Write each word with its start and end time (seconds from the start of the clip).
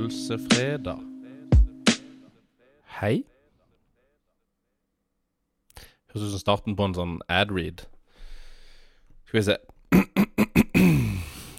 Pølsefredag. 0.00 0.96
Hei. 3.02 3.18
Høres 6.08 6.24
ut 6.24 6.32
som 6.32 6.40
starten 6.40 6.76
på 6.78 6.86
en 6.88 6.96
sånn 6.96 7.12
ad-read. 7.28 7.82
Skal 9.28 9.36
vi 9.36 9.44
se. 9.50 9.58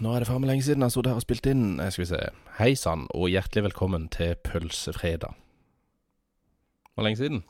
Nå 0.02 0.16
er 0.16 0.26
det 0.26 0.32
faen 0.32 0.42
meg 0.42 0.50
lenge 0.56 0.66
siden 0.66 0.88
jeg 0.88 0.96
sto 0.96 1.06
der 1.06 1.22
og 1.22 1.22
spilte 1.22 1.54
inn. 1.54 1.78
Eh, 1.78 1.94
Skal 1.94 2.08
vi 2.08 2.10
se. 2.16 2.24
Hei 2.58 2.72
sann, 2.74 3.06
og 3.14 3.30
hjertelig 3.30 3.68
velkommen 3.70 4.10
til 4.10 4.34
Pølsefredag. 4.42 5.38
Det 5.38 6.98
var 6.98 7.12
lenge 7.12 7.22
siden. 7.22 7.44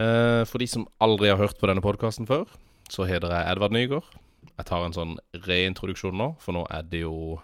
Eh, 0.00 0.48
for 0.48 0.64
de 0.64 0.72
som 0.78 0.88
aldri 1.04 1.28
har 1.28 1.42
hørt 1.44 1.60
på 1.60 1.68
denne 1.68 1.84
podkasten 1.84 2.24
før, 2.30 2.48
så 2.88 3.04
heter 3.04 3.36
jeg 3.36 3.52
Edvard 3.52 3.76
Nygaard. 3.76 4.08
Jeg 4.54 4.64
tar 4.64 4.88
en 4.88 4.96
sånn 4.96 5.18
reintroduksjon 5.44 6.16
nå, 6.16 6.36
for 6.40 6.56
nå 6.56 6.64
er 6.72 6.88
det 6.88 7.04
jo 7.04 7.42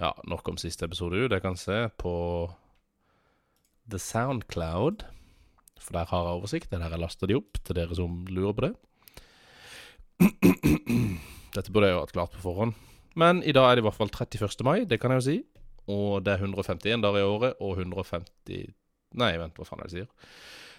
Ja, 0.00 0.10
nok 0.26 0.48
om 0.50 0.56
siste 0.58 0.88
episode. 0.88 1.20
Jeg 1.30 1.42
kan 1.44 1.56
se 1.58 1.84
på 2.00 2.14
The 3.90 4.00
Soundcloud. 4.02 5.04
For 5.78 5.94
der 5.94 6.08
har 6.10 6.26
jeg 6.26 6.40
oversikt. 6.40 6.70
Det 6.70 6.78
er 6.78 6.86
der 6.86 6.96
jeg 6.96 7.04
laster 7.04 7.30
de 7.30 7.38
opp, 7.38 7.60
til 7.62 7.78
dere 7.78 7.94
som 7.94 8.24
lurer 8.26 8.56
på 8.56 8.66
det. 8.66 8.72
Dette 11.54 11.70
burde 11.70 11.90
jeg 11.90 11.94
jo 11.94 12.02
hatt 12.02 12.14
klart 12.14 12.34
på 12.34 12.42
forhånd. 12.42 12.74
Men 13.14 13.42
i 13.46 13.54
dag 13.54 13.68
er 13.68 13.76
det 13.76 13.84
i 13.84 13.86
hvert 13.86 13.98
fall 13.98 14.10
31. 14.10 14.64
mai, 14.66 14.84
det 14.90 14.98
kan 15.02 15.14
jeg 15.14 15.20
jo 15.20 15.26
si. 15.28 15.36
Og 15.94 16.24
det 16.26 16.32
er 16.34 16.42
151 16.42 17.04
dager 17.04 17.20
i 17.20 17.28
året, 17.28 17.60
og 17.60 17.78
150 17.78 18.72
Nei, 19.14 19.30
vent, 19.38 19.54
hva 19.54 19.62
faen 19.68 19.78
er 19.78 19.86
det 19.86 19.92
jeg 19.94 20.00
sier? 20.00 20.30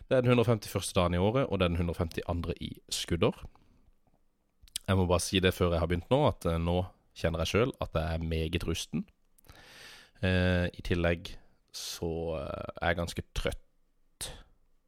Det 0.09 0.17
er 0.17 0.25
den 0.25 0.33
151. 0.33 0.89
dagen 0.97 1.13
i 1.15 1.21
året, 1.23 1.45
og 1.47 1.61
det 1.61 1.69
er 1.69 1.71
den 1.71 1.79
152. 1.79 2.51
i 2.59 2.73
skudder. 2.91 3.37
Jeg 4.85 4.99
må 4.99 5.05
bare 5.07 5.23
si 5.23 5.39
det 5.39 5.53
før 5.55 5.71
jeg 5.71 5.79
har 5.79 5.87
begynt 5.87 6.11
nå, 6.11 6.19
at 6.27 6.45
eh, 6.51 6.59
nå 6.59 6.81
kjenner 7.15 7.43
jeg 7.43 7.53
sjøl 7.53 7.73
at 7.83 7.95
jeg 7.95 8.17
er 8.17 8.29
meget 8.29 8.65
rusten. 8.67 9.05
Eh, 10.23 10.67
I 10.67 10.85
tillegg 10.85 11.33
så 11.75 12.09
eh, 12.39 12.71
er 12.81 12.91
jeg 12.91 12.99
ganske 13.01 13.25
trøtt. 13.37 14.29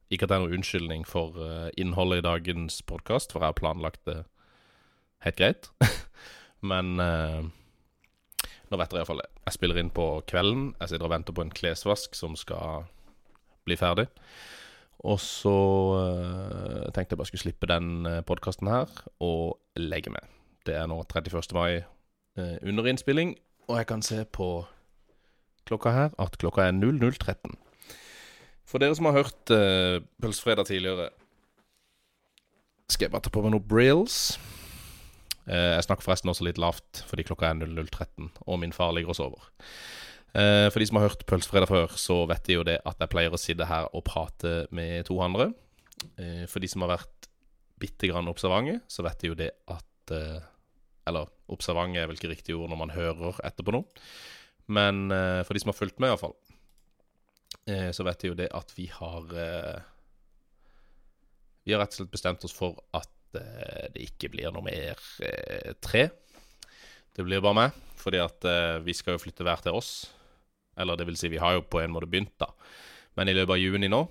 Ikke 0.08 0.24
at 0.24 0.32
det 0.32 0.38
er 0.38 0.44
noen 0.44 0.58
unnskyldning 0.60 1.06
for 1.08 1.36
eh, 1.44 1.70
innholdet 1.80 2.22
i 2.22 2.26
dagens 2.28 2.80
podkast, 2.88 3.32
for 3.32 3.44
jeg 3.44 3.52
har 3.52 3.60
planlagt 3.60 4.04
det 4.08 4.22
helt 5.26 5.40
greit. 5.40 5.70
Men 6.70 6.96
eh, 7.02 7.48
nå 8.68 8.80
vet 8.80 8.92
dere 8.92 9.02
iallfall 9.02 9.24
det. 9.24 9.30
Jeg 9.48 9.58
spiller 9.58 9.80
inn 9.80 9.92
på 9.94 10.08
kvelden. 10.28 10.72
Jeg 10.78 10.92
sitter 10.92 11.08
og 11.08 11.14
venter 11.16 11.36
på 11.36 11.44
en 11.44 11.52
klesvask 11.54 12.16
som 12.16 12.36
skal 12.40 12.88
bli 13.68 13.76
ferdig. 13.80 14.08
Og 15.08 15.20
så 15.22 15.58
eh, 16.00 16.88
tenkte 16.92 17.14
jeg 17.14 17.20
bare 17.20 17.30
skulle 17.30 17.46
slippe 17.46 17.70
den 17.70 18.08
podkasten 18.28 18.68
her 18.72 18.90
og 19.24 19.60
legge 19.78 20.12
meg. 20.12 20.24
Det 20.66 20.74
er 20.76 20.88
nå 20.90 20.98
31. 21.04 21.54
mai 21.56 21.78
eh, 21.78 21.86
under 22.38 22.86
innspilling, 22.90 23.36
og 23.68 23.80
jeg 23.80 23.88
kan 23.90 24.02
se 24.04 24.22
på 24.24 24.48
klokka 25.68 25.92
her 25.92 26.14
at 26.22 26.38
klokka 26.40 26.68
er 26.68 26.76
00.13. 26.76 27.56
For 28.68 28.80
dere 28.80 28.96
som 28.96 29.08
har 29.08 29.16
hørt 29.16 29.52
uh, 29.52 29.98
Pølsefredag 30.22 30.68
tidligere, 30.68 31.08
skal 32.88 33.06
jeg 33.06 33.12
bare 33.12 33.26
ta 33.26 33.32
på 33.32 33.42
meg 33.44 33.52
noen 33.52 33.68
brills. 33.68 34.38
Eh, 35.48 35.74
jeg 35.76 35.84
snakker 35.86 36.04
forresten 36.04 36.30
også 36.32 36.44
litt 36.46 36.60
lavt 36.60 37.02
fordi 37.08 37.24
klokka 37.28 37.50
er 37.50 37.60
00.13, 37.60 38.30
og 38.48 38.60
min 38.62 38.74
far 38.76 38.92
ligger 38.96 39.12
og 39.12 39.18
sover. 39.18 39.48
Eh, 40.36 40.68
for 40.72 40.80
de 40.80 40.88
som 40.88 40.98
har 41.00 41.08
hørt 41.08 41.24
Pølsefredag 41.28 41.70
før, 41.70 41.96
så 42.00 42.22
vet 42.28 42.44
de 42.48 42.58
jo 42.58 42.66
det 42.68 42.78
at 42.88 43.00
jeg 43.00 43.12
pleier 43.12 43.32
å 43.32 43.40
sitte 43.40 43.68
her 43.68 43.88
og 43.92 44.04
prate 44.08 44.66
med 44.76 45.08
to 45.08 45.16
andre. 45.24 45.50
Eh, 46.20 46.44
for 46.50 46.64
de 46.64 46.70
som 46.70 46.84
har 46.84 46.94
vært 46.98 47.28
bitte 47.80 48.10
grann 48.10 48.28
observante, 48.30 48.80
så 48.90 49.04
vet 49.06 49.20
de 49.22 49.32
jo 49.32 49.38
det 49.38 49.50
at 49.72 50.14
eh, 50.16 50.48
Eller 51.08 51.28
observant 51.52 51.96
er 51.96 52.08
vel 52.10 52.18
ikke 52.18 52.32
riktig 52.32 52.56
ord 52.56 52.70
når 52.72 52.80
man 52.82 52.94
hører 52.94 53.40
etterpå 53.48 53.74
noe. 53.74 53.88
Men 54.68 55.08
eh, 55.14 55.42
for 55.46 55.56
de 55.56 55.62
som 55.62 55.72
har 55.72 55.78
fulgt 55.78 56.00
med, 56.02 56.12
iallfall, 56.12 56.34
eh, 57.70 57.88
så 57.96 58.04
vet 58.06 58.20
de 58.20 58.32
jo 58.32 58.36
det 58.38 58.50
at 58.56 58.74
vi 58.76 58.88
har 58.92 59.32
eh, 59.32 59.78
Vi 61.64 61.74
har 61.74 61.82
rett 61.82 61.96
og 61.96 62.02
slett 62.02 62.12
bestemt 62.12 62.44
oss 62.44 62.54
for 62.56 62.76
at 62.96 63.40
eh, 63.40 63.88
det 63.94 64.10
ikke 64.10 64.30
blir 64.32 64.52
noe 64.52 64.64
mer 64.64 65.00
eh, 65.24 65.72
tre. 65.84 66.08
Det 67.16 67.24
blir 67.26 67.42
bare 67.44 67.56
meg, 67.58 67.80
fordi 67.98 68.20
at 68.22 68.44
eh, 68.46 68.76
vi 68.84 68.94
skal 68.96 69.16
jo 69.16 69.24
flytte 69.24 69.44
hver 69.44 69.64
til 69.64 69.76
oss. 69.80 69.92
Eller 70.78 70.96
det 70.96 71.08
vil 71.08 71.16
si, 71.18 71.32
vi 71.32 71.40
har 71.42 71.56
jo 71.56 71.64
på 71.66 71.80
en 71.82 71.92
måte 71.92 72.08
begynt, 72.08 72.36
da. 72.38 72.52
Men 73.18 73.28
i 73.28 73.34
løpet 73.34 73.56
av 73.56 73.58
juni 73.58 73.88
nå, 73.90 74.04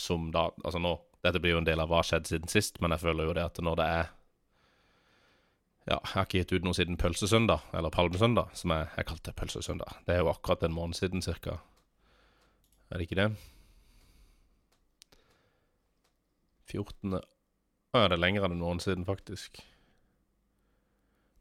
som 0.00 0.30
da 0.32 0.46
Altså 0.64 0.80
nå, 0.80 0.94
dette 1.24 1.40
blir 1.42 1.56
jo 1.56 1.60
en 1.60 1.66
del 1.66 1.80
av 1.82 1.90
hva 1.90 2.00
har 2.00 2.08
skjedd 2.08 2.30
siden 2.30 2.50
sist, 2.52 2.80
men 2.80 2.94
jeg 2.94 3.02
føler 3.02 3.28
jo 3.28 3.34
det 3.36 3.44
at 3.44 3.60
når 3.64 3.78
det 3.80 3.86
er 3.98 4.10
Ja, 5.86 6.00
jeg 6.02 6.12
har 6.16 6.24
ikke 6.26 6.40
gitt 6.40 6.52
ut 6.56 6.64
noe 6.66 6.74
siden 6.74 6.96
pølsesøndag, 6.98 7.62
eller 7.78 7.92
palmesøndag, 7.94 8.48
som 8.58 8.72
jeg, 8.74 8.88
jeg 8.96 9.06
kalte 9.06 9.34
pølsesøndag. 9.38 10.00
Det 10.06 10.16
er 10.16 10.24
jo 10.24 10.32
akkurat 10.32 10.64
en 10.66 10.74
måned 10.74 10.98
siden, 10.98 11.22
cirka. 11.22 11.60
Er 12.90 12.98
det 12.98 13.06
ikke 13.06 13.20
det? 13.20 13.28
14. 16.66 17.14
Å 17.14 18.00
ja, 18.02 18.08
det 18.10 18.16
er 18.16 18.22
lenger 18.22 18.46
enn 18.46 18.56
en 18.56 18.64
måned 18.64 18.82
siden, 18.82 19.06
faktisk. 19.06 19.60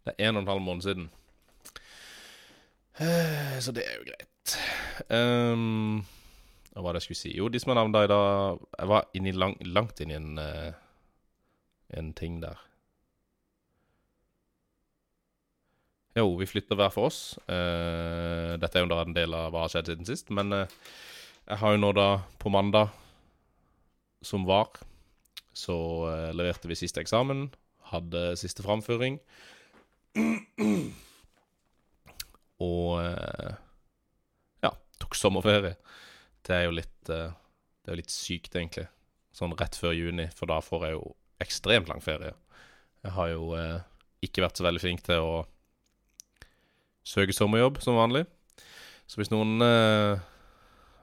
Det 0.05 0.13
er 0.13 0.27
en 0.29 0.37
og 0.37 0.43
en 0.45 0.51
halv 0.53 0.61
måned 0.61 0.85
siden. 0.85 1.07
Eh, 3.01 3.57
Så 3.59 3.73
det 3.75 3.87
er 3.89 3.97
jo 3.97 4.05
greit. 4.11 4.55
Um, 5.09 6.03
hva 6.75 6.83
var 6.85 6.93
det 6.93 7.01
jeg 7.01 7.07
skulle 7.09 7.23
si? 7.23 7.33
Jo, 7.39 7.49
de 7.49 7.59
som 7.59 7.73
har 7.73 7.81
navnet 7.81 8.05
i 8.05 8.11
dag 8.13 8.61
Jeg 8.77 8.87
var 8.87 9.07
inni 9.17 9.33
lang, 9.35 9.57
langt 9.65 9.99
inn 10.05 10.13
i 10.13 10.15
en, 10.19 10.37
eh, 10.39 10.77
en 11.97 12.13
ting 12.13 12.37
der. 12.43 12.61
Jo, 16.15 16.29
vi 16.39 16.47
flytter 16.47 16.77
hver 16.79 16.93
for 16.95 17.09
oss. 17.09 17.35
Uh, 17.43 18.55
dette 18.55 18.79
er 18.79 18.85
jo 18.85 18.91
da 18.93 19.01
en 19.03 19.15
del 19.15 19.33
av 19.35 19.49
hva 19.51 19.65
har 19.65 19.71
skjedd 19.73 19.89
siden 19.91 20.07
sist. 20.07 20.29
Men 20.31 20.53
uh, 20.55 20.75
jeg 21.43 21.59
har 21.59 21.73
jo 21.75 21.81
nå 21.81 21.89
da 21.97 22.09
på 22.39 22.51
mandag, 22.53 22.93
som 24.23 24.45
var, 24.47 24.69
så 25.51 25.75
uh, 26.07 26.29
leverte 26.31 26.69
vi 26.71 26.77
siste 26.79 27.03
eksamen. 27.03 27.49
Hadde 27.91 28.29
siste 28.39 28.63
framføring. 28.63 29.19
Og 32.63 32.91
ja, 34.63 34.71
tok 35.03 35.17
sommerferie. 35.19 35.75
Det 36.47 36.55
er 36.55 36.63
jo 36.65 36.77
litt 36.77 36.93
Det 37.05 37.19
er 37.19 37.91
jo 37.91 37.99
litt 37.99 38.13
sykt, 38.13 38.55
egentlig. 38.55 38.87
Sånn 39.35 39.53
rett 39.59 39.75
før 39.77 39.93
juni, 39.93 40.29
for 40.33 40.49
da 40.49 40.61
får 40.63 40.87
jeg 40.87 40.95
jo 40.95 41.03
ekstremt 41.43 41.91
lang 41.91 42.01
ferie. 42.01 42.31
Jeg 43.03 43.13
har 43.19 43.29
jo 43.35 43.51
ikke 44.25 44.47
vært 44.47 44.57
så 44.57 44.65
veldig 44.65 44.81
flink 44.81 45.03
til 45.05 45.21
å 45.21 45.43
søke 47.05 47.35
sommerjobb 47.35 47.81
som 47.83 47.99
vanlig. 47.99 48.25
Så 49.05 49.19
hvis 49.21 49.29
noen 49.29 49.61
eh, 49.61 50.23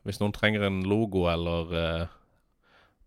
Hvis 0.02 0.18
noen 0.18 0.32
trenger 0.34 0.64
en 0.66 0.80
logo 0.90 1.28
eller 1.30 1.74
eh, 1.78 2.06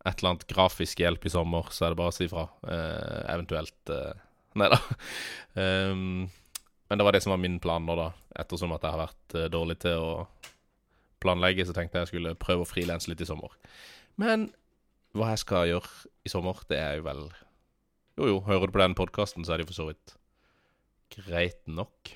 et 0.06 0.20
eller 0.22 0.36
annet 0.36 0.48
grafisk 0.48 1.02
hjelp 1.02 1.26
i 1.26 1.34
sommer, 1.34 1.68
så 1.74 1.88
er 1.88 1.92
det 1.92 2.00
bare 2.00 2.14
å 2.14 2.16
si 2.16 2.28
ifra. 2.28 2.46
Eh, 2.70 3.22
eventuelt 3.34 3.92
eh, 3.92 4.22
Nei 4.60 4.70
da. 4.72 4.78
Um, 5.60 6.30
men 6.88 7.00
det 7.00 7.04
var 7.04 7.16
det 7.16 7.24
som 7.26 7.34
var 7.34 7.42
min 7.42 7.58
plan 7.60 7.84
nå, 7.84 7.96
da. 8.00 8.12
Ettersom 8.40 8.72
at 8.76 8.86
jeg 8.86 8.94
har 8.94 9.02
vært 9.02 9.36
eh, 9.36 9.50
dårlig 9.52 9.80
til 9.84 10.00
å 10.00 10.12
planlegge, 11.24 11.66
så 11.68 11.74
tenkte 11.76 11.98
jeg 11.98 12.06
jeg 12.06 12.14
skulle 12.14 12.36
prøve 12.40 12.64
å 12.64 12.70
frilanse 12.70 13.10
litt 13.12 13.24
i 13.26 13.28
sommer. 13.28 13.52
Men 14.22 14.48
hva 15.18 15.34
jeg 15.34 15.42
skal 15.44 15.72
gjøre 15.72 15.92
i 16.28 16.32
sommer, 16.32 16.62
det 16.70 16.80
er 16.80 17.00
jo 17.00 17.08
vel 17.10 17.26
Jo, 18.16 18.28
jo, 18.30 18.38
hører 18.46 18.70
du 18.70 18.76
på 18.78 18.80
den 18.80 18.96
podkasten, 18.96 19.44
så 19.44 19.52
er 19.52 19.60
det 19.60 19.66
jo 19.66 19.74
for 19.74 19.80
så 19.82 19.90
vidt 19.90 20.16
greit 21.16 21.60
nok. 21.68 22.14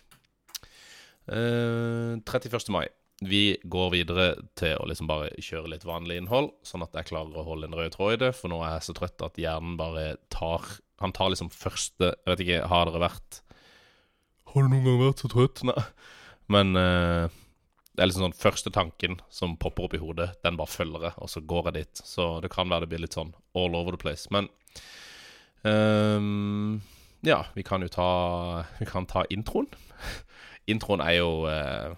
Eh, 1.30 2.18
31. 2.26 2.70
mai. 2.74 2.88
Vi 3.22 3.58
går 3.64 3.90
videre 3.92 4.28
til 4.58 4.78
å 4.80 4.88
liksom 4.88 5.10
bare 5.10 5.34
kjøre 5.44 5.74
litt 5.74 5.84
vanlig 5.86 6.22
innhold, 6.22 6.54
sånn 6.64 6.86
at 6.86 6.96
jeg 6.96 7.10
klarer 7.12 7.36
å 7.36 7.44
holde 7.44 7.68
en 7.68 7.76
rød 7.76 7.92
tråd 7.98 8.16
i 8.16 8.22
det, 8.22 8.30
for 8.38 8.52
nå 8.52 8.62
er 8.64 8.78
jeg 8.78 8.88
så 8.88 8.96
trøtt 8.96 9.26
at 9.26 9.40
hjernen 9.42 9.76
bare 9.80 10.14
tar 10.34 10.64
Han 11.00 11.14
tar 11.16 11.30
liksom 11.32 11.52
første 11.52 12.10
Jeg 12.12 12.28
vet 12.28 12.42
ikke, 12.44 12.64
har 12.68 12.88
dere 12.88 13.04
vært 13.04 13.42
Har 14.52 14.64
du 14.64 14.72
noen 14.72 14.88
gang 14.88 14.98
vært 15.04 15.24
så 15.24 15.30
trøtt? 15.32 15.64
Nei. 15.68 15.84
Men 16.50 16.74
uh, 16.80 17.28
det 17.94 18.02
er 18.06 18.10
liksom 18.10 18.26
sånn 18.30 18.40
første 18.40 18.72
tanken 18.72 19.20
som 19.30 19.58
popper 19.60 19.86
opp 19.86 19.94
i 19.98 20.02
hodet, 20.02 20.32
den 20.44 20.58
bare 20.58 20.72
følger 20.72 21.10
jeg, 21.10 21.14
og 21.20 21.30
så 21.30 21.44
går 21.44 21.68
jeg 21.68 21.76
dit. 21.76 22.02
Så 22.08 22.28
det 22.42 22.50
kan 22.54 22.72
være 22.72 22.88
det 22.88 22.94
blir 22.94 23.04
litt 23.04 23.18
sånn 23.18 23.34
all 23.60 23.76
over 23.76 23.94
the 23.94 24.00
place. 24.02 24.32
Men 24.34 24.48
um, 25.68 26.80
ja, 27.28 27.44
vi 27.54 27.66
kan 27.68 27.84
jo 27.84 27.92
ta 27.92 28.10
Vi 28.80 28.88
kan 28.88 29.06
ta 29.06 29.26
introen. 29.30 29.68
Introen 30.72 31.04
er 31.04 31.18
jo 31.18 31.30
uh, 31.50 31.92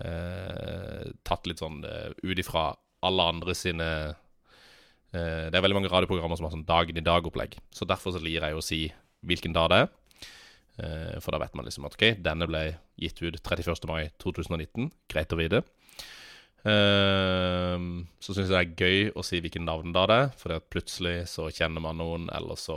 uh, 0.00 1.04
tatt 1.26 1.48
litt 1.48 1.62
sånn 1.62 1.82
uh, 1.84 2.10
ut 2.22 2.40
ifra 2.40 2.70
alle 3.06 3.28
andre 3.34 3.54
sine 3.54 3.90
Det 5.08 5.54
er 5.56 5.62
veldig 5.64 5.76
mange 5.78 5.88
radioprogrammer 5.88 6.36
som 6.36 6.44
har 6.44 6.52
sånn 6.52 6.66
Dagen 6.68 6.98
i 6.98 7.02
dag-opplegg. 7.04 7.54
Så 7.72 7.86
derfor 7.88 8.12
så 8.12 8.20
lir 8.20 8.42
jeg 8.42 8.52
å 8.52 8.60
si 8.60 8.80
hvilken 9.24 9.54
dag 9.56 9.70
det 9.72 9.78
er. 9.80 9.86
For 11.22 11.32
da 11.32 11.38
vet 11.40 11.54
man 11.56 11.64
liksom 11.64 11.86
at 11.88 11.94
ok, 11.96 12.18
denne 12.20 12.44
ble 12.50 12.60
gitt 13.00 13.22
ut 13.22 13.38
31. 13.38 13.86
mai 13.88 14.10
2019. 14.20 14.90
Greit 15.08 15.32
å 15.32 15.38
vite. 15.38 15.62
Så 16.60 18.36
syns 18.36 18.50
jeg 18.50 18.52
det 18.52 18.60
er 18.60 18.76
gøy 18.76 19.16
å 19.16 19.24
si 19.24 19.40
hvilken 19.40 19.64
navn 19.64 19.96
da 19.96 20.04
det 20.10 20.18
er, 20.26 20.36
for 20.42 20.68
plutselig 20.74 21.16
så 21.32 21.48
kjenner 21.48 21.86
man 21.86 22.02
noen, 22.02 22.28
eller 22.36 22.60
så 22.60 22.76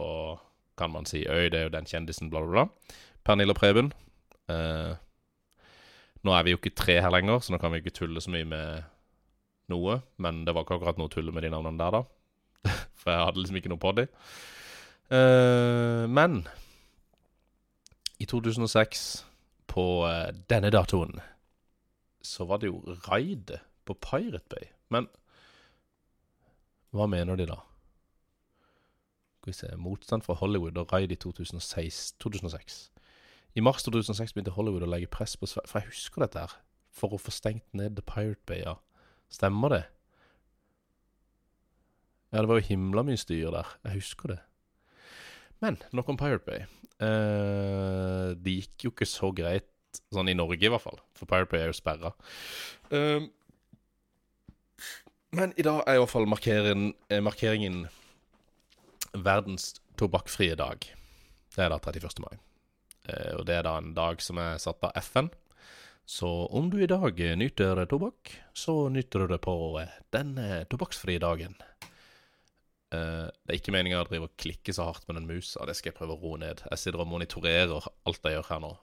kan 0.79 0.91
man 0.95 1.05
si 1.05 1.25
'øy, 1.25 1.49
det 1.49 1.59
er 1.59 1.67
jo 1.67 1.75
den 1.75 1.89
kjendisen', 1.89 2.31
bla, 2.31 2.45
bla, 2.45 2.51
bla. 2.51 2.95
Pernille 3.27 3.53
Preben. 3.53 3.91
Eh, 4.49 4.95
Nå 6.21 6.33
er 6.37 6.43
vi 6.45 6.51
jo 6.53 6.59
ikke 6.59 6.75
tre 6.77 6.99
her 7.01 7.09
lenger, 7.09 7.39
så 7.41 7.53
nå 7.53 7.57
kan 7.57 7.71
vi 7.73 7.79
ikke 7.81 7.95
tulle 7.97 8.21
så 8.21 8.29
mye 8.29 8.45
med 8.45 8.83
noe. 9.73 9.95
Men 10.21 10.43
det 10.45 10.53
var 10.53 10.65
ikke 10.67 10.75
akkurat 10.77 10.99
noe 11.01 11.09
tulle 11.09 11.33
med 11.33 11.41
de 11.41 11.49
navnene 11.49 11.81
der, 11.81 11.95
da. 11.97 12.69
For 13.01 13.09
jeg 13.09 13.25
hadde 13.25 13.41
liksom 13.41 13.57
ikke 13.57 13.71
noe 13.73 13.81
på 13.81 13.93
de. 13.97 14.05
Eh, 15.17 16.03
men 16.13 16.43
i 18.21 18.27
2006, 18.29 19.25
på 19.71 19.85
eh, 20.05 20.29
denne 20.51 20.69
datoen, 20.69 21.17
så 22.21 22.45
var 22.45 22.61
det 22.61 22.69
jo 22.69 22.83
raid 23.07 23.55
på 23.89 23.97
Pirate 23.97 24.45
Bay. 24.53 24.69
Men 24.93 25.09
hva 26.93 27.07
mener 27.09 27.39
de 27.39 27.47
da? 27.49 27.57
Skal 29.41 29.49
vi 29.49 29.57
se 29.57 29.73
Motstand 29.81 30.21
fra 30.21 30.37
Hollywood 30.37 30.77
og 30.77 30.93
raid 30.93 31.11
i 31.15 31.17
2006. 31.17 32.11
2006. 32.21 32.91
I 33.55 33.63
mars 33.63 33.83
2006 33.83 34.33
begynte 34.35 34.53
Hollywood 34.55 34.85
å 34.85 34.91
legge 34.91 35.11
press 35.11 35.35
på 35.35 35.49
Sverige. 35.49 35.69
For 35.71 35.81
jeg 35.81 35.91
husker 35.91 36.23
dette 36.23 36.43
her. 36.45 36.53
For 36.95 37.15
å 37.15 37.19
få 37.19 37.33
stengt 37.35 37.67
ned 37.75 37.97
The 37.97 38.05
Pirate 38.05 38.43
Bay. 38.47 38.63
Stemmer 39.31 39.75
det? 39.75 39.83
Ja, 42.31 42.39
det 42.39 42.47
var 42.47 42.61
jo 42.61 42.69
himla 42.69 43.03
mye 43.03 43.19
styr 43.19 43.51
der. 43.51 43.75
Jeg 43.87 43.99
husker 43.99 44.35
det. 44.35 44.39
Men 45.61 45.77
nok 45.91 46.09
om 46.09 46.19
Pirate 46.19 46.47
Bay. 46.47 46.63
Eh, 47.01 48.31
det 48.39 48.55
gikk 48.61 48.87
jo 48.87 48.93
ikke 48.93 49.09
så 49.09 49.31
greit, 49.35 49.67
sånn 50.13 50.31
i 50.31 50.37
Norge 50.37 50.63
i 50.63 50.71
hvert 50.71 50.83
fall. 50.83 51.01
For 51.17 51.29
Pirate 51.29 51.51
Bay 51.51 51.65
er 51.65 51.73
jo 51.73 51.77
sperra. 51.77 52.13
Eh, 52.93 53.27
men 55.35 55.53
i 55.59 55.65
dag 55.65 55.83
er 55.87 55.97
i 55.97 56.01
hvert 56.01 56.11
fall 56.11 56.27
markeringen, 56.29 56.93
eh, 57.09 57.23
markeringen 57.23 57.83
verdens 59.11 59.73
tobakkfrie 59.99 60.55
dag. 60.59 60.87
Det 61.55 61.65
er 61.65 61.69
da 61.69 61.79
31. 61.79 62.23
mai. 62.23 62.39
Eh, 63.09 63.33
og 63.37 63.45
det 63.47 63.57
er 63.57 63.65
da 63.65 63.77
en 63.79 63.93
dag 63.97 64.21
som 64.23 64.39
er 64.41 64.59
satt 64.61 64.83
av 64.85 64.95
FN. 65.01 65.31
Så 66.05 66.27
om 66.51 66.69
du 66.71 66.79
i 66.81 66.89
dag 66.89 67.19
nyter 67.39 67.85
tobakk, 67.89 68.33
så 68.57 68.89
nyter 68.91 69.23
du 69.23 69.35
det 69.35 69.41
på 69.45 69.55
eh, 69.81 69.99
denne 70.13 70.63
tobakksfrie 70.71 71.21
dagen. 71.23 71.55
Eh, 72.91 73.27
det 73.29 73.53
er 73.53 73.59
ikke 73.59 73.75
meninga 73.75 74.01
å 74.03 74.07
drive 74.09 74.27
og 74.27 74.37
klikke 74.41 74.75
så 74.75 74.89
hardt 74.89 75.07
med 75.07 75.21
den 75.21 75.29
musa, 75.29 75.65
det 75.67 75.77
skal 75.79 75.91
jeg 75.91 75.99
prøve 75.99 76.17
å 76.17 76.21
roe 76.21 76.41
ned. 76.41 76.65
Jeg 76.73 76.81
sitter 76.81 77.03
og 77.03 77.11
monitorerer 77.13 77.91
alt 78.09 78.25
jeg 78.25 78.37
gjør 78.37 78.49
her 78.51 78.65
nå, 78.65 78.73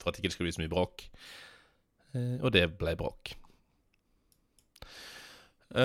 for 0.00 0.10
at 0.10 0.18
ikke 0.18 0.30
det 0.30 0.36
skal 0.36 0.48
bli 0.48 0.56
så 0.56 0.64
mye 0.64 0.72
bråk. 0.72 0.96
Og 2.16 2.50
det 2.54 2.64
ble 2.80 2.96
bråk. 2.98 3.36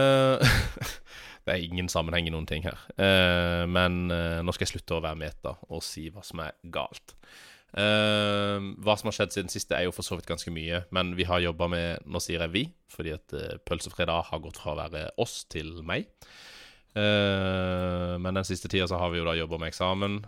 Det 1.44 1.52
er 1.52 1.64
ingen 1.66 1.90
sammenheng 1.92 2.28
i 2.28 2.32
noen 2.32 2.48
ting 2.48 2.64
her. 2.64 2.80
Uh, 2.96 3.64
men 3.68 4.08
uh, 4.12 4.40
nå 4.44 4.54
skal 4.56 4.66
jeg 4.68 4.78
slutte 4.78 4.96
å 4.96 5.04
være 5.04 5.20
meta 5.20 5.58
og 5.68 5.84
si 5.84 6.08
hva 6.14 6.24
som 6.24 6.40
er 6.46 6.56
galt. 6.72 7.16
Uh, 7.74 8.72
hva 8.86 8.96
som 9.00 9.10
har 9.10 9.18
skjedd 9.18 9.36
siden 9.36 9.52
sist, 9.52 9.74
er 9.76 9.88
jo 9.88 9.96
for 9.96 10.08
så 10.08 10.16
vidt 10.16 10.30
ganske 10.30 10.54
mye. 10.56 10.84
Men 10.96 11.16
vi 11.20 11.28
har 11.28 11.44
jobba 11.44 11.68
med 11.74 12.08
Nå 12.08 12.22
sier 12.24 12.46
jeg 12.46 12.54
vi, 12.54 12.64
fordi 12.94 13.16
at 13.18 13.36
Pølsefredag 13.68 14.30
har 14.30 14.44
gått 14.44 14.62
fra 14.62 14.76
å 14.76 14.80
være 14.80 15.10
oss 15.22 15.42
til 15.52 15.76
meg. 15.84 16.08
men 16.94 18.38
den 18.38 18.46
siste 18.46 18.70
tida 18.70 18.86
så 18.88 19.00
har 19.02 19.10
vi 19.10 19.18
jo 19.18 19.26
da 19.26 19.34
jobba 19.34 19.58
med 19.58 19.72
eksamen, 19.72 20.20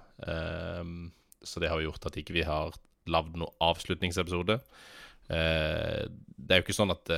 så 1.45 1.61
det 1.61 1.69
har 1.69 1.77
jo 1.77 1.91
gjort 1.91 2.07
at 2.09 2.17
ikke 2.17 2.33
vi 2.33 2.41
har 2.47 2.73
lagd 3.05 3.37
noen 3.37 3.53
avslutningsepisode. 3.61 4.57
det 5.29 6.49
er 6.49 6.57
jo 6.57 6.65
ikke 6.65 6.73
sånn 6.73 6.95
at 6.95 7.13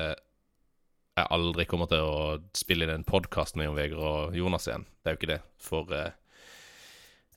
jeg 1.18 1.30
aldri 1.34 1.66
kommer 1.66 1.90
til 1.90 2.06
å 2.06 2.18
spille 2.58 2.86
inn 2.86 2.94
en 2.94 3.08
podkast 3.08 3.58
med 3.58 3.68
Jon 3.68 3.78
Vegard 3.78 4.04
og 4.06 4.36
Jonas 4.38 4.68
igjen. 4.69 4.86
Det 5.02 5.10
er 5.10 5.16
jo 5.16 5.19
ikke 5.22 5.31
det. 5.31 5.40
For 5.62 5.94
eh, 5.96 6.12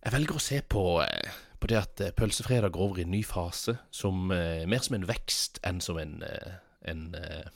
jeg 0.02 0.14
velger 0.16 0.36
å 0.36 0.42
se 0.44 0.58
på, 0.74 0.82
eh, 1.04 1.38
på 1.60 1.70
det 1.70 1.78
at 1.80 2.02
eh, 2.04 2.12
Pølsefredag 2.16 2.74
går 2.76 2.84
over 2.84 3.00
i 3.00 3.06
en 3.06 3.14
ny 3.14 3.22
fase, 3.24 3.78
som, 3.94 4.28
eh, 4.36 4.66
mer 4.68 4.84
som 4.84 4.98
en 4.98 5.08
vekst 5.08 5.62
enn 5.66 5.80
som 5.84 6.00
en, 6.00 6.18
eh, 6.26 6.58
en 6.92 7.06
eh, 7.16 7.48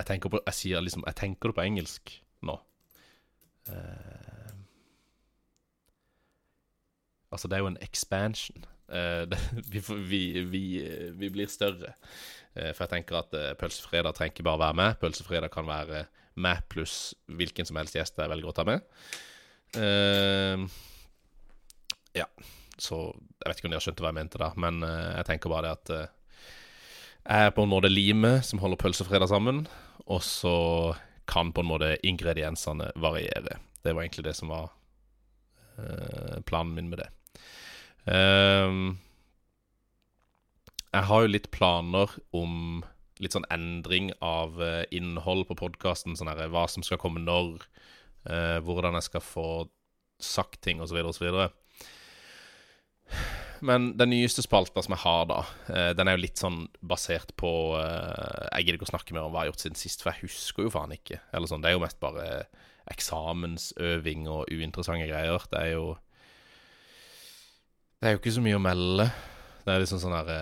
jeg, 0.00 0.08
tenker 0.08 0.32
på, 0.32 0.40
jeg 0.46 0.56
sier 0.56 0.84
liksom 0.84 1.04
Jeg 1.08 1.16
tenker 1.20 1.50
det 1.50 1.56
på 1.56 1.64
engelsk 1.64 2.12
nå. 2.44 2.58
altså, 7.30 7.46
det 7.46 7.56
er 7.56 7.60
jo 7.62 7.68
en 7.70 7.82
expansion. 7.84 8.64
Det, 9.30 9.38
vi, 9.70 9.80
vi, 10.10 10.22
vi, 10.50 10.64
vi 11.14 11.30
blir 11.30 11.50
større. 11.50 11.94
Eh, 12.54 12.72
for 12.74 12.84
jeg 12.84 12.90
tenker 12.96 13.20
at 13.20 13.34
Pølsefredag 13.60 14.16
trenger 14.16 14.34
ikke 14.34 14.46
bare 14.48 14.64
være 14.64 14.78
med. 14.80 14.96
Pølsefredag 14.98 15.52
kan 15.54 15.68
være 15.68 16.04
med 16.40 16.64
pluss 16.72 17.12
hvilken 17.30 17.68
som 17.68 17.78
helst 17.78 17.94
gjest 17.94 18.18
jeg 18.18 18.30
velger 18.32 18.50
å 18.50 18.54
ta 18.56 18.64
med. 18.66 18.82
Ja, 22.16 22.26
så 22.80 22.96
Jeg 23.12 23.46
vet 23.46 23.60
ikke 23.60 23.68
om 23.68 23.74
dere 23.76 23.84
skjønte 23.84 24.02
hva 24.02 24.10
jeg 24.10 24.18
mente 24.18 24.40
da, 24.40 24.48
men 24.58 24.82
jeg 24.82 25.26
tenker 25.28 25.52
bare 25.52 25.68
det 25.68 25.76
at 25.76 25.92
jeg 27.20 27.46
er 27.46 27.54
på 27.54 27.62
en 27.62 27.70
måte 27.70 27.92
limet 27.92 28.42
som 28.48 28.58
holder 28.62 28.80
Pølsefredag 28.80 29.30
sammen, 29.30 29.62
og 30.10 30.24
så 30.26 30.56
kan 31.30 31.52
på 31.54 31.62
en 31.62 31.70
måte 31.70 31.92
ingrediensene 32.02 32.90
variere. 32.98 33.60
Det 33.84 33.94
var 33.94 34.02
egentlig 34.02 34.26
det 34.26 34.34
som 34.40 34.50
var 34.50 34.72
planen 36.50 36.74
min 36.74 36.90
med 36.90 37.04
det. 37.04 37.10
Uh, 38.08 38.96
jeg 40.90 41.06
har 41.06 41.22
jo 41.22 41.30
litt 41.30 41.50
planer 41.54 42.12
om 42.34 42.82
litt 43.20 43.36
sånn 43.36 43.48
endring 43.52 44.10
av 44.24 44.56
uh, 44.62 44.82
innhold 44.94 45.46
på 45.50 45.58
podkasten. 45.60 46.16
Sånn 46.16 46.30
her, 46.32 46.48
hva 46.52 46.66
som 46.70 46.84
skal 46.86 47.00
komme 47.00 47.22
når, 47.22 47.66
uh, 48.30 48.58
hvordan 48.64 48.96
jeg 48.98 49.10
skal 49.10 49.24
få 49.24 49.48
sagt 50.20 50.60
ting, 50.64 50.80
osv., 50.84 51.00
osv. 51.04 51.28
Men 53.64 53.90
den 54.00 54.12
nyeste 54.14 54.42
spalta 54.44 54.80
som 54.84 54.94
jeg 54.94 55.02
har, 55.02 55.24
da, 55.28 55.40
den 55.92 56.08
er 56.08 56.16
jo 56.16 56.22
litt 56.22 56.40
sånn 56.40 56.62
basert 56.80 57.34
på 57.40 57.50
Jeg 57.76 58.64
gidder 58.64 58.78
ikke 58.78 58.86
å 58.86 58.92
snakke 58.94 59.16
mer 59.16 59.26
om 59.26 59.34
hva 59.34 59.42
jeg 59.42 59.50
har 59.50 59.50
gjort 59.50 59.64
siden 59.64 59.80
sist, 59.80 60.00
for 60.00 60.12
jeg 60.12 60.30
husker 60.30 60.64
jo 60.64 60.72
faen 60.72 60.94
ikke. 60.94 61.18
Eller 61.36 61.50
sånn, 61.50 61.60
Det 61.60 61.68
er 61.68 61.76
jo 61.76 61.82
mest 61.82 61.98
bare 62.00 62.28
eksamensøving 62.88 64.24
og 64.32 64.48
uinteressante 64.48 65.08
greier. 65.10 65.44
Det 65.52 65.60
er 65.60 65.74
jo 65.74 65.84
Det 68.00 68.08
er 68.08 68.14
jo 68.14 68.20
ikke 68.22 68.32
så 68.32 68.40
mye 68.40 68.56
å 68.56 68.64
melde. 68.64 69.04
Det 69.60 69.72
er 69.72 69.82
liksom 69.82 70.00
sånn 70.00 70.16
herre 70.16 70.40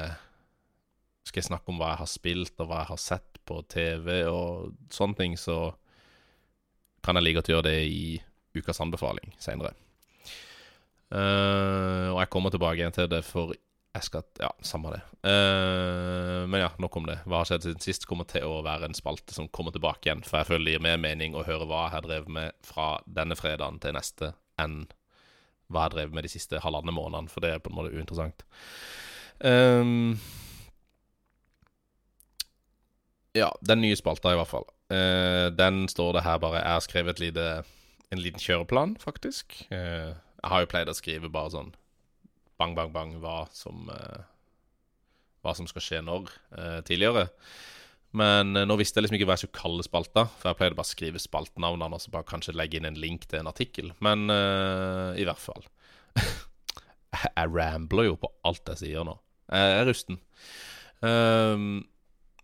skal 1.26 1.42
jeg 1.42 1.48
snakke 1.50 1.72
om 1.72 1.80
hva 1.80 1.92
jeg 1.92 2.00
har 2.00 2.10
spilt, 2.10 2.54
og 2.62 2.68
hva 2.70 2.82
jeg 2.82 2.90
har 2.92 3.00
sett 3.02 3.40
på 3.48 3.60
TV 3.68 4.22
og 4.30 4.74
sånne 4.94 5.18
ting, 5.18 5.34
så 5.36 5.58
kan 7.04 7.18
jeg 7.18 7.26
like 7.26 7.40
godt 7.40 7.50
gjøre 7.52 7.66
det 7.68 7.78
i 7.90 8.02
ukas 8.56 8.80
anbefaling 8.84 9.34
seinere. 9.42 9.74
Uh, 11.08 11.18
eh, 11.18 12.06
og 12.12 12.20
jeg 12.20 12.30
kommer 12.32 12.52
tilbake 12.52 12.80
igjen 12.80 12.94
til 12.94 13.08
det, 13.10 13.22
for 13.26 13.54
jeg 13.96 14.04
skal 14.04 14.26
Ja, 14.38 14.50
samme 14.62 14.92
det. 14.94 15.00
Uh, 15.26 16.44
men 16.46 16.62
ja, 16.62 16.70
nok 16.78 16.96
om 17.00 17.08
det. 17.08 17.18
Hva 17.26 17.40
har 17.40 17.48
skjedd 17.48 17.66
siden 17.66 17.82
sist, 17.82 18.06
kommer 18.06 18.28
til 18.28 18.46
å 18.46 18.60
være 18.62 18.86
en 18.86 18.96
spalte 18.96 19.34
som 19.34 19.48
kommer 19.50 19.74
tilbake 19.74 20.06
igjen. 20.06 20.22
For 20.22 20.38
jeg 20.38 20.50
føler 20.52 20.68
det 20.68 20.76
gir 20.76 20.86
mer 20.86 21.00
mening 21.02 21.34
å 21.34 21.42
høre 21.48 21.66
hva 21.66 21.88
jeg 21.88 21.96
har 21.96 22.06
drevet 22.06 22.34
med 22.38 22.56
fra 22.62 22.92
denne 23.04 23.38
fredagen 23.38 23.80
til 23.82 23.96
neste, 23.98 24.30
enn 24.60 24.84
hva 25.68 25.86
jeg 25.86 25.94
drevet 25.94 26.16
med 26.16 26.24
de 26.24 26.32
siste 26.32 26.60
halvannen 26.64 26.96
månedene, 26.96 27.30
for 27.32 27.44
det 27.44 27.52
er 27.52 27.62
på 27.62 27.72
en 27.72 27.78
måte 27.78 27.92
uinteressant. 27.92 28.44
Um, 29.44 30.16
ja, 33.36 33.50
den 33.60 33.82
nye 33.84 33.98
spalta, 33.98 34.32
i 34.32 34.38
hvert 34.38 34.50
fall. 34.50 34.66
Uh, 34.88 35.48
den 35.52 35.84
står 35.92 36.16
det 36.16 36.24
her 36.24 36.38
bare 36.40 36.62
Jeg 36.62 36.72
har 36.72 36.80
skrevet 36.80 37.20
lite, 37.20 37.46
en 38.10 38.22
liten 38.24 38.40
kjøreplan, 38.40 38.96
faktisk. 39.00 39.52
Uh, 39.70 40.16
jeg 40.16 40.50
har 40.52 40.64
jo 40.64 40.70
pleid 40.72 40.88
å 40.88 40.96
skrive 40.96 41.30
bare 41.32 41.52
sånn 41.52 41.74
bang, 42.58 42.74
bang, 42.74 42.92
bang 42.94 43.16
hva 43.22 43.44
som 43.54 43.90
uh, 43.92 44.24
Hva 45.44 45.52
som 45.54 45.68
skal 45.70 45.84
skje 45.84 45.98
når, 46.02 46.32
tidligere. 46.88 47.28
Men 48.16 48.56
nå 48.56 48.76
visste 48.80 48.98
jeg 48.98 49.04
liksom 49.04 49.18
ikke 49.18 49.26
hva 49.28 49.34
jeg 49.36 49.44
skulle 49.44 49.60
kalle 49.60 49.84
spalta, 49.84 50.24
for 50.38 50.48
jeg 50.48 50.58
pleide 50.58 50.78
bare 50.78 50.88
å 50.88 50.92
skrive 50.92 51.20
spaltenavnene 51.20 51.98
og 51.98 52.00
så 52.00 52.12
bare 52.14 52.28
kanskje 52.28 52.54
legge 52.56 52.78
inn 52.80 52.88
en 52.88 52.96
link 52.96 53.26
til 53.28 53.42
en 53.42 53.50
artikkel. 53.50 53.90
Men 54.04 54.30
i 54.30 55.26
hvert 55.28 55.42
fall. 55.42 55.66
jeg 57.36 57.52
rambler 57.52 58.08
jo 58.08 58.16
på 58.20 58.30
alt 58.48 58.72
jeg 58.72 58.82
sier 58.82 59.06
nå. 59.06 59.16
Jeg 59.48 59.76
er 59.78 59.86
rusten. 59.88 60.18
Um, 61.00 61.86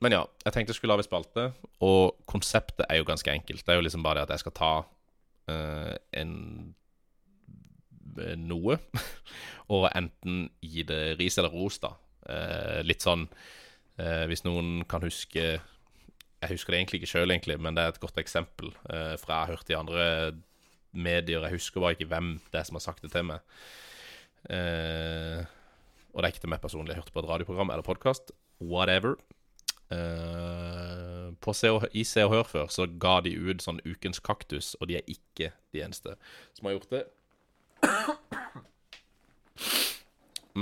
men 0.02 0.14
ja, 0.14 0.22
jeg 0.44 0.54
tenkte 0.54 0.72
jeg 0.72 0.78
skulle 0.78 0.94
lage 0.94 1.06
spalte, 1.06 1.50
og 1.84 2.16
konseptet 2.30 2.86
er 2.88 3.00
jo 3.00 3.08
ganske 3.08 3.30
enkelt. 3.32 3.64
Det 3.64 3.72
er 3.72 3.80
jo 3.80 3.86
liksom 3.86 4.04
bare 4.04 4.22
det 4.22 4.28
at 4.28 4.34
jeg 4.36 4.44
skal 4.44 4.56
ta 4.58 4.72
uh, 5.50 5.94
en 6.20 6.32
noe, 8.38 8.78
og 9.74 9.88
enten 9.90 10.48
gi 10.62 10.84
det 10.86 11.16
ris 11.20 11.38
eller 11.40 11.54
ros, 11.54 11.80
da. 11.82 11.94
Uh, 12.24 12.80
litt 12.86 13.04
sånn 13.04 13.26
uh, 14.00 14.24
Hvis 14.30 14.44
noen 14.46 14.84
kan 14.90 15.04
huske 15.04 15.44
Jeg 15.44 16.50
husker 16.50 16.74
det 16.74 16.80
egentlig 16.80 17.02
ikke 17.02 17.12
sjøl, 17.12 17.32
men 17.58 17.76
det 17.76 17.84
er 17.84 17.94
et 17.94 18.00
godt 18.02 18.18
eksempel 18.20 18.74
fra 18.84 19.38
jeg 19.38 19.46
har 19.46 19.52
hørt 19.54 19.70
i 19.70 19.78
andre 19.78 20.02
medier. 20.92 21.40
Jeg 21.40 21.56
husker 21.56 21.80
bare 21.80 21.94
ikke 21.96 22.10
hvem 22.10 22.34
det 22.52 22.58
er 22.60 22.66
som 22.68 22.76
har 22.76 22.84
sagt 22.84 23.00
det 23.02 23.12
til 23.14 23.24
meg. 23.24 23.40
og 26.12 26.18
det 26.20 26.26
er 26.26 26.32
ikke 26.34 26.44
til 26.44 26.52
meg 26.52 26.60
personlig. 26.60 26.92
Jeg 26.92 27.00
hørte 27.00 27.16
på 27.16 27.22
et 27.24 27.30
radioprogram 27.30 27.72
eller 27.72 27.86
podkast. 27.86 28.34
Whatever. 28.60 29.16
Uh, 29.92 31.34
på 31.40 31.52
Se 31.52 31.70
og, 31.70 31.84
I 31.92 32.04
Se 32.04 32.24
og 32.24 32.30
Hør 32.32 32.42
før 32.48 32.70
så 32.72 32.86
ga 33.00 33.18
de 33.24 33.34
ut 33.36 33.62
sånn 33.62 33.82
Ukens 33.84 34.20
kaktus, 34.24 34.72
og 34.80 34.88
de 34.88 34.96
er 34.96 35.10
ikke 35.10 35.50
de 35.74 35.82
eneste 35.84 36.16
som 36.56 36.68
har 36.68 36.78
gjort 36.78 36.94
det. 36.94 37.02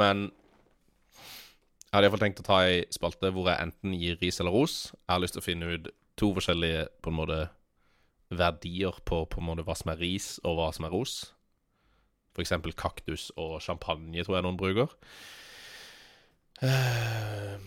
Men 0.03 0.31
Jeg 1.93 1.99
hadde 1.99 2.07
iallfall 2.09 2.23
tenkt 2.25 2.41
å 2.41 2.47
ta 2.47 2.59
ei 2.65 2.77
spalte 2.95 3.29
hvor 3.37 3.51
jeg 3.51 3.61
enten 3.67 3.93
gir 4.01 4.17
ris 4.23 4.39
eller 4.41 4.55
ros. 4.55 4.77
Jeg 4.95 5.13
har 5.13 5.21
lyst 5.21 5.35
til 5.37 5.43
å 5.43 5.45
finne 5.45 5.67
ut 5.75 5.91
to 6.17 6.31
forskjellige 6.39 6.87
på 7.05 7.13
en 7.13 7.19
måte 7.19 7.41
verdier 8.33 8.97
på, 9.05 9.19
på 9.29 9.43
en 9.43 9.49
måte 9.51 9.65
hva 9.67 9.75
som 9.77 9.91
er 9.93 10.01
ris, 10.01 10.39
og 10.41 10.57
hva 10.57 10.71
som 10.73 10.87
er 10.89 10.95
ros. 10.95 11.19
For 12.33 12.41
eksempel 12.41 12.73
kaktus 12.73 13.27
og 13.37 13.59
champagne, 13.61 14.25
tror 14.25 14.39
jeg 14.39 14.47
noen 14.47 14.57
bruker. 14.57 14.95
Eh, 16.65 17.59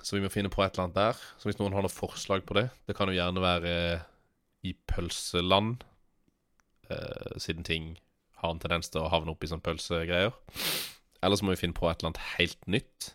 Så 0.00 0.16
vi 0.16 0.22
må 0.24 0.30
finne 0.32 0.48
på 0.48 0.62
et 0.64 0.72
eller 0.72 0.86
annet 0.86 0.96
der. 0.96 1.20
Så 1.36 1.50
hvis 1.50 1.58
noen 1.60 1.74
har 1.76 1.84
noen 1.84 1.92
forslag 1.92 2.46
på 2.48 2.56
det 2.56 2.70
Det 2.88 2.94
kan 2.96 3.10
jo 3.10 3.16
gjerne 3.18 3.42
være 3.44 3.74
i 4.64 4.72
pølseland, 4.88 5.84
eh, 6.88 7.36
siden 7.36 7.64
ting 7.64 7.98
har 8.40 8.50
en 8.54 8.58
tendens 8.60 8.88
til 8.88 9.02
å 9.04 9.10
havne 9.12 9.32
opp 9.32 9.44
i 9.44 9.48
sånn 9.48 9.60
pølsegreier. 9.64 10.32
Eller 11.22 11.36
så 11.36 11.44
må 11.44 11.52
vi 11.52 11.60
finne 11.60 11.76
på 11.76 11.88
et 11.90 12.00
eller 12.00 12.14
annet 12.14 12.24
helt 12.38 12.66
nytt. 12.68 13.14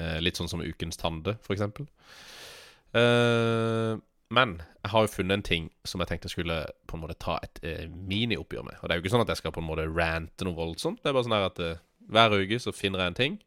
Eh, 0.00 0.18
litt 0.24 0.38
sånn 0.40 0.48
som 0.50 0.62
Ukens 0.64 0.98
Tande, 1.00 1.36
eksempel. 1.52 1.88
Eh, 2.96 3.98
men 4.30 4.52
jeg 4.60 4.92
har 4.92 5.04
jo 5.04 5.10
funnet 5.12 5.36
en 5.36 5.46
ting 5.46 5.68
som 5.86 6.02
jeg 6.02 6.10
tenkte 6.10 6.28
jeg 6.30 6.36
skulle 6.36 6.58
på 6.88 6.96
en 6.96 7.02
måte 7.02 7.18
ta 7.18 7.36
et 7.42 7.60
eh, 7.66 7.86
minioppgjør 7.90 8.66
med. 8.66 8.78
Og 8.80 8.86
det 8.86 8.94
er 8.94 9.00
jo 9.00 9.04
ikke 9.04 9.14
sånn 9.16 9.24
at 9.24 9.32
jeg 9.34 9.42
skal 9.42 9.54
på 9.54 9.62
en 9.62 9.68
måte 9.68 9.88
rante 9.90 10.46
noe 10.46 10.58
voldsomt. 10.58 11.02
Det 11.02 11.10
er 11.10 11.16
bare 11.16 11.26
sånn 11.26 11.38
at 11.38 11.62
eh, 11.64 11.82
hver 12.10 12.36
uke 12.38 12.60
så 12.62 12.74
finner 12.74 13.02
jeg 13.02 13.12
en 13.12 13.18
ting, 13.18 13.40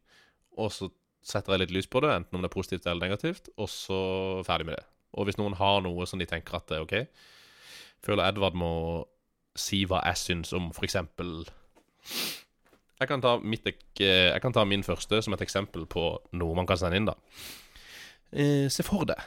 og 0.59 0.73
så 0.75 0.91
setter 1.23 1.55
jeg 1.55 1.63
litt 1.63 1.77
lys 1.77 1.87
på 1.87 2.03
det, 2.03 2.11
enten 2.11 2.35
om 2.35 2.43
det 2.43 2.51
er 2.51 2.57
positivt 2.57 2.87
eller 2.87 3.07
negativt, 3.07 3.47
og 3.55 3.71
så 3.71 3.99
ferdig 4.47 4.67
med 4.67 4.77
det. 4.77 4.85
Og 5.15 5.27
hvis 5.27 5.39
noen 5.39 5.55
har 5.55 5.79
noe 5.85 6.07
som 6.09 6.19
de 6.19 6.27
tenker 6.27 6.57
at 6.57 6.67
det 6.67 6.77
er 6.77 6.83
OK, 6.83 7.23
føler 8.03 8.27
Edvard 8.27 8.57
må 8.59 8.73
si 9.55 9.83
hva 9.87 10.01
jeg 10.09 10.19
syns 10.19 10.51
om 10.57 10.71
eksempel 10.83 11.45
jeg 13.03 13.11
kan, 13.11 13.23
mitt, 13.45 13.67
jeg 13.99 14.41
kan 14.43 14.55
ta 14.55 14.63
min 14.67 14.83
første 14.85 15.21
som 15.25 15.35
et 15.35 15.43
eksempel 15.45 15.85
på 15.89 16.07
noe 16.39 16.57
man 16.57 16.67
kan 16.69 16.79
sende 16.79 16.99
inn, 16.99 17.09
da. 17.09 17.17
Eh, 18.33 18.67
se 18.73 18.85
for 18.85 19.05
deg 19.09 19.19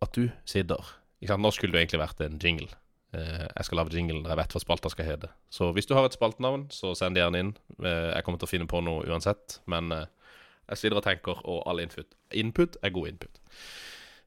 at 0.00 0.16
du 0.16 0.30
sitter? 0.48 0.94
Nå 1.20 1.50
skulle 1.52 1.76
det 1.76 1.84
egentlig 1.84 2.00
vært 2.02 2.22
en 2.24 2.38
jingle. 2.40 2.70
Eh, 3.12 3.44
jeg 3.44 3.66
skal 3.66 3.80
lage 3.80 3.94
jingle 3.94 4.22
når 4.22 4.32
jeg 4.32 4.40
vet 4.40 4.56
hva 4.56 4.62
spalta 4.62 4.92
skal 4.92 5.08
hete. 5.08 5.30
Så 5.52 5.70
hvis 5.76 5.86
du 5.86 5.94
har 5.98 6.08
et 6.08 6.16
spaltenavn, 6.16 6.68
så 6.74 6.94
send 6.98 7.14
det 7.18 7.22
gjerne 7.22 7.44
inn. 7.44 7.52
Eh, 7.82 8.08
jeg 8.14 8.24
kommer 8.26 8.40
til 8.40 8.48
å 8.48 8.52
finne 8.54 8.70
på 8.70 8.80
noe 8.86 9.04
uansett, 9.10 9.60
men 9.70 9.92
jeg 9.92 10.80
sitter 10.80 11.00
og 11.00 11.06
tenker, 11.06 11.42
og 11.44 11.64
all 11.68 11.82
input 11.82 12.16
Input 12.38 12.78
er 12.82 12.94
god 12.94 13.10
input. 13.10 13.40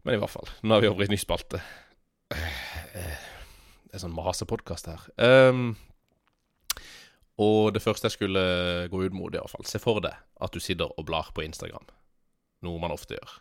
Men 0.04 0.18
i 0.18 0.20
hvert 0.20 0.34
fall, 0.34 0.50
nå 0.68 0.76
er 0.76 0.84
vi 0.84 0.92
over 0.92 1.06
i 1.06 1.14
ny 1.14 1.20
spalte. 1.22 1.62
Det 2.34 3.96
er 3.96 4.02
sånn 4.02 4.16
masepodkast 4.16 4.90
her. 4.90 5.04
Ehm, 5.22 5.76
og 7.42 7.74
det 7.74 7.82
første 7.82 8.10
jeg 8.10 8.18
skulle 8.18 8.44
gå 8.92 9.06
ut 9.08 9.16
mot, 9.16 9.34
iallfall 9.34 9.66
Se 9.66 9.82
for 9.82 10.04
deg 10.04 10.14
at 10.14 10.54
du 10.54 10.62
sitter 10.62 10.92
og 10.92 11.08
blar 11.08 11.32
på 11.34 11.46
Instagram. 11.46 11.88
Noe 12.64 12.82
man 12.82 12.94
ofte 12.94 13.18
gjør. 13.18 13.34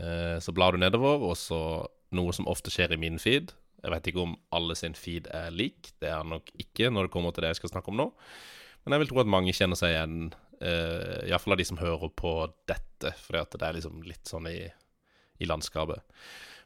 Eh, 0.00 0.38
så 0.40 0.54
blar 0.56 0.72
du 0.72 0.80
nedover, 0.80 1.20
og 1.22 1.36
så 1.38 1.58
noe 2.14 2.32
som 2.34 2.48
ofte 2.50 2.72
skjer 2.72 2.94
i 2.94 3.00
min 3.00 3.20
feed. 3.20 3.52
Jeg 3.84 3.92
vet 3.92 4.08
ikke 4.08 4.24
om 4.24 4.38
alle 4.56 4.76
sin 4.78 4.96
feed 4.96 5.28
er 5.34 5.52
lik. 5.52 5.92
Det 6.00 6.08
er 6.08 6.24
nok 6.24 6.48
ikke 6.56 6.88
når 6.90 7.08
det 7.08 7.14
kommer 7.14 7.34
til 7.34 7.44
det 7.44 7.52
jeg 7.52 7.62
skal 7.62 7.74
snakke 7.74 7.92
om 7.92 8.00
nå. 8.00 8.08
Men 8.84 8.96
jeg 8.96 9.04
vil 9.04 9.12
tro 9.12 9.20
at 9.22 9.32
mange 9.36 9.52
kjenner 9.56 9.78
seg 9.78 9.92
igjen, 9.92 10.18
eh, 10.64 11.28
iallfall 11.28 11.56
av 11.56 11.60
de 11.60 11.68
som 11.68 11.80
hører 11.80 12.10
på 12.16 12.34
dette, 12.70 13.12
fordi 13.26 13.44
det 13.58 13.68
er 13.68 13.78
liksom 13.78 14.02
litt 14.08 14.32
sånn 14.32 14.48
i, 14.48 14.58
i 15.40 15.48
landskapet. 15.48 16.00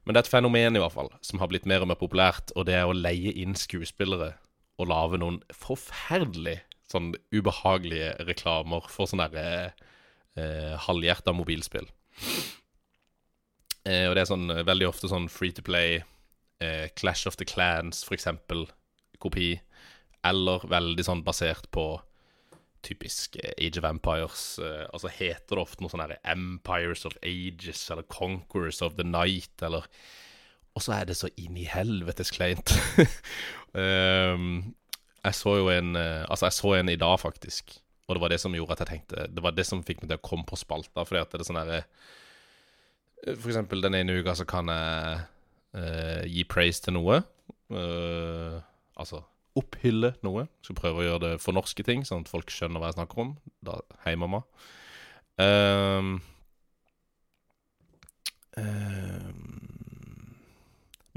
Men 0.07 0.15
det 0.15 0.23
er 0.23 0.27
et 0.27 0.33
fenomen 0.33 0.79
i 0.79 0.83
hvert 0.83 0.95
fall 0.95 1.11
som 1.27 1.43
har 1.43 1.51
blitt 1.51 1.67
mer 1.69 1.83
og 1.83 1.91
mer 1.91 1.99
populært, 1.99 2.55
og 2.55 2.69
det 2.71 2.79
er 2.79 2.87
å 2.87 2.97
leie 2.97 3.35
inn 3.35 3.59
skuespillere 3.59 4.37
og 4.79 4.91
lage 4.91 5.21
noen 5.21 5.41
forferdelig 5.55 6.61
sånn 6.89 7.13
ubehagelige 7.35 8.15
reklamer 8.29 8.87
for 8.89 9.11
sånne 9.11 9.29
der, 9.33 9.75
eh, 10.39 10.75
halvhjerta 10.87 11.35
mobilspill. 11.37 11.89
Eh, 13.85 14.07
og 14.09 14.15
det 14.17 14.23
er 14.23 14.31
sånn 14.31 14.51
eh, 14.51 14.65
veldig 14.67 14.89
ofte 14.89 15.11
sånn 15.11 15.29
free 15.33 15.53
to 15.53 15.65
play, 15.65 16.03
eh, 16.61 16.89
Clash 16.97 17.27
of 17.29 17.37
the 17.37 17.47
Clans 17.49 18.05
for 18.05 18.17
eksempel, 18.17 18.69
kopi, 19.19 19.61
eller 20.25 20.65
veldig 20.69 21.05
sånn 21.07 21.25
basert 21.27 21.71
på 21.75 22.01
typisk 22.87 23.37
eh, 23.43 23.55
Age 23.59 23.81
of 23.81 23.89
Empires. 23.89 24.59
Eh, 24.63 24.87
altså 24.93 25.11
heter 25.13 25.57
det 25.57 25.65
ofte 25.65 25.85
noe 25.85 25.93
sånn 25.93 26.17
Empires 26.23 27.05
of 27.09 27.17
Ages, 27.23 27.85
eller 27.91 28.07
Conquerors 28.09 28.83
of 28.83 28.97
the 28.97 29.07
Night, 29.07 29.55
eller 29.63 29.89
Og 30.79 30.85
så 30.85 30.95
er 30.95 31.09
det 31.09 31.17
så 31.19 31.31
inn 31.41 31.57
i 31.59 31.67
helvetes 31.67 32.31
kleint. 32.35 32.71
um, 33.75 34.61
jeg 35.27 35.35
så 35.35 35.57
jo 35.59 35.67
en 35.75 35.97
eh, 35.99 36.23
Altså, 36.29 36.47
jeg 36.47 36.55
så 36.55 36.75
en 36.79 36.93
i 36.93 37.01
dag, 37.01 37.17
faktisk. 37.19 37.75
Og 38.07 38.15
det 38.15 38.23
var 38.23 38.31
det 38.33 38.39
som 38.41 38.55
gjorde 38.55 38.77
at 38.77 38.85
jeg 38.85 38.93
tenkte 38.93 39.27
Det 39.35 39.43
var 39.45 39.57
det 39.57 39.67
som 39.67 39.83
fikk 39.85 40.01
meg 40.01 40.13
til 40.13 40.21
å 40.21 40.25
komme 40.25 40.47
på 40.49 40.57
spalta, 40.57 41.03
fordi 41.03 41.21
at 41.21 41.35
det 41.35 41.43
er 41.43 41.49
sånn 41.49 41.59
herre 41.59 41.81
For 43.35 43.51
eksempel 43.51 43.83
den 43.85 43.99
ene 43.99 44.21
uka 44.23 44.37
så 44.39 44.47
kan 44.49 44.71
jeg 44.71 45.19
uh, 45.75 46.23
gi 46.31 46.47
praise 46.49 46.81
til 46.85 46.95
noe. 46.97 47.19
Uh, 47.75 48.63
altså 48.95 49.25
opphylle 49.59 50.13
noe. 50.23 50.47
Skal 50.63 50.79
prøve 50.79 51.03
å 51.03 51.07
gjøre 51.07 51.23
det 51.25 51.35
for 51.43 51.57
norske 51.57 51.85
ting, 51.87 52.05
sånn 52.07 52.25
at 52.25 52.31
folk 52.31 52.53
skjønner 52.55 52.79
hva 52.79 52.93
jeg 52.93 53.01
snakker 53.01 53.25
om. 53.25 53.33
Da, 53.67 53.81
Hei, 54.05 54.15
mamma. 54.21 54.45
Um, 55.39 56.19
ehm, 58.59 59.58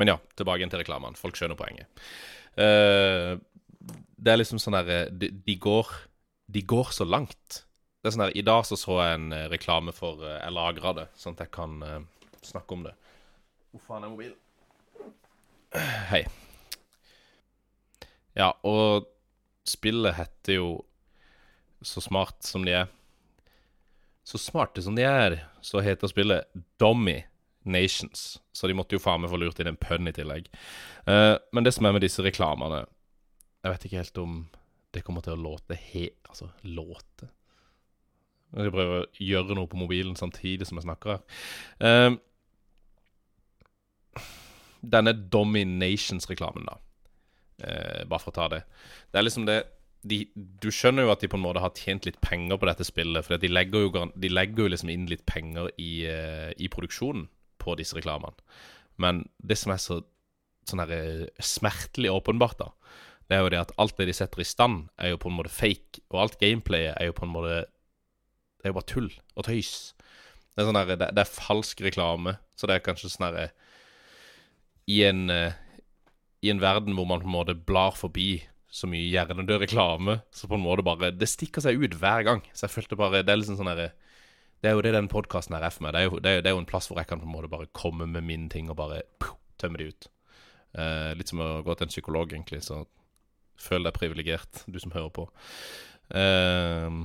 men 0.02 0.10
ja, 0.10 0.18
tilbake 0.34 0.66
til 0.66 0.82
reklamene. 0.82 1.20
Folk 1.20 1.38
skjønner 1.38 1.60
poenget. 1.60 2.02
Uh, 2.58 3.38
det 4.22 4.34
er 4.34 4.40
liksom 4.42 4.60
sånn 4.62 4.76
derre 4.76 5.06
de, 5.16 5.30
de 5.32 5.54
går 5.62 5.88
De 6.52 6.62
går 6.68 6.90
så 6.94 7.06
langt. 7.08 7.62
Det 8.02 8.10
er 8.10 8.16
sånn 8.16 8.26
der, 8.26 8.34
I 8.38 8.44
dag 8.46 8.66
så 8.66 8.78
så 8.80 8.98
jeg 8.98 9.20
en 9.20 9.32
eh, 9.32 9.46
reklame 9.48 9.94
for 9.94 10.24
eh, 10.26 10.40
Jeg 10.42 10.54
lagra 10.58 10.92
det, 10.98 11.06
sånn 11.16 11.38
at 11.38 11.44
jeg 11.46 11.52
kan 11.54 11.76
uh, 11.86 12.00
snakke 12.42 12.74
om 12.74 12.86
det. 12.88 12.96
Hvor 13.72 13.84
faen 13.86 14.08
er 14.08 14.12
mobilen? 14.12 14.38
Hei. 16.10 16.26
Ja, 18.36 18.50
og 18.68 19.06
spillet 19.70 20.18
heter 20.18 20.58
jo 20.58 20.72
Så 21.86 22.02
smart 22.04 22.42
som 22.44 22.66
de 22.66 22.74
er. 22.82 22.90
Så 24.28 24.42
smarte 24.42 24.82
som 24.84 24.98
de 24.98 25.06
er, 25.06 25.38
så 25.66 25.82
heter 25.82 26.10
spillet 26.10 26.50
Dommy 26.82 27.22
Nations. 27.64 28.40
Så 28.54 28.68
de 28.68 28.76
måtte 28.78 28.98
jo 28.98 29.02
faen 29.04 29.22
meg 29.24 29.32
få 29.32 29.40
lurt 29.42 29.60
inn 29.62 29.70
en 29.72 29.80
pønn 29.80 30.10
i 30.10 30.16
tillegg. 30.16 30.50
Uh, 31.08 31.38
men 31.54 31.66
det 31.66 31.76
som 31.76 31.86
er 31.86 31.96
med 31.96 32.04
disse 32.06 32.22
reklamene 32.22 32.84
Jeg 33.62 33.74
vet 33.74 33.86
ikke 33.86 34.02
helt 34.02 34.20
om 34.22 34.36
det 34.92 35.04
kommer 35.06 35.24
til 35.24 35.38
å 35.38 35.42
låte 35.42 35.78
he... 35.78 36.10
Altså, 36.28 36.50
låte 36.68 37.30
Jeg 38.52 38.66
skal 38.66 38.76
prøve 38.76 39.00
å 39.00 39.10
gjøre 39.24 39.58
noe 39.58 39.70
på 39.72 39.80
mobilen 39.80 40.18
samtidig 40.20 40.68
som 40.68 40.80
jeg 40.80 40.88
snakker 40.88 41.16
her. 41.16 41.22
Uh, 41.80 42.18
denne 44.82 45.14
Dominations-reklamen, 45.14 46.66
da. 46.68 46.80
Uh, 47.62 48.02
bare 48.10 48.20
for 48.24 48.34
å 48.34 48.36
ta 48.40 48.50
det. 48.52 48.64
Det 49.14 49.22
er 49.22 49.28
liksom 49.28 49.46
det 49.48 49.62
de, 50.02 50.24
Du 50.34 50.72
skjønner 50.74 51.06
jo 51.06 51.12
at 51.14 51.22
de 51.22 51.30
på 51.30 51.38
en 51.38 51.44
måte 51.44 51.62
har 51.62 51.78
tjent 51.78 52.08
litt 52.08 52.18
penger 52.26 52.58
på 52.58 52.68
dette 52.68 52.88
spillet. 52.88 53.26
For 53.26 53.38
de 53.38 53.52
legger 53.52 53.86
jo, 53.86 54.08
de 54.18 54.32
legger 54.32 54.66
jo 54.66 54.74
liksom 54.74 54.92
inn 54.94 55.06
litt 55.10 55.24
penger 55.30 55.70
i, 55.78 55.92
eh, 56.10 56.50
i 56.58 56.70
produksjonen 56.74 57.28
på 57.62 57.78
disse 57.80 57.98
reklamene. 57.98 58.36
Men 59.02 59.26
det 59.38 59.58
som 59.62 59.74
er 59.74 59.82
så 59.82 60.02
sånn 60.70 60.84
her 60.84 60.92
eh, 60.94 61.26
smertelig 61.42 62.12
åpenbart, 62.14 62.60
da, 62.60 62.70
det 63.32 63.38
er 63.38 63.46
jo 63.46 63.52
det 63.54 63.62
at 63.62 63.74
alt 63.82 63.96
det 63.96 64.10
de 64.10 64.16
setter 64.16 64.44
i 64.44 64.48
stand, 64.48 64.90
er 65.00 65.14
jo 65.14 65.22
på 65.22 65.32
en 65.32 65.38
måte 65.38 65.54
fake. 65.54 66.04
Og 66.12 66.20
alt 66.26 66.40
gameplayet 66.42 66.98
er 66.98 67.10
jo 67.10 67.16
på 67.16 67.24
en 67.28 67.32
måte 67.32 67.62
Det 68.62 68.68
er 68.68 68.74
jo 68.74 68.78
bare 68.78 68.92
tull 68.92 69.10
og 69.40 69.46
tøys. 69.48 69.94
Det 70.52 70.62
er, 70.62 70.68
sånn 70.68 70.78
her, 70.78 70.90
det, 70.92 71.08
det 71.16 71.24
er 71.24 71.32
falsk 71.32 71.82
reklame. 71.82 72.36
Så 72.60 72.68
det 72.68 72.76
er 72.76 72.84
kanskje 72.86 73.10
sånn 73.10 73.30
herre 73.30 73.48
I 74.92 75.00
en 75.08 75.32
eh, 75.34 75.56
I 76.44 76.52
en 76.52 76.62
verden 76.62 76.98
hvor 76.98 77.08
man 77.10 77.24
på 77.24 77.30
en 77.30 77.38
måte 77.38 77.56
blar 77.56 77.96
forbi 77.98 78.44
så 78.72 78.88
mye 78.88 79.10
hjernedød 79.12 79.66
reklame, 79.66 80.22
så 80.32 80.48
på 80.48 80.56
en 80.56 80.64
måte 80.64 80.84
bare 80.86 81.10
Det 81.12 81.28
stikker 81.28 81.64
seg 81.64 81.80
ut 81.80 81.96
hver 82.00 82.28
gang. 82.28 82.44
Så 82.52 82.68
jeg 82.68 82.76
følte 82.76 83.00
bare 83.00 83.24
Det 83.24 83.32
er 83.32 83.40
liksom 83.40 83.58
sånn 83.60 83.72
herre 83.72 83.94
Det 84.62 84.70
er 84.70 84.78
jo 84.78 84.84
det 84.86 84.94
den 84.94 85.10
podkasten 85.10 85.56
er 85.58 85.64
meg. 85.82 85.94
Det 85.94 86.00
er, 86.00 86.08
jo, 86.08 86.20
det, 86.22 86.32
er, 86.32 86.42
det 86.46 86.52
er 86.52 86.56
jo 86.56 86.62
en 86.62 86.70
plass 86.70 86.90
hvor 86.90 87.00
jeg 87.02 87.10
kan 87.10 87.22
på 87.22 87.26
en 87.26 87.34
måte 87.34 87.50
bare 87.50 87.70
komme 87.74 88.06
med 88.06 88.26
mine 88.28 88.50
ting 88.50 88.70
og 88.70 88.78
bare 88.78 89.02
puh, 89.20 89.34
tømme 89.58 89.82
de 89.82 89.90
ut. 89.90 90.10
Eh, 90.78 91.14
litt 91.18 91.32
som 91.32 91.42
å 91.42 91.64
gå 91.66 91.76
til 91.76 91.88
en 91.88 91.94
psykolog, 91.94 92.36
egentlig. 92.36 92.62
Så 92.68 92.84
føl 93.62 93.88
deg 93.88 93.98
privilegert, 93.98 94.64
du 94.70 94.78
som 94.82 94.94
hører 94.94 95.10
på. 95.16 95.26
Eh, 96.14 97.02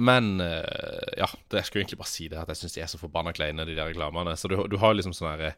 men 0.00 0.40
eh, 0.40 1.12
ja, 1.20 1.28
det, 1.48 1.60
jeg 1.60 1.68
skulle 1.68 1.84
egentlig 1.84 2.00
bare 2.00 2.12
si 2.14 2.28
det, 2.32 2.40
at 2.40 2.48
jeg 2.48 2.62
syns 2.62 2.76
de 2.76 2.84
er 2.84 2.90
så 2.90 3.00
forbanna 3.00 3.34
kleine, 3.36 3.66
de 3.68 3.76
der 3.76 3.90
reklamene. 3.90 4.36
Så 4.40 4.48
du, 4.48 4.56
du 4.72 4.78
har 4.80 4.96
liksom 4.96 5.12
sånn 5.16 5.34
herre 5.34 5.54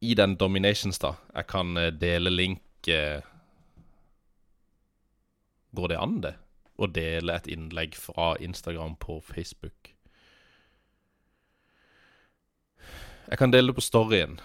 I 0.00 0.14
den 0.16 0.38
Dominations, 0.40 1.00
da 1.02 1.16
Jeg 1.34 1.48
kan 1.50 1.76
eh, 1.76 1.92
dele 1.92 2.32
link 2.32 2.88
eh, 2.88 3.20
Går 5.76 5.92
det 5.92 5.98
an, 6.00 6.20
det? 6.24 6.34
Å 6.78 6.86
dele 6.86 7.34
et 7.34 7.48
innlegg 7.50 7.96
fra 7.98 8.36
Instagram 8.38 8.94
på 9.02 9.18
Facebook? 9.26 9.94
Jeg 13.28 13.40
kan 13.40 13.52
dele 13.52 13.72
det 13.72 13.76
på 13.76 13.84
storyen 13.84 14.38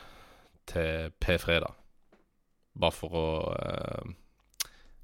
til 0.67 1.13
P-fredag. 1.23 1.77
Bare 2.79 2.95
for 2.95 3.15
å 3.15 3.27
eh, 3.53 4.11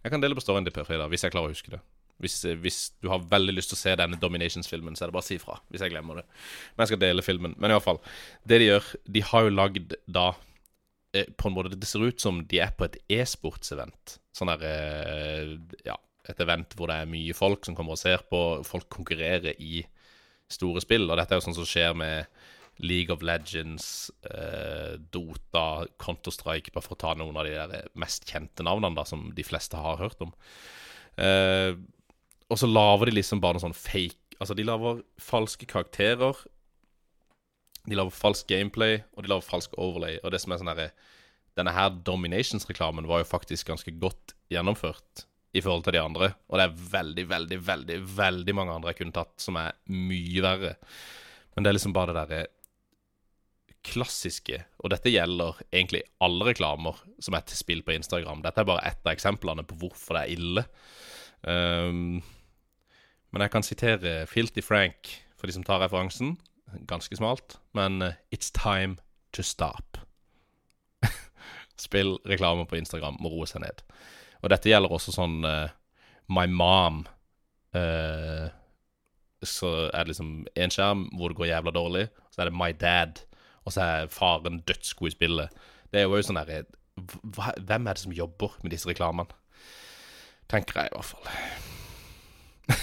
Jeg 0.04 0.12
kan 0.12 0.24
dele 0.24 0.36
på 0.36 0.44
storyen 0.44 0.66
til 0.68 0.74
P-fredag, 0.76 1.08
hvis 1.12 1.24
jeg 1.24 1.36
klarer 1.36 1.52
å 1.52 1.54
huske 1.54 1.76
det. 1.76 1.80
Hvis, 2.20 2.42
eh, 2.50 2.58
hvis 2.60 2.80
du 3.00 3.12
har 3.14 3.24
veldig 3.30 3.56
lyst 3.56 3.72
til 3.72 3.78
å 3.78 3.84
se 3.84 3.96
denne 4.00 4.20
Dominations-filmen, 4.20 4.98
så 4.98 5.06
er 5.06 5.12
det 5.12 5.18
bare 5.20 5.28
å 5.28 5.30
si 5.30 5.38
ifra 5.40 5.60
hvis 5.70 5.86
jeg 5.86 5.94
glemmer 5.94 6.20
det. 6.20 6.26
Men 6.74 6.84
jeg 6.84 6.92
skal 6.92 7.04
dele 7.06 7.26
filmen. 7.26 7.56
Men 7.56 7.72
i 7.72 7.78
hvert 7.78 7.88
fall, 7.88 8.02
det 8.44 8.60
de 8.60 8.72
gjør 8.72 8.92
De 9.06 9.26
har 9.32 9.46
jo 9.46 9.56
lagd 9.56 9.96
da 10.10 10.28
eh, 11.14 11.30
På 11.38 11.48
en 11.48 11.56
måte 11.56 11.78
Det 11.78 11.88
ser 11.88 12.04
ut 12.04 12.20
som 12.20 12.42
de 12.50 12.60
er 12.66 12.74
på 12.76 12.90
et 12.90 13.00
e-sportsevent. 13.22 14.20
Sånn 14.36 14.52
der 14.52 15.56
Ja, 15.86 15.96
et 16.30 16.44
event 16.44 16.76
hvor 16.78 16.92
det 16.92 17.00
er 17.02 17.10
mye 17.10 17.36
folk 17.38 17.66
som 17.66 17.76
kommer 17.78 17.96
og 17.96 18.02
ser 18.02 18.24
på. 18.30 18.62
Folk 18.68 18.90
konkurrerer 18.94 19.58
i 19.58 19.84
store 20.50 20.82
spill, 20.82 21.10
og 21.10 21.20
dette 21.20 21.36
er 21.36 21.42
jo 21.42 21.48
sånn 21.48 21.58
som 21.58 21.68
skjer 21.68 21.94
med 21.98 22.40
League 22.80 23.12
of 23.14 23.22
Legends, 23.22 24.10
eh, 24.24 24.96
Dota, 25.12 25.86
Counter-Strike, 26.00 26.72
bare 26.72 26.86
for 26.86 26.96
å 26.96 27.02
ta 27.02 27.14
noen 27.18 27.38
av 27.38 27.48
de 27.48 27.58
der 27.58 27.90
mest 28.00 28.28
kjente 28.30 28.64
navnene 28.64 28.96
da, 28.96 29.04
som 29.08 29.28
de 29.36 29.46
fleste 29.46 29.80
har 29.80 30.00
hørt 30.00 30.22
om. 30.24 30.32
Eh, 31.20 31.76
og 32.50 32.58
så 32.58 32.70
lager 32.70 33.10
de 33.10 33.18
liksom 33.18 33.42
bare 33.44 33.58
noe 33.58 33.68
sånn 33.68 33.78
fake 33.78 34.18
Altså, 34.40 34.56
de 34.56 34.64
lager 34.64 35.02
falske 35.20 35.68
karakterer. 35.68 36.38
De 37.84 37.98
lager 37.98 38.16
falsk 38.16 38.48
gameplay, 38.48 39.02
og 39.12 39.26
de 39.26 39.34
lager 39.34 39.44
falsk 39.44 39.74
overlay. 39.76 40.16
Og 40.24 40.32
det 40.32 40.40
som 40.40 40.54
er 40.56 40.62
sånn 40.62 40.72
herre 40.72 40.94
Denne 41.60 41.74
her 41.76 41.90
Dominations-reklamen 42.08 43.10
var 43.10 43.20
jo 43.20 43.28
faktisk 43.28 43.68
ganske 43.68 43.92
godt 44.00 44.32
gjennomført 44.48 45.26
i 45.54 45.62
forhold 45.64 45.88
til 45.88 45.96
de 45.96 46.04
andre. 46.04 46.32
Og 46.50 46.60
det 46.60 46.68
er 46.68 46.78
veldig, 46.94 47.26
veldig, 47.30 47.60
veldig 47.66 48.00
veldig 48.18 48.56
mange 48.58 48.76
andre 48.76 48.94
jeg 48.94 49.02
kunne 49.02 49.18
tatt 49.18 49.36
som 49.42 49.58
er 49.60 49.76
mye 49.90 50.46
verre. 50.46 50.76
Men 51.56 51.66
det 51.66 51.72
er 51.72 51.78
liksom 51.80 51.96
bare 51.96 52.14
det 52.14 52.22
derre 52.22 52.48
klassiske, 53.90 54.58
og 54.84 54.92
dette 54.92 55.12
gjelder 55.12 55.62
egentlig 55.72 56.02
alle 56.24 56.50
reklamer 56.50 56.98
som 57.24 57.38
er 57.38 57.46
til 57.48 57.60
spill 57.60 57.82
på 57.88 57.94
Instagram. 57.96 58.42
Dette 58.44 58.62
er 58.62 58.68
bare 58.68 58.84
ett 58.90 59.00
av 59.06 59.14
eksemplene 59.14 59.64
på 59.68 59.78
hvorfor 59.80 60.18
det 60.18 60.24
er 60.26 60.34
ille. 60.36 60.66
Um, 61.48 62.20
men 63.32 63.46
jeg 63.46 63.54
kan 63.54 63.66
sitere 63.66 64.14
Filty 64.28 64.62
Frank 64.66 65.14
for 65.40 65.48
de 65.48 65.56
som 65.56 65.64
tar 65.64 65.80
referansen. 65.84 66.36
Ganske 66.90 67.16
smalt, 67.18 67.58
men 67.74 68.02
uh, 68.04 68.14
It's 68.36 68.52
time 68.52 69.00
to 69.34 69.44
stop. 69.44 69.98
Spill 71.78 72.18
reklame 72.28 72.68
på 72.68 72.78
Instagram 72.78 73.18
må 73.24 73.32
roe 73.32 73.48
seg 73.50 73.64
ned. 73.64 73.86
Og 74.44 74.52
dette 74.54 74.72
gjelder 74.72 74.94
også 74.96 75.14
sånn 75.16 75.42
uh, 75.46 75.72
My 76.32 76.46
mom. 76.48 77.04
Uh, 77.76 78.48
så 79.46 79.72
er 79.88 80.04
det 80.04 80.14
liksom 80.14 80.32
én 80.60 80.74
skjerm 80.74 81.08
hvor 81.16 81.32
det 81.32 81.40
går 81.40 81.52
jævla 81.52 81.74
dårlig. 81.76 82.06
Så 82.32 82.44
er 82.44 82.50
det 82.50 82.60
My 82.60 82.72
dad 82.76 83.24
og 83.70 83.74
så 83.76 83.86
er 83.86 84.12
faren 84.14 84.62
dødsgod 84.66 85.12
i 85.12 85.14
spillet. 85.14 85.58
Det 85.94 86.02
er 86.02 86.08
jo 86.08 86.22
sånn 86.26 86.40
derre 86.40 86.66
Hvem 87.00 87.86
er 87.88 87.96
det 87.96 88.02
som 88.02 88.16
jobber 88.16 88.58
med 88.64 88.74
disse 88.74 88.90
reklamene? 88.90 89.32
Tenker 90.52 90.82
jeg 90.82 90.90
i 90.90 90.96
hvert 90.98 91.08
fall. 91.08 91.28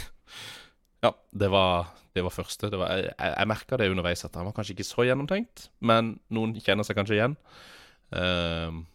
ja, 1.05 1.11
det 1.37 1.51
var, 1.53 1.91
det 2.17 2.25
var 2.25 2.33
første. 2.33 2.71
Det 2.73 2.79
var, 2.81 2.95
jeg 3.03 3.13
jeg 3.19 3.51
merka 3.51 3.77
det 3.77 3.91
underveis 3.93 4.25
at 4.25 4.39
han 4.39 4.49
var 4.49 4.55
kanskje 4.57 4.77
ikke 4.77 4.89
så 4.89 5.05
gjennomtenkt, 5.05 5.67
men 5.85 6.15
noen 6.33 6.55
kjenner 6.57 6.87
seg 6.87 6.97
kanskje 6.97 7.19
igjen. 7.19 7.37
Uh, 8.15 8.87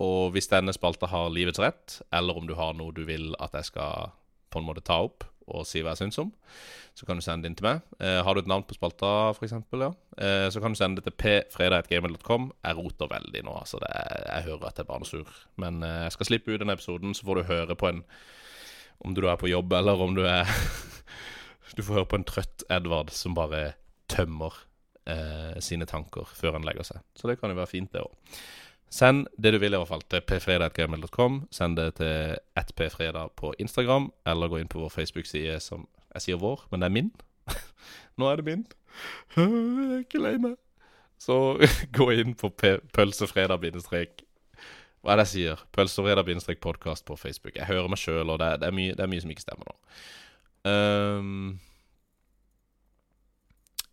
og 0.00 0.32
hvis 0.34 0.48
denne 0.50 0.72
spalta 0.76 1.10
har 1.10 1.32
livets 1.32 1.60
rett, 1.60 2.00
eller 2.16 2.38
om 2.38 2.46
du 2.48 2.54
har 2.58 2.72
noe 2.76 2.94
du 2.96 3.04
vil 3.08 3.34
at 3.42 3.56
jeg 3.58 3.72
skal 3.72 4.14
på 4.50 4.60
en 4.60 4.66
måte 4.66 4.84
ta 4.86 5.02
opp, 5.04 5.26
og 5.50 5.66
si 5.66 5.82
hva 5.82 5.94
jeg 5.94 6.04
syns 6.04 6.20
om, 6.22 6.30
så 6.96 7.06
kan 7.06 7.18
du 7.18 7.24
sende 7.24 7.44
det 7.44 7.50
inn 7.50 7.56
til 7.58 7.66
meg. 7.66 7.80
Eh, 8.02 8.20
har 8.22 8.34
du 8.34 8.42
et 8.42 8.50
navn 8.50 8.64
på 8.66 8.76
spalta, 8.76 9.32
f.eks., 9.34 9.54
ja, 9.80 9.90
eh, 10.22 10.46
så 10.52 10.62
kan 10.62 10.74
du 10.74 10.78
sende 10.78 11.00
det 11.00 11.08
til 11.08 11.16
pfredag.gmail.com. 11.50 12.50
Jeg 12.66 12.78
roter 12.78 13.10
veldig 13.10 13.42
nå, 13.46 13.56
altså. 13.62 13.80
Er, 13.88 14.26
jeg 14.28 14.46
hører 14.50 14.68
at 14.68 14.78
det 14.78 14.84
er 14.84 14.90
barnesur. 14.92 15.32
Men 15.62 15.82
eh, 15.86 16.04
jeg 16.06 16.16
skal 16.16 16.30
slippe 16.30 16.54
ut 16.54 16.62
denne 16.62 16.76
episoden, 16.78 17.16
så 17.16 17.26
får 17.26 17.40
du 17.40 17.50
høre 17.50 17.78
på 17.78 17.90
en 17.90 18.04
Om 19.00 19.14
du 19.16 19.22
er 19.26 19.36
på 19.40 19.48
jobb, 19.48 19.72
eller 19.72 20.00
om 20.02 20.14
du 20.14 20.26
er 20.28 20.44
Du 21.76 21.82
får 21.82 22.00
høre 22.00 22.10
på 22.10 22.18
en 22.18 22.26
trøtt 22.26 22.64
Edvard 22.68 23.12
som 23.14 23.34
bare 23.34 23.74
tømmer 24.10 24.54
eh, 25.06 25.58
sine 25.62 25.86
tanker 25.86 26.26
før 26.26 26.58
han 26.58 26.66
legger 26.66 26.86
seg. 26.86 27.04
Så 27.14 27.30
det 27.30 27.38
kan 27.40 27.50
jo 27.52 27.58
være 27.58 27.70
fint, 27.70 27.92
det 27.94 28.02
òg. 28.02 28.40
Send 28.90 29.28
det 29.38 29.52
du 29.54 29.60
vil 29.62 29.74
i 29.74 29.78
hvert 29.78 29.88
fall 29.88 30.02
til 30.10 30.22
pfredag.gmail.com. 30.26 31.44
Send 31.54 31.76
det 31.78 31.94
til 32.00 32.38
attpfredag 32.58 33.36
på 33.38 33.52
Instagram, 33.62 34.10
eller 34.26 34.50
gå 34.50 34.58
inn 34.58 34.70
på 34.70 34.82
vår 34.82 34.90
Facebook-side 34.96 35.60
som 35.62 35.86
Jeg 36.10 36.22
sier 36.24 36.40
vår, 36.42 36.64
men 36.70 36.82
det 36.82 36.88
er 36.88 36.94
min. 36.96 37.10
Nå 38.18 38.26
er 38.26 38.40
det 38.40 38.44
min. 38.44 38.64
Jeg 39.36 39.46
er 39.46 40.00
ikke 40.02 40.18
lei 40.18 40.34
meg. 40.42 40.56
Så 41.22 41.36
gå 41.96 42.08
inn 42.18 42.34
på 42.34 42.50
pølsefredag-bindestrek 42.96 44.24
Hva 45.00 45.14
er 45.14 45.20
det 45.20 45.26
jeg 45.28 45.32
sier? 45.34 45.62
Pølsefredag-podkast 45.76 47.06
på 47.06 47.16
Facebook. 47.16 47.54
Jeg 47.56 47.70
hører 47.70 47.88
meg 47.88 48.00
sjøl, 48.00 48.26
og 48.26 48.40
det 48.42 48.48
er, 48.48 48.58
det, 48.60 48.68
er 48.68 48.76
mye, 48.76 48.96
det 48.96 49.04
er, 49.04 49.12
mye, 49.12 49.22
som 49.22 49.30
ikke 49.30 49.46
stemmer 49.46 49.70
nå. 49.70 49.76
Um, 50.66 51.60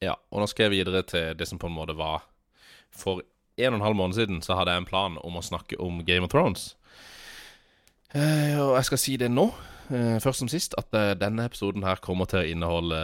ja, 0.02 0.18
og 0.18 0.42
nå 0.42 0.50
skal 0.50 0.68
jeg 0.68 0.80
videre 0.80 1.06
til 1.08 1.38
det 1.38 1.48
som 1.48 1.62
på 1.62 1.70
en 1.70 1.78
måte 1.78 1.96
var 1.96 2.26
for 2.92 3.22
en 3.58 3.74
og 3.74 3.80
en 3.80 3.86
halv 3.86 3.98
måned 3.98 4.18
siden 4.18 4.42
så 4.46 4.58
hadde 4.58 4.74
jeg 4.74 4.84
en 4.84 4.90
plan 4.90 5.18
om 5.24 5.40
å 5.40 5.46
snakke 5.46 5.80
om 5.82 6.04
Game 6.06 6.28
of 6.28 6.34
Thrones. 6.34 6.76
Eh, 8.16 8.56
og 8.62 8.76
jeg 8.78 8.88
skal 8.90 9.02
si 9.02 9.16
det 9.20 9.32
nå, 9.34 9.48
eh, 9.92 10.18
først 10.24 10.44
som 10.44 10.52
sist, 10.52 10.78
at 10.78 10.94
eh, 10.96 11.16
denne 11.20 11.46
episoden 11.50 11.84
her 11.84 12.00
kommer 12.04 12.30
til 12.30 12.44
å 12.44 12.52
inneholde 12.54 13.02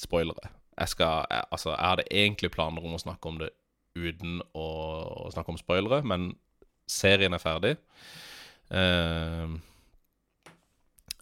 spoilere. 0.00 0.52
Jeg 0.78 0.88
skal 0.88 1.26
jeg, 1.30 1.44
Altså, 1.50 1.74
jeg 1.74 1.88
hadde 1.88 2.08
egentlig 2.10 2.50
planer 2.54 2.84
om 2.84 2.96
å 2.96 3.02
snakke 3.02 3.28
om 3.28 3.42
det 3.42 3.50
uten 3.92 4.40
å, 4.56 4.68
å 5.26 5.30
snakke 5.34 5.52
om 5.52 5.60
spoilere, 5.60 6.00
men 6.06 6.32
serien 6.88 7.36
er 7.36 7.42
ferdig. 7.42 7.76
Eh, 8.72 9.58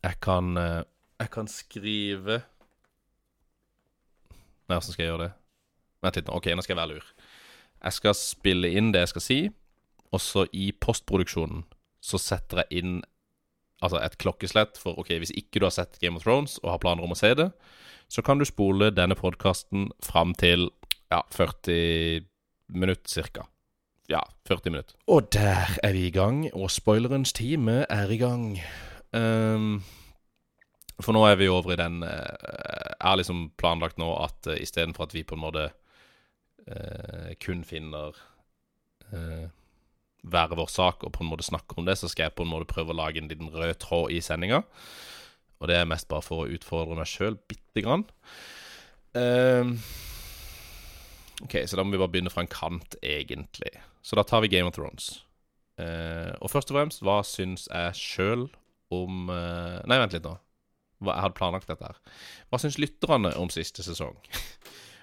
jeg 0.00 0.16
kan 0.22 0.57
eh, 0.57 0.83
Jeg 1.20 1.31
kan 1.35 1.48
skrive 1.50 2.40
Nei, 4.70 4.76
åssen 4.79 4.94
skal 4.94 5.03
jeg 5.03 5.11
gjøre 5.11 5.24
det? 5.26 5.33
Vent 6.04 6.16
litt 6.16 6.28
nå. 6.28 6.38
OK, 6.38 6.50
nå 6.54 6.64
skal 6.64 6.76
jeg 6.76 6.80
være 6.80 6.94
lur. 6.96 7.10
Jeg 7.80 7.96
skal 7.96 8.16
spille 8.16 8.72
inn 8.76 8.90
det 8.94 9.04
jeg 9.04 9.12
skal 9.14 9.24
si, 9.24 9.38
og 10.10 10.22
så 10.22 10.46
i 10.56 10.70
postproduksjonen 10.72 11.64
så 12.04 12.20
setter 12.20 12.64
jeg 12.64 12.82
inn 12.82 12.98
altså 13.84 14.00
et 14.02 14.16
klokkeslett 14.20 14.80
for 14.80 14.98
OK, 15.00 15.14
hvis 15.22 15.32
ikke 15.36 15.60
du 15.60 15.68
har 15.68 15.74
sett 15.74 16.00
Game 16.02 16.18
of 16.18 16.26
Thrones 16.26 16.58
og 16.62 16.74
har 16.74 16.82
planer 16.82 17.06
om 17.06 17.14
å 17.14 17.18
se 17.18 17.32
det, 17.36 17.48
så 18.10 18.24
kan 18.26 18.40
du 18.40 18.46
spole 18.48 18.90
denne 18.92 19.16
podkasten 19.16 19.88
fram 20.04 20.34
til 20.36 20.68
ja, 21.12 21.22
40 21.32 22.26
minutter 22.74 23.10
cirka. 23.10 23.46
Ja, 24.10 24.24
40 24.48 24.74
minutter. 24.74 24.96
Og 25.06 25.30
der 25.32 25.78
er 25.82 25.94
vi 25.94 26.08
i 26.08 26.14
gang, 26.14 26.48
og 26.52 26.70
spoilerens 26.74 27.32
time 27.36 27.84
er 27.88 28.10
i 28.10 28.18
gang. 28.18 28.58
Um, 29.14 29.82
for 31.00 31.14
nå 31.14 31.22
er 31.26 31.38
vi 31.40 31.48
over 31.50 31.72
i 31.74 31.78
den 31.80 32.02
Jeg 32.04 33.00
har 33.00 33.16
liksom 33.18 33.48
planlagt 33.58 33.98
nå 33.98 34.10
at 34.22 34.46
uh, 34.46 34.58
istedenfor 34.60 35.08
at 35.08 35.14
vi 35.16 35.24
på 35.26 35.38
en 35.38 35.42
måte 35.42 35.70
eh, 36.70 37.33
kun 37.42 37.64
finner 37.66 38.16
eh, 39.11 39.48
hver 40.20 40.52
vår 40.56 40.68
sak 40.70 41.04
og 41.06 41.14
på 41.16 41.24
en 41.24 41.30
måte 41.30 41.46
snakker 41.46 41.80
om 41.80 41.88
det, 41.88 41.96
så 41.98 42.11
skal 42.11 42.28
jeg 42.28 42.37
på 42.38 42.46
en 42.46 42.52
måte 42.52 42.68
prøve 42.70 42.94
å 42.94 43.00
lage 43.00 43.22
en 43.22 43.30
liten 43.30 43.52
rød 43.52 43.78
tråd 43.83 44.14
i 44.14 44.20
sendinga. 44.24 44.62
Og 45.61 45.68
det 45.68 45.76
er 45.76 45.88
mest 45.88 46.09
bare 46.09 46.24
for 46.24 46.44
å 46.44 46.52
utfordre 46.52 46.96
meg 46.96 47.09
sjøl 47.09 47.37
bitte 47.50 47.85
grann. 47.85 48.06
Eh, 49.16 49.64
OK, 51.44 51.56
så 51.66 51.78
da 51.78 51.85
må 51.85 51.94
vi 51.94 52.00
bare 52.02 52.12
begynne 52.12 52.33
fra 52.33 52.44
en 52.44 52.52
kant, 52.52 52.96
egentlig. 53.02 53.72
Så 54.04 54.16
da 54.16 54.24
tar 54.28 54.44
vi 54.44 54.52
Game 54.52 54.68
of 54.68 54.76
Thrones. 54.76 55.12
Eh, 55.80 56.33
og 56.40 56.52
først 56.52 56.72
og 56.72 56.76
fremst, 56.76 57.04
hva 57.04 57.20
syns 57.24 57.66
jeg 57.70 57.96
sjøl 57.96 58.48
om 58.92 59.30
eh, 59.33 59.80
Nei, 59.88 60.00
vent 60.02 60.16
litt 60.16 60.26
nå. 60.26 60.35
Hva, 61.00 61.14
jeg 61.14 61.24
hadde 61.24 61.38
planlagt 61.38 61.70
dette 61.70 61.87
her. 61.87 62.00
Hva 62.50 62.61
syns 62.61 62.80
lytterne 62.80 63.33
om 63.40 63.52
siste 63.52 63.85
sesong? 63.87 64.18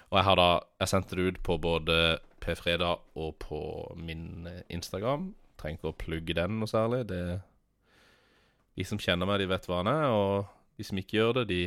Og 0.10 0.18
jeg 0.20 0.26
har 0.30 0.40
da 0.40 0.50
Jeg 0.80 0.92
sendte 0.94 1.16
det 1.16 1.28
ut 1.28 1.44
på 1.44 1.58
både 1.58 2.20
P-fredag 2.40 3.02
og 3.16 3.36
på 3.44 3.60
min 3.98 4.48
eh, 4.48 4.64
Instagram. 4.70 5.34
Trenger 5.58 5.80
ikke 5.80 5.92
å 5.92 5.98
plugge 6.00 6.36
den 6.38 6.60
noe 6.62 6.70
særlig. 6.70 7.08
Det 7.10 7.42
De 8.78 8.86
som 8.86 9.00
kjenner 9.02 9.26
meg, 9.26 9.42
de 9.42 9.50
vet 9.50 9.66
hva 9.68 9.82
han 9.82 9.90
er, 9.90 10.06
og 10.14 10.46
de 10.78 10.86
som 10.86 10.98
ikke 11.02 11.18
gjør 11.18 11.40
det, 11.40 11.46
de 11.50 11.62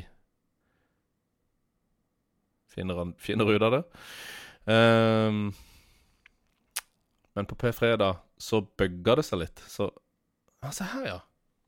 finner, 2.71 3.13
finner 3.19 3.51
ut 3.51 3.65
av 3.67 3.75
det. 3.75 3.81
Um, 4.71 5.51
men 7.35 7.49
på 7.51 7.59
P-fredag 7.59 8.23
så 8.39 8.63
bugga 8.63 9.19
det 9.19 9.27
seg 9.27 9.43
litt, 9.43 9.63
så 9.67 9.91
ja, 10.61 10.71
Se 10.77 10.87
her, 10.93 11.07
ja. 11.09 11.19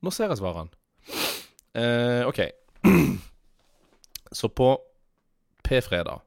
Nå 0.04 0.12
ser 0.14 0.30
jeg 0.30 0.38
svarene. 0.38 0.70
Uh, 1.74 2.28
OK. 2.28 2.44
så 4.38 4.50
på 4.52 4.76
P-fredag 5.66 6.22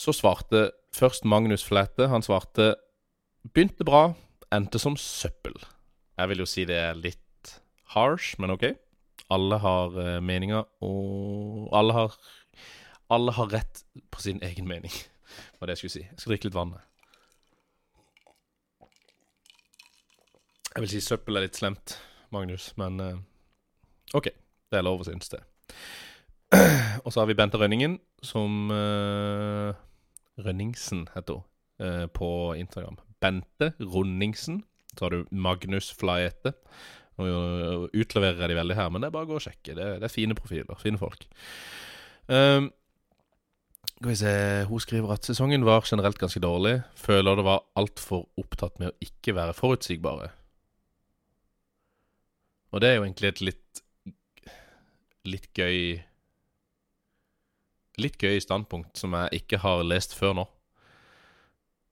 så 0.00 0.14
svarte 0.16 0.70
først 0.96 1.26
Magnus 1.28 1.64
Flete. 1.64 2.08
Han 2.08 2.24
svarte 2.24 2.74
Begynte 3.40 3.84
bra, 3.88 4.12
endte 4.52 4.78
som 4.78 4.96
søppel. 5.00 5.54
Jeg 6.18 6.28
vil 6.28 6.42
jo 6.42 6.48
si 6.48 6.66
det 6.68 6.76
er 6.76 6.98
litt 6.98 7.54
harsh, 7.94 8.34
men 8.40 8.52
OK. 8.52 8.66
Alle 9.32 9.56
har 9.62 9.96
uh, 9.96 10.18
meninger, 10.20 10.66
og 10.84 11.70
alle 11.76 11.96
har 11.96 12.18
Alle 13.10 13.32
har 13.34 13.48
rett 13.50 13.80
på 14.10 14.20
sin 14.22 14.38
egen 14.42 14.68
mening, 14.68 14.92
var 15.58 15.66
det 15.66 15.74
jeg 15.74 15.78
skulle 15.78 15.94
si. 15.96 16.02
Jeg 16.04 16.20
skal 16.20 16.30
drikke 16.30 16.46
litt 16.46 16.54
vann. 16.54 16.76
Jeg 20.76 20.84
vil 20.84 20.92
si 20.92 21.00
søppel 21.02 21.36
er 21.40 21.48
litt 21.48 21.58
slemt, 21.58 21.96
Magnus, 22.30 22.68
men 22.78 23.00
uh, 23.02 23.18
OK, 24.14 24.30
det 24.70 24.78
er 24.78 24.86
lov 24.86 25.02
å 25.02 25.08
synes 25.08 25.32
det. 25.32 25.42
Og 27.04 27.10
så 27.10 27.18
har 27.18 27.26
vi 27.26 27.34
Bente 27.34 27.58
Rønningen, 27.58 27.98
som 28.22 28.70
uh, 28.70 29.74
Rønningsen 30.44 31.06
heter 31.14 31.40
hun 31.40 31.46
uh, 31.84 32.06
på 32.12 32.30
Instagram. 32.58 32.98
Bente 33.20 33.72
Rundingsen. 33.80 34.62
Så 34.96 35.06
har 35.06 35.14
du 35.14 35.28
Magnus 35.30 35.92
Flaete. 35.94 36.54
Nå 37.20 37.28
utleverer 37.92 38.40
jeg 38.40 38.52
de 38.52 38.58
veldig 38.58 38.76
her, 38.78 38.90
men 38.90 39.02
det 39.02 39.10
er 39.10 39.14
bare 39.14 39.28
å 39.28 39.30
gå 39.30 39.38
og 39.38 39.44
sjekke. 39.44 39.76
Det, 39.76 39.86
det 40.00 40.08
er 40.08 40.12
fine 40.12 40.36
profiler. 40.38 40.78
Fine 40.80 41.00
folk. 41.00 41.26
Um, 42.30 42.70
skal 44.00 44.08
vi 44.08 44.16
se 44.16 44.34
Hun 44.70 44.80
skriver 44.80 45.12
at 45.12 45.26
sesongen 45.28 45.66
var 45.68 45.84
generelt 45.84 46.18
ganske 46.18 46.40
dårlig. 46.40 46.78
Føler 46.96 47.36
det 47.36 47.44
var 47.44 47.66
altfor 47.76 48.24
opptatt 48.40 48.80
med 48.80 48.92
å 48.92 48.96
ikke 49.04 49.34
være 49.36 49.56
forutsigbare. 49.56 50.30
Og 52.70 52.80
det 52.80 52.88
er 52.88 52.96
jo 52.96 53.04
egentlig 53.04 53.32
et 53.34 53.42
litt 53.50 53.82
Litt 55.28 55.50
gøy 55.52 56.00
Litt 57.98 58.20
gøy 58.22 58.38
standpunkt 58.42 59.00
som 59.00 59.16
jeg 59.16 59.42
ikke 59.42 59.60
har 59.64 59.82
lest 59.86 60.14
før 60.16 60.36
nå. 60.38 60.46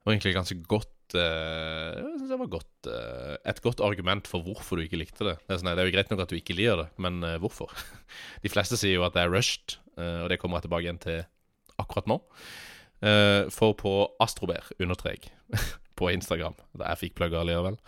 Og 0.04 0.12
egentlig 0.14 0.36
ganske 0.36 0.56
godt 0.70 1.16
uh, 1.18 1.98
Jeg 1.98 2.14
synes 2.14 2.30
det 2.30 2.38
var 2.40 2.52
godt 2.52 2.88
uh, 2.88 3.34
et 3.50 3.60
godt 3.64 3.82
argument 3.84 4.30
for 4.30 4.44
hvorfor 4.46 4.78
du 4.78 4.86
ikke 4.86 5.00
likte 5.00 5.26
det. 5.26 5.34
Det 5.42 5.52
er, 5.52 5.60
sånn, 5.60 5.72
det 5.74 5.82
er 5.82 5.90
jo 5.90 5.96
greit 5.96 6.12
nok 6.12 6.22
at 6.24 6.32
du 6.32 6.38
ikke 6.38 6.56
liker 6.56 6.84
det, 6.84 6.88
men 7.02 7.20
uh, 7.26 7.34
hvorfor? 7.42 7.74
De 8.44 8.52
fleste 8.52 8.78
sier 8.80 8.96
jo 8.96 9.04
at 9.04 9.16
det 9.16 9.26
er 9.26 9.34
rushed, 9.34 9.76
og 9.98 10.28
det 10.30 10.36
kommer 10.38 10.60
jeg 10.60 10.68
tilbake 10.68 10.86
igjen 10.86 11.00
til 11.02 11.16
akkurat 11.82 12.06
nå. 12.06 12.16
for 13.50 13.72
på 13.74 13.92
Astrober 14.22 14.68
understrek 14.78 15.26
på 15.98 16.10
Instagram, 16.12 16.54
der 16.78 16.92
jeg 16.92 17.00
fikk 17.00 17.16
plugga 17.18 17.42
likevel, 17.42 17.80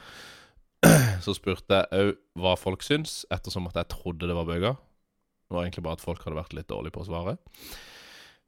så 1.24 1.34
spurte 1.36 1.78
jeg 1.78 2.02
òg 2.02 2.42
hva 2.42 2.56
folk 2.58 2.82
syns, 2.82 3.20
ettersom 3.30 3.70
at 3.70 3.78
jeg 3.78 3.92
trodde 3.94 4.26
det 4.26 4.34
var 4.34 4.48
bøker. 4.48 4.74
Det 4.74 5.54
var 5.54 5.68
egentlig 5.68 5.86
bare 5.86 6.00
at 6.00 6.02
folk 6.02 6.26
hadde 6.26 6.40
vært 6.40 6.56
litt 6.58 6.70
dårlige 6.70 6.96
på 6.96 7.04
å 7.04 7.08
svare. 7.12 7.36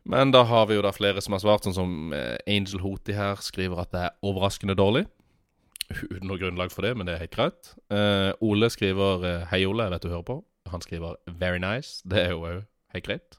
Men 0.05 0.33
da 0.35 0.43
har 0.49 0.67
vi 0.67 0.77
jo 0.77 0.83
da 0.83 0.91
flere 0.95 1.23
som 1.23 1.37
har 1.37 1.43
svart, 1.43 1.67
sånn 1.67 1.77
som 1.77 2.15
eh, 2.17 2.39
Angel 2.51 2.83
Hoti 2.83 3.15
her 3.15 3.39
skriver 3.43 3.85
at 3.85 3.93
det 3.95 4.07
er 4.09 4.17
overraskende 4.27 4.75
dårlig. 4.79 5.05
Uten 5.93 6.27
noe 6.27 6.41
grunnlag 6.41 6.73
for 6.73 6.87
det, 6.87 6.95
men 6.97 7.07
det 7.07 7.17
er 7.17 7.25
helt 7.25 7.37
greit. 7.37 7.73
Uh, 7.93 8.33
Ole 8.45 8.71
skriver 8.73 9.25
uh, 9.27 9.47
Hei, 9.51 9.63
Ole, 9.69 9.87
jeg 9.87 9.95
vet 9.95 10.07
du 10.07 10.11
hører 10.11 10.29
på. 10.29 10.37
Han 10.73 10.81
skriver 10.81 11.17
'very 11.29 11.61
nice'. 11.61 12.03
Det 12.09 12.23
er 12.23 12.31
jo 12.33 12.45
òg 12.49 12.63
helt 12.95 13.05
greit. 13.05 13.39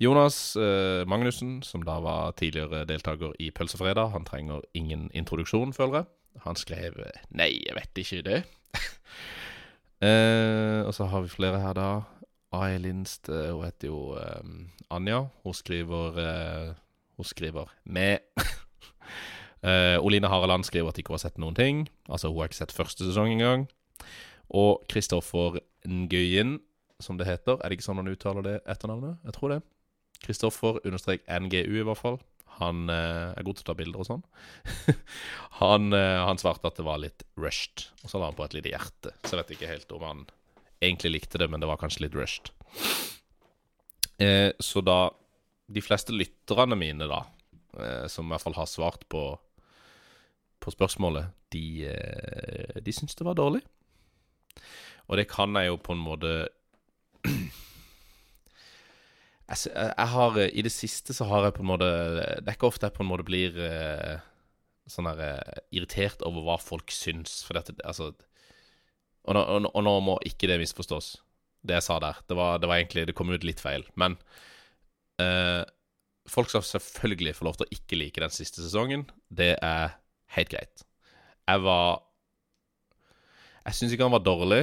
Jonas 0.00 0.56
uh, 0.56 1.06
Magnussen, 1.06 1.60
som 1.62 1.84
da 1.84 2.00
var 2.00 2.32
tidligere 2.32 2.86
deltaker 2.88 3.36
i 3.38 3.50
Pølsefredag, 3.50 4.10
han 4.10 4.24
trenger 4.24 4.64
ingen 4.74 5.10
introduksjon, 5.14 5.72
føler 5.72 6.02
jeg. 6.02 6.04
Han 6.46 6.56
skrev 6.56 6.96
'Nei, 7.30 7.62
jeg 7.66 7.76
vet 7.76 8.02
ikke 8.04 8.22
det'. 8.26 8.44
og 10.88 10.94
så 10.94 11.04
har 11.04 11.20
vi 11.20 11.28
flere 11.28 11.60
her, 11.60 11.72
da. 11.72 12.02
Eilinst 12.50 13.28
Lindst 13.28 13.30
Hun 13.30 13.64
heter 13.64 13.90
jo 13.90 14.16
um, 14.18 14.70
Anja. 14.90 15.28
Hun 15.44 15.54
skriver 15.54 16.18
uh, 16.18 16.72
Hun 17.16 17.24
skriver 17.24 17.70
med 17.84 18.18
uh, 19.62 19.98
Oline 20.04 20.28
Hareland 20.28 20.66
skriver 20.66 20.88
at 20.88 20.96
de 20.96 21.04
ikke 21.04 21.14
har 21.14 21.22
sett 21.22 21.38
noen 21.38 21.54
ting. 21.54 21.84
Altså, 22.08 22.30
hun 22.30 22.40
har 22.40 22.50
ikke 22.50 22.62
sett 22.62 22.74
første 22.74 23.06
sesong 23.06 23.30
engang. 23.36 23.68
Og 24.50 24.82
Kristoffer 24.90 25.60
Nguyen, 25.86 26.58
som 26.98 27.20
det 27.20 27.28
heter. 27.28 27.60
Er 27.60 27.70
det 27.70 27.78
ikke 27.78 27.86
sånn 27.86 28.00
man 28.00 28.10
uttaler 28.10 28.42
det 28.46 28.56
etternavnet? 28.66 29.20
Jeg 29.28 29.36
tror 29.36 29.54
det. 29.54 29.60
Kristoffer 30.24 30.80
understrek 30.82 31.22
NGU, 31.28 31.78
i 31.80 31.86
hvert 31.86 32.00
fall. 32.00 32.18
Han 32.58 32.90
er 32.92 33.44
god 33.46 33.56
til 33.56 33.64
å 33.64 33.68
ta 33.70 33.76
bilder 33.78 34.02
og 34.02 34.08
sånn. 34.08 34.24
han, 35.60 35.94
han, 35.94 36.40
svarte 36.40 36.68
at 36.68 36.80
det 36.80 36.84
var 36.84 37.00
litt 37.00 37.24
rushed, 37.40 37.86
og 38.02 38.10
så 38.10 38.20
la 38.20 38.32
han 38.32 38.36
på 38.36 38.44
et 38.48 38.58
lite 38.58 38.74
hjerte. 38.74 39.14
Så 39.22 39.36
jeg 39.36 39.44
vet 39.44 39.54
ikke 39.56 39.70
helt 39.70 39.94
om 39.96 40.04
han 40.08 40.26
egentlig 40.80 41.12
likte 41.12 41.38
det, 41.40 41.48
men 41.50 41.60
det 41.60 41.68
var 41.70 41.80
kanskje 41.80 42.06
litt 42.06 42.16
rushed. 42.16 42.50
Eh, 44.20 44.52
så 44.60 44.82
da 44.84 45.10
De 45.70 45.78
fleste 45.78 46.10
lytterne 46.10 46.74
mine, 46.74 47.06
da, 47.06 47.20
eh, 47.78 48.06
som 48.10 48.26
i 48.26 48.32
hvert 48.32 48.42
fall 48.42 48.56
har 48.56 48.66
svart 48.66 49.04
på, 49.06 49.38
på 50.58 50.72
spørsmålet, 50.74 51.30
de, 51.54 51.86
eh, 51.86 52.80
de 52.82 52.92
syns 52.92 53.14
det 53.14 53.26
var 53.28 53.38
dårlig. 53.38 53.60
Og 55.06 55.16
det 55.20 55.28
kan 55.30 55.54
jeg 55.54 55.70
jo 55.70 55.76
på 55.78 55.94
en 55.94 56.02
måte 56.02 56.32
jeg, 59.50 59.58
jeg, 59.70 60.08
har 60.14 60.38
I 60.42 60.62
det 60.66 60.72
siste 60.74 61.14
så 61.14 61.26
har 61.30 61.46
jeg 61.46 61.56
på 61.58 61.62
en 61.62 61.70
måte 61.70 61.88
Det 62.40 62.48
er 62.48 62.56
ikke 62.56 62.70
ofte 62.70 62.88
jeg 62.88 62.96
på 62.96 63.04
en 63.04 63.10
måte 63.10 63.26
blir 63.28 63.58
eh, 63.62 64.18
sånn 64.90 65.06
her 65.10 65.22
eh, 65.22 65.62
irritert 65.70 66.22
over 66.26 66.46
hva 66.46 66.58
folk 66.62 66.90
syns. 66.94 67.44
For 67.46 67.58
dette, 67.58 67.76
altså 67.86 68.12
og 69.28 69.36
nå, 69.36 69.42
og, 69.42 69.68
og 69.74 69.84
nå, 69.84 69.94
må 70.04 70.16
ikke 70.26 70.48
det 70.50 70.60
misforstås, 70.62 71.12
det 71.66 71.76
jeg 71.76 71.86
sa 71.86 71.98
der. 72.02 72.20
Det 72.28 72.36
var, 72.38 72.58
det 72.60 72.70
var 72.70 72.80
egentlig 72.80 73.06
Det 73.10 73.16
kom 73.16 73.32
ut 73.32 73.44
litt 73.44 73.60
feil. 73.60 73.84
Men 74.00 74.16
eh, 75.20 75.62
folk 76.30 76.48
skal 76.52 76.64
selvfølgelig 76.64 77.36
få 77.36 77.48
lov 77.48 77.58
til 77.58 77.68
å 77.68 77.74
ikke 77.76 77.98
like 78.00 78.22
den 78.22 78.32
siste 78.34 78.64
sesongen. 78.64 79.06
Det 79.28 79.54
er 79.56 79.96
helt 80.36 80.52
greit. 80.52 80.86
Jeg 81.50 81.64
var 81.66 82.06
Jeg 83.66 83.76
syns 83.76 83.92
ikke 83.92 84.08
han 84.08 84.16
var 84.16 84.24
dårlig. 84.24 84.62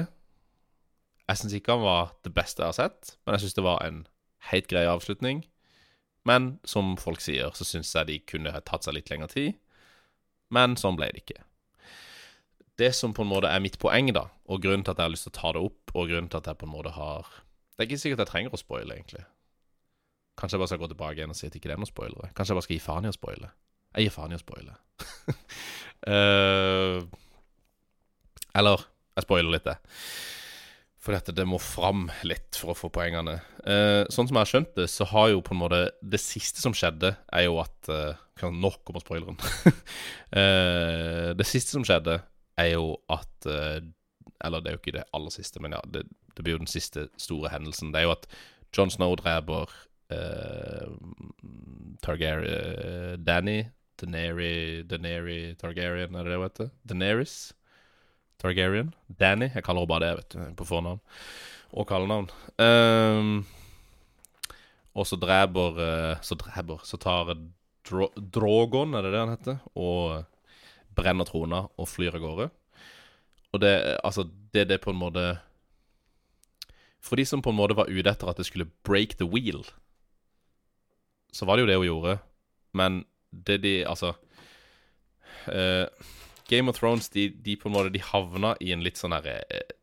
Jeg 1.28 1.38
syns 1.38 1.54
ikke 1.54 1.76
han 1.76 1.86
var 1.86 2.16
det 2.26 2.34
beste 2.34 2.64
jeg 2.64 2.72
har 2.72 2.78
sett, 2.78 3.18
men 3.26 3.36
jeg 3.36 3.44
syns 3.44 3.58
det 3.58 3.66
var 3.66 3.84
en 3.84 4.06
helt 4.50 4.68
grei 4.72 4.86
avslutning. 4.88 5.44
Men 6.28 6.58
som 6.68 6.96
folk 7.00 7.22
sier, 7.24 7.52
så 7.56 7.68
syns 7.68 7.94
jeg 7.94 8.08
de 8.08 8.18
kunne 8.32 8.56
tatt 8.66 8.88
seg 8.88 8.96
litt 8.98 9.12
lengre 9.12 9.30
tid. 9.32 9.60
Men 10.52 10.76
sånn 10.80 10.98
ble 10.98 11.12
det 11.12 11.26
ikke 11.26 11.44
det 12.78 12.92
som 12.96 13.14
på 13.16 13.26
en 13.26 13.32
måte 13.32 13.50
er 13.50 13.64
mitt 13.64 13.80
poeng, 13.82 14.12
da, 14.14 14.28
og 14.48 14.62
grunnen 14.64 14.86
til 14.86 14.94
at 14.94 15.02
jeg 15.02 15.10
har 15.10 15.14
lyst 15.14 15.28
til 15.28 15.34
å 15.34 15.40
ta 15.40 15.54
det 15.56 15.64
opp, 15.66 15.94
og 15.94 16.12
grunnen 16.12 16.30
til 16.32 16.42
at 16.42 16.50
jeg 16.52 16.60
på 16.62 16.68
en 16.68 16.76
måte 16.76 16.94
har 16.98 17.28
Det 17.78 17.84
er 17.84 17.90
ikke 17.90 18.02
sikkert 18.02 18.24
jeg 18.24 18.32
trenger 18.32 18.54
å 18.54 18.62
spoile, 18.62 18.96
egentlig. 18.96 19.24
Kanskje 20.38 20.56
jeg 20.56 20.62
bare 20.62 20.70
skal 20.72 20.82
gå 20.82 20.90
tilbake 20.92 21.18
igjen 21.18 21.34
og 21.34 21.38
si 21.38 21.48
at 21.50 21.56
ikke 21.58 21.70
det 21.70 21.76
er 21.76 21.82
noe 21.82 21.90
spoilere. 21.90 22.30
Kanskje 22.38 22.54
jeg 22.54 22.58
bare 22.58 22.66
skal 22.68 22.78
gi 22.78 22.84
faen 22.86 23.06
i 23.06 23.10
å 23.10 23.16
spoile. 23.16 23.50
Jeg 23.98 24.06
gir 24.06 24.14
faen 24.14 24.34
i 24.34 24.38
å 24.38 24.42
spoile. 24.42 24.76
uh, 26.14 27.00
eller 28.62 28.86
jeg 29.18 29.26
spoiler 29.26 29.54
litt, 29.56 29.66
det. 29.66 29.78
For 31.02 31.16
dette, 31.16 31.34
det 31.34 31.46
må 31.48 31.58
fram 31.62 32.06
litt 32.28 32.58
for 32.60 32.74
å 32.74 32.78
få 32.78 32.92
poengene. 32.94 33.40
Uh, 33.64 34.04
sånn 34.14 34.30
som 34.30 34.38
jeg 34.38 34.44
har 34.44 34.52
skjønt 34.52 34.74
det, 34.78 34.88
så 34.94 35.08
har 35.10 35.32
jo 35.32 35.42
på 35.46 35.56
en 35.56 35.62
måte 35.62 35.80
Det 36.02 36.20
siste 36.22 36.62
som 36.62 36.76
skjedde, 36.76 37.16
er 37.34 37.48
jo 37.48 37.58
at 37.64 37.90
uh, 37.90 38.50
Nå 38.54 38.74
kommer 38.86 39.02
spoileren. 39.02 39.40
uh, 40.38 41.34
det 41.40 41.48
siste 41.50 41.74
som 41.74 41.86
skjedde, 41.88 42.20
er 42.58 42.74
jo 42.74 42.98
at 43.14 43.46
eh, 43.46 43.82
Eller 44.46 44.62
det 44.62 44.70
er 44.70 44.76
jo 44.76 44.82
ikke 44.82 44.98
det 45.00 45.08
aller 45.14 45.34
siste, 45.34 45.62
men 45.64 45.74
ja, 45.74 45.82
det, 45.94 46.04
det 46.36 46.44
blir 46.44 46.58
jo 46.58 46.62
den 46.62 46.70
siste 46.70 47.08
store 47.18 47.50
hendelsen. 47.50 47.90
Det 47.94 48.02
er 48.02 48.06
jo 48.06 48.14
at 48.14 48.28
John 48.76 48.92
Snow 48.94 49.16
dreper 49.18 49.72
uh, 50.14 50.92
Targaryen 52.04 53.24
Danny 53.26 53.64
Deneri, 53.98 54.84
Deneri 54.86 55.56
Targaryen, 55.58 56.14
er 56.14 56.24
det 56.24 56.32
det 56.32 56.38
hun 56.38 56.46
heter? 56.46 56.70
Deneris 56.86 57.36
Targaryen? 58.38 58.94
Danny? 59.08 59.50
Jeg 59.56 59.66
kaller 59.66 59.82
henne 59.82 59.90
bare 59.90 60.06
det, 60.06 60.12
vet 60.20 60.36
du, 60.36 60.56
på 60.60 60.68
fornavn. 60.70 61.02
Og 61.74 61.88
kallenavn. 61.90 62.30
Um, 62.62 63.48
og 64.94 65.08
så 65.10 65.18
dreper 65.18 65.82
Så 66.22 66.38
dreper 66.38 66.86
Så 66.86 66.98
tar 66.98 67.34
Dro 67.88 68.08
Drogon, 68.16 68.94
er 68.94 69.02
det 69.02 69.12
det 69.14 69.20
han 69.20 69.34
heter? 69.34 69.58
Og 69.76 70.24
brenner 70.98 71.28
trona 71.30 71.66
og 71.78 71.90
flyr 71.90 72.18
av 72.18 72.24
gårde. 72.24 72.48
Og 73.54 73.62
det, 73.64 73.74
altså, 74.04 74.28
det 74.54 74.66
er 74.66 74.72
det 74.74 74.82
på 74.84 74.92
en 74.92 75.00
måte 75.00 75.38
For 77.00 77.16
de 77.16 77.24
som 77.26 77.42
på 77.42 77.54
en 77.54 77.60
måte 77.60 77.78
var 77.78 77.90
ute 77.90 78.12
etter 78.12 78.30
at 78.30 78.40
det 78.40 78.48
skulle 78.50 78.68
break 78.84 79.16
the 79.18 79.28
wheel, 79.28 79.62
så 81.32 81.46
var 81.46 81.56
det 81.56 81.64
jo 81.64 81.70
det 81.70 81.78
hun 81.78 81.88
gjorde. 81.88 82.18
Men 82.74 83.06
det 83.32 83.62
de 83.64 83.74
Altså 83.88 84.14
uh, 85.48 85.88
Game 86.50 86.70
of 86.70 86.80
Thrones, 86.80 87.10
de, 87.10 87.30
de, 87.30 87.58
på 87.58 87.70
en 87.70 87.76
måte 87.76 87.94
De 87.94 88.00
havna 88.04 88.56
i 88.64 88.72
en 88.72 88.84
litt 88.84 89.00
sånn 89.00 89.16
herre 89.16 89.40
uh, 89.52 89.74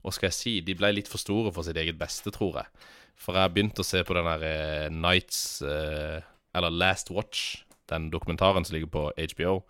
Hva 0.00 0.14
skal 0.14 0.30
jeg 0.30 0.38
si? 0.38 0.54
De 0.64 0.76
ble 0.76 0.92
litt 0.94 1.10
for 1.10 1.20
store 1.20 1.52
for 1.52 1.66
sitt 1.66 1.76
eget 1.80 1.98
beste, 2.00 2.32
tror 2.32 2.62
jeg. 2.62 2.86
For 3.20 3.36
jeg 3.36 3.52
begynte 3.52 3.84
å 3.84 3.88
se 3.88 4.00
på 4.06 4.16
den 4.16 4.28
her 4.28 4.46
uh, 4.46 4.86
Nights 4.94 5.60
Eller 5.60 6.72
Last 6.72 7.12
Watch 7.12 7.60
den 7.90 8.08
dokumentaren 8.12 8.66
som 8.66 8.76
ligger 8.76 8.90
på 8.92 9.08
HBO, 9.34 9.60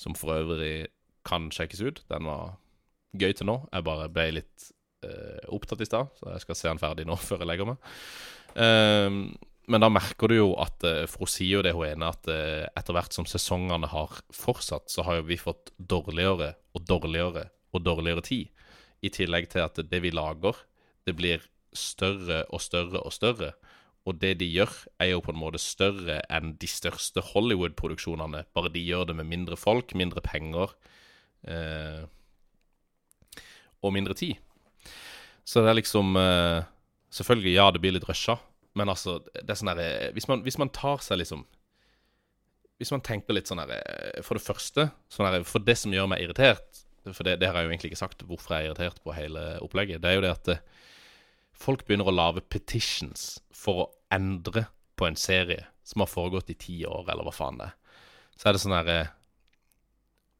som 0.00 0.16
for 0.18 0.34
øvrig 0.34 0.88
kan 1.26 1.50
sjekkes 1.54 1.82
ut. 1.82 2.02
Den 2.10 2.26
var 2.26 2.56
gøy 3.18 3.34
til 3.36 3.48
nå. 3.48 3.58
Jeg 3.72 3.86
bare 3.86 4.10
ble 4.12 4.28
litt 4.40 4.68
uh, 5.06 5.48
opptatt 5.54 5.84
i 5.84 5.88
stad, 5.88 6.10
så 6.18 6.34
jeg 6.34 6.44
skal 6.44 6.58
se 6.58 6.68
den 6.70 6.82
ferdig 6.82 7.06
nå 7.08 7.18
før 7.28 7.42
jeg 7.44 7.52
legger 7.52 7.72
meg. 7.72 7.88
Um, 8.56 9.24
men 9.70 9.84
da 9.84 9.88
merker 9.92 10.28
du 10.28 10.34
jo 10.34 10.48
at 10.60 10.82
uh, 10.84 11.06
For 11.08 11.24
hun 11.24 11.30
sier 11.30 11.60
jo 11.60 11.64
det 11.64 11.72
hun 11.76 11.86
ene, 11.88 12.10
at 12.10 12.28
uh, 12.28 12.66
etter 12.78 12.96
hvert 12.96 13.14
som 13.14 13.28
sesongene 13.28 13.90
har 13.92 14.18
fortsatt, 14.34 14.90
så 14.92 15.06
har 15.06 15.20
jo 15.20 15.28
vi 15.30 15.40
fått 15.40 15.72
dårligere 15.78 16.54
og 16.74 16.86
dårligere 16.88 17.46
og 17.72 17.86
dårligere 17.86 18.24
tid. 18.26 18.50
I 19.02 19.10
tillegg 19.10 19.48
til 19.52 19.64
at 19.64 19.80
det 19.88 20.02
vi 20.04 20.12
lager, 20.14 20.58
det 21.06 21.16
blir 21.18 21.42
større 21.74 22.44
og 22.52 22.60
større 22.62 23.00
og 23.00 23.14
større. 23.14 23.54
Og 24.06 24.16
det 24.18 24.32
de 24.40 24.48
gjør, 24.50 24.72
er 24.98 25.12
jo 25.12 25.20
på 25.22 25.30
en 25.30 25.38
måte 25.38 25.60
større 25.62 26.20
enn 26.32 26.56
de 26.58 26.66
største 26.66 27.22
Hollywood-produksjonene. 27.32 28.44
Bare 28.54 28.72
de 28.74 28.82
gjør 28.82 29.04
det 29.12 29.16
med 29.20 29.28
mindre 29.30 29.54
folk, 29.60 29.94
mindre 29.94 30.20
penger 30.26 30.72
eh, 31.46 32.02
og 33.82 33.94
mindre 33.94 34.14
tid. 34.18 34.36
Så 35.44 35.62
det 35.62 35.70
er 35.72 35.78
liksom 35.80 36.16
eh, 36.18 36.62
Selvfølgelig, 37.12 37.52
ja, 37.58 37.66
det 37.74 37.80
blir 37.82 37.92
litt 37.92 38.06
rusha, 38.08 38.38
men 38.78 38.88
altså 38.88 39.18
det 39.34 39.50
er 39.52 39.58
sånn 39.58 39.68
derre 39.68 40.12
hvis, 40.16 40.26
man- 40.30 40.40
hvis 40.46 40.56
man 40.58 40.70
tar 40.72 41.02
seg 41.04 41.18
liksom 41.20 41.42
Hvis 42.80 42.90
man 42.94 43.02
tenker 43.04 43.34
litt 43.36 43.50
sånn 43.50 43.60
her 43.60 44.22
For 44.24 44.38
det 44.38 44.42
første, 44.46 44.86
sånn 45.12 45.28
her, 45.28 45.44
For 45.44 45.60
det 45.60 45.76
som 45.78 45.92
gjør 45.92 46.08
meg 46.08 46.22
irritert 46.24 46.80
For 47.12 47.22
det, 47.26 47.34
det 47.42 47.50
har 47.50 47.58
jeg 47.60 47.66
jo 47.68 47.72
egentlig 47.74 47.90
ikke 47.92 48.00
sagt 48.00 48.24
hvorfor 48.24 48.54
jeg 48.56 48.64
er 48.64 48.70
irritert 48.70 49.02
på 49.04 49.12
hele 49.12 49.42
opplegget. 49.60 50.00
Det 50.00 50.08
er 50.08 50.14
jo 50.16 50.24
det 50.24 50.30
at 50.32 50.48
eh, 50.54 50.62
folk 51.62 51.84
begynner 51.86 52.10
å 52.10 52.14
lage 52.14 52.44
petitions 52.52 53.36
for 53.54 53.82
å 53.84 53.90
endre 54.12 54.66
på 54.98 55.06
en 55.08 55.18
serie 55.18 55.66
som 55.86 56.04
har 56.04 56.10
foregått 56.10 56.50
i 56.52 56.58
ti 56.58 56.76
år, 56.86 57.06
eller 57.10 57.26
hva 57.26 57.34
faen 57.34 57.60
det 57.60 57.70
er. 57.70 57.76
Så 58.36 58.48
er 58.48 58.56
det 58.56 58.62
sånn 58.62 58.74
herre 58.74 59.00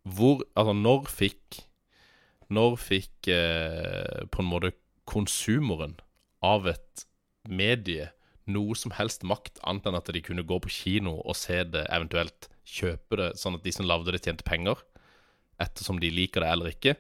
Hvor 0.03 0.41
Altså, 0.59 0.73
når 0.75 1.05
fikk 1.13 1.59
Når 2.51 2.79
fikk 2.81 3.29
eh, 3.31 4.25
på 4.33 4.43
en 4.43 4.49
måte 4.49 4.73
konsumeren 5.09 5.99
av 6.43 6.67
et 6.71 7.05
medie 7.49 8.09
noe 8.51 8.75
som 8.79 8.95
helst 8.97 9.23
makt, 9.27 9.61
annet 9.67 9.87
enn 9.87 9.99
at 9.99 10.11
de 10.15 10.23
kunne 10.25 10.45
gå 10.47 10.59
på 10.63 10.71
kino 10.73 11.15
og 11.21 11.37
se 11.39 11.61
det, 11.69 11.85
eventuelt 11.95 12.49
kjøpe 12.67 13.19
det, 13.19 13.29
sånn 13.39 13.59
at 13.59 13.67
de 13.67 13.75
som 13.75 13.87
lagde 13.87 14.15
det, 14.15 14.23
tjente 14.25 14.47
penger, 14.47 14.81
ettersom 15.63 16.01
de 16.03 16.11
liker 16.11 16.43
det 16.43 16.51
eller 16.55 16.73
ikke. 16.73 16.97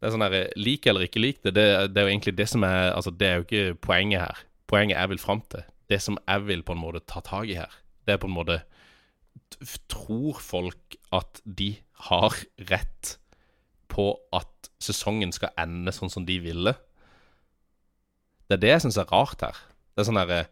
Det 0.00 0.08
er 0.08 0.14
sånn 0.14 0.24
her, 0.24 0.36
Lik 0.56 0.86
eller 0.88 1.04
ikke 1.04 1.20
lik 1.20 1.42
det, 1.44 1.52
det, 1.58 1.66
det 1.92 2.00
er 2.00 2.08
jo 2.08 2.12
egentlig 2.14 2.32
det 2.38 2.48
som 2.48 2.64
er 2.64 2.94
Altså, 2.94 3.12
det 3.12 3.26
er 3.28 3.38
jo 3.38 3.46
ikke 3.46 3.80
poenget 3.84 4.24
her. 4.24 4.42
Poenget 4.70 4.96
jeg 4.96 5.12
vil 5.12 5.20
fram 5.20 5.42
til, 5.52 5.64
det 5.92 6.00
som 6.00 6.18
jeg 6.24 6.46
vil 6.46 6.62
på 6.64 6.76
en 6.76 6.80
måte 6.80 7.02
ta 7.04 7.20
tak 7.26 7.50
i 7.50 7.58
her, 7.58 7.72
det 8.06 8.14
er 8.14 8.22
på 8.22 8.30
en 8.30 8.36
måte 8.36 8.60
Tror 9.90 10.38
folk 10.40 10.96
at 11.12 11.40
de 11.44 11.74
har 12.08 12.36
rett 12.70 13.16
på 13.90 14.12
at 14.32 14.70
sesongen 14.80 15.34
skal 15.34 15.52
ende 15.60 15.92
sånn 15.92 16.12
som 16.12 16.24
de 16.24 16.38
ville? 16.40 16.72
Det 18.46 18.56
er 18.56 18.62
det 18.62 18.70
jeg 18.70 18.84
syns 18.86 18.98
er 19.02 19.10
rart 19.10 19.42
her. 19.44 19.58
Det 19.94 20.02
er 20.02 20.08
sånn 20.08 20.20
der, 20.20 20.30
eh, 20.30 20.46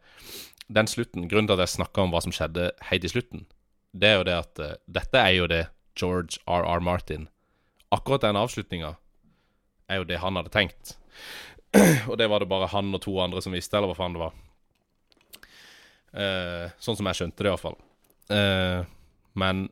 Den 0.68 0.90
slutten, 0.90 1.28
Grunnen 1.30 1.48
til 1.48 1.56
at 1.56 1.64
jeg 1.64 1.78
snakka 1.78 2.02
om 2.02 2.12
hva 2.12 2.20
som 2.20 2.34
skjedde 2.34 2.72
helt 2.90 3.06
i 3.06 3.08
slutten, 3.08 3.46
det 3.96 4.08
er 4.08 4.16
jo 4.18 4.26
det 4.28 4.36
at 4.36 4.58
eh, 4.60 4.76
dette 4.86 5.18
er 5.22 5.34
jo 5.38 5.46
det 5.48 5.64
George 5.96 6.38
R.R. 6.46 6.80
Martin 6.84 7.28
Akkurat 7.90 8.26
den 8.26 8.36
avslutninga 8.36 8.96
er 9.88 10.00
jo 10.00 10.08
det 10.08 10.20
han 10.22 10.38
hadde 10.38 10.52
tenkt. 10.54 10.96
og 12.10 12.14
det 12.20 12.28
var 12.30 12.42
det 12.42 12.50
bare 12.50 12.70
han 12.72 12.92
og 12.94 13.02
to 13.04 13.16
andre 13.22 13.42
som 13.44 13.56
visste, 13.56 13.76
eller 13.76 13.92
hva 13.92 13.98
faen 13.98 14.16
det 14.16 14.22
var. 14.22 14.36
Uh, 16.08 16.70
sånn 16.80 16.96
som 16.98 17.08
jeg 17.10 17.20
skjønte 17.20 17.44
det, 17.44 17.50
iallfall. 17.50 17.76
Uh, 18.32 18.84
men 19.38 19.66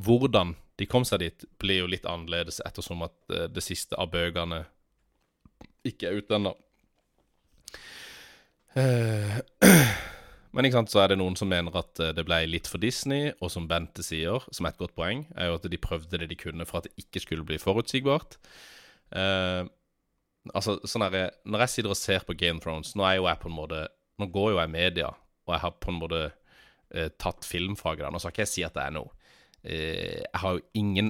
hvordan 0.00 0.54
de 0.80 0.88
kom 0.88 1.04
seg 1.08 1.22
dit, 1.22 1.44
blir 1.60 1.82
jo 1.82 1.90
litt 1.90 2.06
annerledes 2.08 2.60
ettersom 2.66 3.04
at 3.06 3.16
uh, 3.32 3.46
det 3.52 3.64
siste 3.64 3.96
av 4.00 4.12
bøkene 4.12 4.64
ikke 5.88 6.08
er 6.08 6.22
ute 6.22 6.38
ennå. 6.38 6.54
Uh, 8.76 9.40
Men 10.52 10.68
ikke 10.68 10.82
sant, 10.82 10.92
så 10.92 11.00
er 11.02 11.12
det 11.12 11.16
noen 11.20 11.36
som 11.38 11.48
mener 11.48 11.72
at 11.80 12.00
eh, 12.02 12.12
det 12.12 12.26
ble 12.28 12.42
litt 12.44 12.68
for 12.68 12.80
Disney, 12.80 13.30
og 13.40 13.48
som 13.54 13.64
Bente 13.70 14.04
sier, 14.04 14.44
som 14.52 14.68
er 14.68 14.74
et 14.74 14.82
godt 14.82 14.94
poeng, 14.98 15.24
er 15.32 15.48
jo 15.48 15.56
at 15.56 15.68
de 15.72 15.80
prøvde 15.80 16.20
det 16.20 16.28
de 16.28 16.36
kunne 16.36 16.66
for 16.68 16.82
at 16.82 16.88
det 16.88 17.06
ikke 17.06 17.22
skulle 17.24 17.46
bli 17.48 17.56
forutsigbart. 17.60 18.36
Eh, 19.12 19.62
altså, 20.54 20.78
sånn 20.88 21.04
her, 21.04 21.32
Når 21.44 21.64
jeg 21.64 21.72
sitter 21.72 21.92
og 21.92 21.98
ser 22.00 22.22
på 22.24 22.36
Game 22.38 22.62
Thrones 22.64 22.94
Nå 22.96 23.04
er 23.04 23.18
jo 23.18 23.26
jeg 23.28 23.40
på 23.42 23.50
en 23.50 23.58
måte 23.58 23.82
Nå 24.22 24.28
går 24.32 24.52
jo 24.54 24.60
jeg 24.60 24.70
i 24.70 24.72
media, 24.72 25.10
og 25.48 25.52
jeg 25.52 25.62
har 25.64 25.74
på 25.82 25.90
en 25.90 25.98
måte 25.98 26.18
uh, 26.30 27.08
tatt 27.18 27.46
filmfaget 27.48 28.04
der. 28.04 28.12
Nå 28.12 28.20
skal 28.20 28.30
ikke 28.30 28.42
jeg 28.44 28.50
si 28.50 28.62
at 28.62 28.74
det 28.76 28.82
er 28.84 28.92
noe. 28.94 29.08
Uh, 29.64 30.20
jeg 30.20 30.40
har 30.42 30.58
jo 30.58 30.60
ingen 30.78 31.08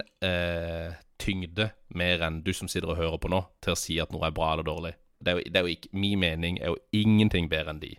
tyngde 1.21 1.67
mer 1.99 2.23
enn 2.25 2.39
du 2.47 2.53
som 2.57 2.71
sitter 2.71 2.95
og 2.95 3.01
hører 3.03 3.19
på 3.21 3.29
nå, 3.35 3.43
til 3.61 3.75
å 3.75 3.79
si 3.79 3.99
at 4.01 4.15
noe 4.15 4.25
er 4.31 4.37
bra 4.37 4.53
eller 4.55 4.69
dårlig. 4.71 4.95
Det 5.19 5.35
er 5.35 5.37
jo, 5.37 5.45
det 5.51 5.61
er 5.61 5.67
jo 5.67 5.75
ikke, 5.75 5.91
Min 5.99 6.23
mening 6.23 6.61
er 6.63 6.73
jo 6.73 7.03
ingenting 7.03 7.51
bedre 7.53 7.75
enn 7.75 7.83
de. 7.83 7.93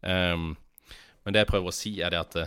Um, 0.00 0.48
men 1.22 1.36
det 1.36 1.44
jeg 1.44 1.52
prøver 1.52 1.70
å 1.70 1.76
si, 1.76 1.94
er 2.02 2.16
det 2.16 2.24
at 2.24 2.40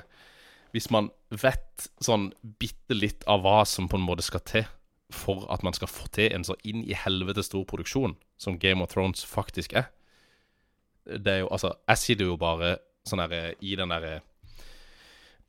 hvis 0.76 0.90
man 0.92 1.14
vet 1.32 1.88
sånn 2.04 2.32
bitte 2.60 2.98
litt 2.98 3.24
av 3.32 3.46
hva 3.46 3.62
som 3.70 3.88
på 3.88 4.02
en 4.02 4.10
måte 4.10 4.26
skal 4.26 4.44
til 4.44 4.66
for 5.14 5.46
at 5.54 5.64
man 5.64 5.74
skal 5.74 5.90
få 5.92 6.08
til 6.16 6.34
en 6.34 6.46
så 6.48 6.56
inn 6.66 6.82
i 6.84 6.98
helvete 6.98 7.44
stor 7.46 7.66
produksjon 7.70 8.16
som 8.42 8.60
Game 8.60 8.82
of 8.84 8.94
Thrones 8.94 9.26
faktisk 9.26 9.74
er 9.78 9.92
Det 11.06 11.32
er 11.32 11.40
jo 11.44 11.50
Altså, 11.52 11.76
jeg 11.88 11.98
sitter 12.02 12.32
jo 12.32 12.38
bare 12.42 12.78
sånn 13.06 13.22
der 13.22 13.54
i 13.62 13.76
den 13.78 13.94
derre 13.94 14.22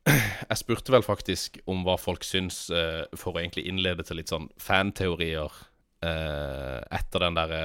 Jeg 0.49 0.59
spurte 0.61 0.93
vel 0.93 1.03
faktisk 1.03 1.57
om 1.65 1.81
hva 1.83 1.97
folk 1.99 2.23
syns, 2.23 2.69
eh, 2.69 3.03
for 3.17 3.33
å 3.33 3.41
egentlig 3.41 3.65
innlede 3.67 4.05
til 4.05 4.21
litt 4.21 4.29
sånn 4.31 4.47
fanteorier 4.61 5.51
eh, 6.05 6.79
etter 6.95 7.25
den 7.25 7.39
derre 7.39 7.63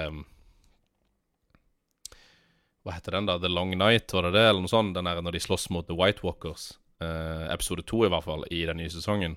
hva 2.82 2.96
heter 2.96 3.14
den 3.14 3.28
da? 3.28 3.38
The 3.38 3.50
Long 3.50 3.76
Night, 3.78 4.10
var 4.10 4.26
det 4.26 4.34
det? 4.34 4.42
Eller 4.48 4.62
noe 4.64 4.70
sånt? 4.70 4.94
Den 4.96 5.06
der 5.06 5.20
når 5.22 5.36
de 5.36 5.42
slåss 5.44 5.68
mot 5.70 5.86
The 5.86 5.94
White 5.94 6.24
Walkers. 6.26 6.72
Eh, 7.02 7.46
episode 7.54 7.84
to, 7.86 8.02
i 8.06 8.10
hvert 8.10 8.26
fall, 8.26 8.42
i 8.50 8.64
den 8.66 8.80
nye 8.82 8.90
sesongen. 8.90 9.36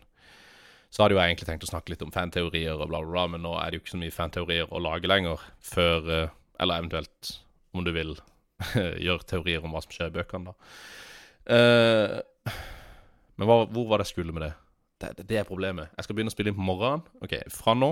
Så 0.95 1.03
hadde 1.03 1.17
jo 1.17 1.19
jeg 1.19 1.33
egentlig 1.33 1.47
tenkt 1.49 1.65
å 1.65 1.67
snakke 1.67 1.91
litt 1.91 2.03
om 2.05 2.11
fanteorier 2.15 2.77
og 2.77 2.87
bla, 2.87 3.01
bla, 3.01 3.09
bla, 3.09 3.23
men 3.33 3.41
nå 3.43 3.51
er 3.59 3.67
det 3.67 3.77
jo 3.77 3.83
ikke 3.83 3.91
så 3.97 3.99
mye 3.99 4.15
fanteorier 4.15 4.69
å 4.71 4.79
lage 4.79 5.09
lenger 5.11 5.41
før 5.59 6.05
eh, 6.07 6.35
Eller 6.63 6.79
eventuelt, 6.79 7.31
om 7.75 7.83
du 7.83 7.91
vil, 7.91 8.13
gjøre 9.05 9.27
teorier 9.27 9.65
om 9.67 9.75
hva 9.75 9.81
som 9.83 9.91
skjer 9.91 10.07
i 10.07 10.15
bøkene, 10.15 10.53
da. 10.53 10.69
Uh, 11.51 12.53
men 13.35 13.49
hva, 13.49 13.57
hvor 13.67 13.89
var 13.89 13.99
det 13.99 14.05
jeg 14.07 14.13
skulle 14.13 14.35
med 14.37 14.45
det? 14.45 14.53
det? 15.03 15.25
Det 15.27 15.41
er 15.41 15.49
problemet. 15.49 15.91
Jeg 15.97 16.07
skal 16.07 16.15
begynne 16.15 16.31
å 16.31 16.35
spille 16.37 16.53
inn 16.53 16.57
på 16.57 16.63
morgenen. 16.63 17.03
Ok, 17.27 17.35
fra 17.51 17.75
nå 17.75 17.91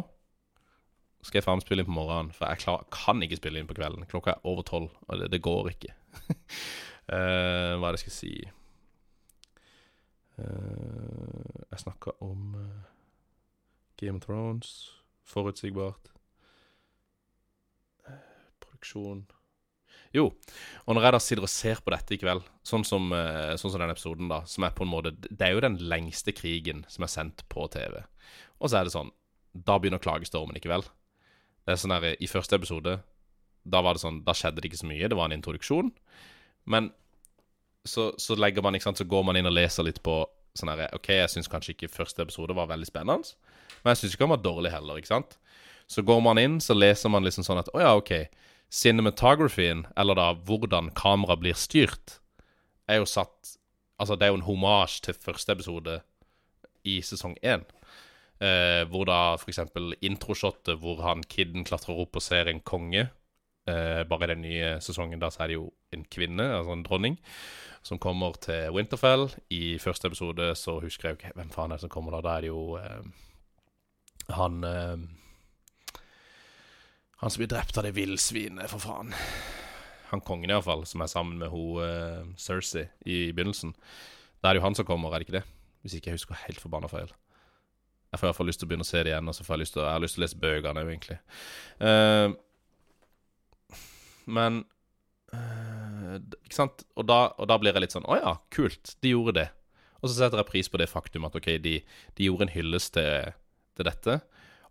skal 1.28 1.42
jeg 1.42 1.46
faen 1.50 1.66
spille 1.66 1.84
inn 1.84 1.90
på 1.92 1.98
morgenen, 1.98 2.32
for 2.32 2.48
jeg 2.48 2.64
klar, 2.64 2.88
kan 2.96 3.20
ikke 3.28 3.42
spille 3.42 3.60
inn 3.60 3.68
på 3.68 3.76
kvelden. 3.76 4.08
Klokka 4.08 4.38
er 4.38 4.48
over 4.48 4.64
tolv, 4.68 4.96
og 5.10 5.20
det, 5.20 5.28
det 5.36 5.44
går 5.44 5.74
ikke. 5.74 5.92
uh, 7.12 7.76
hva 7.84 7.84
er 7.84 7.92
det 7.92 7.98
jeg 8.00 8.06
skal 8.08 8.20
si 8.22 8.36
Uh, 10.34 11.68
Jeg 11.70 11.84
snakka 11.84 12.16
om 12.26 12.56
Game 14.04 14.20
of 14.20 14.26
Thrones, 14.26 14.92
forutsigbart 15.24 16.12
Eh, 18.08 18.20
Produksjon 18.60 19.26
Jo, 20.14 20.28
og 20.86 20.96
når 20.96 21.08
jeg 21.08 21.14
da 21.16 21.22
sitter 21.24 21.48
og 21.48 21.50
ser 21.50 21.80
på 21.82 21.94
dette 21.94 22.14
i 22.14 22.20
kveld, 22.22 22.44
sånn 22.68 22.84
som, 22.86 23.08
eh, 23.16 23.56
sånn 23.58 23.72
som 23.74 23.82
den 23.82 23.94
episoden, 23.94 24.30
da, 24.30 24.44
som 24.46 24.64
er 24.68 24.76
på 24.76 24.86
en 24.86 24.92
måte 24.92 25.14
Det 25.16 25.42
er 25.42 25.54
jo 25.56 25.64
den 25.64 25.78
lengste 25.78 26.36
krigen 26.36 26.86
som 26.88 27.04
er 27.04 27.14
sendt 27.14 27.48
på 27.50 27.70
TV. 27.72 28.04
Og 28.60 28.70
så 28.70 28.80
er 28.80 28.84
det 28.86 28.94
sånn 28.94 29.12
Da 29.54 29.78
begynner 29.78 30.02
klagestormen 30.02 30.58
i 30.58 30.60
kveld. 30.60 30.90
Det 31.66 31.74
er 31.74 31.80
sånn 31.80 31.94
her, 31.94 32.16
I 32.20 32.28
første 32.28 32.54
episode 32.54 33.04
Da 33.66 33.82
var 33.82 33.94
det 33.94 34.02
sånn, 34.02 34.24
da 34.26 34.34
skjedde 34.34 34.62
det 34.62 34.72
ikke 34.72 34.84
så 34.84 34.90
mye. 34.90 35.08
Det 35.08 35.16
var 35.16 35.32
en 35.32 35.40
introduksjon. 35.40 35.92
Men 36.66 36.92
så, 37.86 38.12
så 38.20 38.36
legger 38.36 38.64
man, 38.64 38.76
ikke 38.76 38.90
sant, 38.90 38.98
så 38.98 39.08
går 39.08 39.24
man 39.24 39.38
inn 39.40 39.48
og 39.48 39.56
leser 39.56 39.84
litt 39.84 40.02
på 40.04 40.26
sånn 40.58 40.72
her 40.72 40.92
OK, 40.96 41.10
jeg 41.10 41.32
syns 41.32 41.50
kanskje 41.52 41.74
ikke 41.74 41.92
første 41.92 42.24
episode 42.24 42.56
var 42.56 42.70
veldig 42.70 42.88
spennende, 42.88 43.34
men 43.82 43.94
jeg 43.94 44.02
syns 44.04 44.16
ikke 44.16 44.28
han 44.28 44.36
var 44.36 44.46
dårlig 44.46 44.74
heller, 44.74 45.00
ikke 45.00 45.14
sant? 45.14 45.38
Så 45.90 46.04
går 46.06 46.22
man 46.26 46.40
inn, 46.42 46.60
så 46.64 46.76
leser 46.76 47.12
man 47.12 47.26
liksom 47.26 47.46
sånn 47.46 47.62
at 47.62 47.72
å 47.74 47.82
ja, 47.82 47.94
OK. 48.00 48.14
Cinematographyen, 48.74 49.86
eller 50.00 50.18
da 50.18 50.32
hvordan 50.34 50.94
kamera 50.98 51.38
blir 51.38 51.58
styrt, 51.58 52.20
er 52.90 53.04
jo 53.04 53.10
satt 53.10 53.58
Altså, 54.02 54.18
det 54.18 54.26
er 54.26 54.32
jo 54.34 54.40
en 54.40 54.48
homasj 54.48 54.98
til 55.06 55.16
første 55.16 55.54
episode 55.54 55.94
i 56.90 56.98
sesong 57.06 57.38
én. 57.46 57.62
Eh, 58.44 58.82
hvor 58.90 59.06
da 59.08 59.36
eksempel 59.38 59.94
introshotet 60.04 60.82
hvor 60.82 61.00
han 61.06 61.22
kiden 61.30 61.64
klatrer 61.64 62.02
opp 62.02 62.18
og 62.18 62.26
ser 62.26 62.50
en 62.52 62.60
konge. 62.66 63.06
Eh, 63.70 64.02
bare 64.10 64.28
i 64.28 64.32
den 64.34 64.42
nye 64.44 64.72
sesongen 64.84 65.22
da 65.22 65.30
så 65.32 65.46
er 65.46 65.54
det 65.54 65.60
jo 65.60 65.70
en 65.96 66.04
kvinne, 66.12 66.50
altså 66.58 66.74
en 66.76 66.84
dronning, 66.84 67.16
som 67.86 68.02
kommer 68.02 68.36
til 68.44 68.74
Winterfell. 68.76 69.30
I 69.54 69.78
første 69.80 70.10
episode 70.10 70.50
så 70.60 70.80
husker 70.84 71.10
jeg 71.10 71.16
jo 71.16 71.22
ikke 71.22 71.38
hvem 71.38 71.54
faen 71.54 71.72
er 71.72 71.80
det 71.80 71.86
som 71.86 71.94
kommer 71.94 72.18
da. 72.18 72.24
Da 72.26 72.36
er 72.36 72.48
det 72.48 72.52
jo 72.52 72.66
eh, 72.82 73.06
han 74.32 74.64
eh, 74.64 74.98
Han 77.24 77.32
som 77.32 77.40
blir 77.40 77.52
drept 77.52 77.78
av 77.80 77.86
det 77.88 77.94
villsvinet, 77.96 78.68
for 78.72 78.84
faen. 78.84 79.14
Han 80.12 80.22
kongen, 80.22 80.52
iallfall, 80.52 80.84
som 80.86 81.02
er 81.02 81.12
sammen 81.12 81.40
med 81.40 81.50
hun 81.54 81.80
eh, 81.82 82.26
Cersei 82.38 82.90
i 83.08 83.32
begynnelsen. 83.32 83.72
Da 84.44 84.50
er 84.50 84.56
det 84.58 84.60
jo 84.62 84.66
han 84.68 84.76
som 84.76 84.86
kommer, 84.86 85.14
er 85.14 85.24
det 85.24 85.30
ikke 85.30 85.40
det? 85.40 85.46
Hvis 85.84 85.96
ikke 85.98 86.12
jeg 86.12 86.20
husker 86.20 86.42
helt 86.46 86.60
forbanna 86.60 86.90
feil. 86.92 87.14
Jeg 88.12 88.20
får 88.20 88.28
i 88.28 88.30
hvert 88.30 88.38
fall 88.38 88.52
lyst 88.52 88.62
til 88.62 88.68
å 88.68 88.70
begynne 88.70 88.86
å 88.86 88.92
se 88.92 89.00
det 89.02 89.10
igjen, 89.10 89.30
og 89.32 89.34
så 89.34 89.46
får 89.48 89.56
jeg 89.56 89.64
lyst 89.64 89.74
til 89.74 89.82
å, 89.82 89.88
lyst 90.04 90.18
til 90.18 90.22
å 90.22 90.26
lese 90.26 90.42
bøkene 90.44 90.84
òg, 90.84 90.92
egentlig. 90.92 91.18
Uh, 91.82 92.36
men 94.30 94.60
uh, 95.34 96.20
Ikke 96.46 96.60
sant? 96.60 96.86
Og 96.94 97.08
da, 97.10 97.24
og 97.42 97.50
da 97.50 97.58
blir 97.60 97.74
jeg 97.74 97.84
litt 97.84 97.96
sånn 97.96 98.06
Å 98.06 98.20
ja, 98.20 98.34
kult. 98.54 98.94
De 99.02 99.16
gjorde 99.16 99.34
det. 99.40 99.48
Og 100.04 100.12
så 100.12 100.18
setter 100.20 100.44
jeg 100.44 100.52
pris 100.52 100.70
på 100.70 100.80
det 100.80 100.92
faktum 100.92 101.26
at 101.26 101.36
OK, 101.40 101.50
de, 101.64 101.80
de 102.20 102.28
gjorde 102.28 102.46
en 102.46 102.54
hyllest 102.54 102.94
til, 103.00 103.34
til 103.78 103.88
dette. 103.88 104.20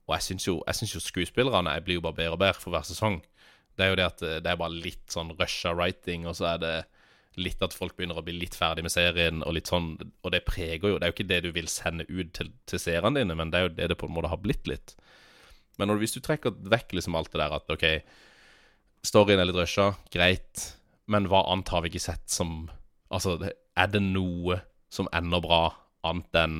Og 0.06 0.16
jeg 0.16 0.26
syns 0.28 0.48
jo, 0.48 0.56
jo 0.62 1.02
skuespillerne 1.02 1.76
jeg 1.76 1.84
blir 1.86 2.00
jo 2.00 2.06
bare 2.06 2.18
bedre 2.18 2.36
og 2.36 2.42
bedre 2.42 2.62
for 2.62 2.74
hver 2.74 2.86
sesong. 2.86 3.20
Det 3.78 3.86
er 3.86 3.92
jo 3.92 4.00
det 4.00 4.08
at 4.08 4.24
eh, 4.26 4.40
det 4.44 4.50
er 4.50 4.60
bare 4.60 4.82
litt 4.84 5.14
sånn 5.14 5.32
rusha 5.38 5.72
writing, 5.76 6.26
og 6.28 6.36
så 6.36 6.52
er 6.54 6.62
det 6.62 6.74
litt 7.40 7.62
at 7.64 7.72
folk 7.72 7.94
begynner 7.96 8.18
å 8.20 8.24
bli 8.26 8.34
litt 8.36 8.56
ferdig 8.58 8.84
med 8.84 8.92
serien, 8.92 9.40
og 9.46 9.54
litt 9.56 9.70
sånn 9.70 9.94
Og 9.96 10.28
det 10.34 10.42
preger 10.44 10.90
jo 10.90 10.98
Det 10.98 11.06
er 11.06 11.12
jo 11.12 11.14
ikke 11.16 11.30
det 11.30 11.38
du 11.46 11.52
vil 11.56 11.70
sende 11.70 12.04
ut 12.10 12.34
til, 12.36 12.50
til 12.68 12.82
seerne 12.82 13.14
dine, 13.16 13.36
men 13.38 13.52
det 13.52 13.58
er 13.58 13.64
jo 13.64 13.72
det 13.78 13.88
det 13.94 13.98
på 14.02 14.10
en 14.10 14.12
måte 14.12 14.28
har 14.28 14.42
blitt 14.42 14.68
litt. 14.68 14.92
Men 15.80 15.88
når, 15.88 16.02
hvis 16.02 16.12
du 16.18 16.20
trekker 16.20 16.58
vekk 16.68 16.92
liksom 16.98 17.16
alt 17.16 17.32
det 17.32 17.40
der 17.40 17.56
at 17.56 17.72
OK 17.72 17.86
Storyen 19.02 19.40
er 19.42 19.48
litt 19.48 19.58
rusha, 19.58 19.96
greit. 20.14 20.66
Men 21.10 21.24
hva 21.26 21.40
annet 21.50 21.72
har 21.72 21.82
vi 21.82 21.90
ikke 21.90 22.04
sett 22.04 22.28
som 22.30 22.68
Altså, 23.12 23.34
er 23.76 23.88
det 23.92 24.00
noe 24.00 24.62
som 24.92 25.08
ender 25.12 25.42
bra, 25.44 25.64
annet 26.06 26.36
enn 26.38 26.54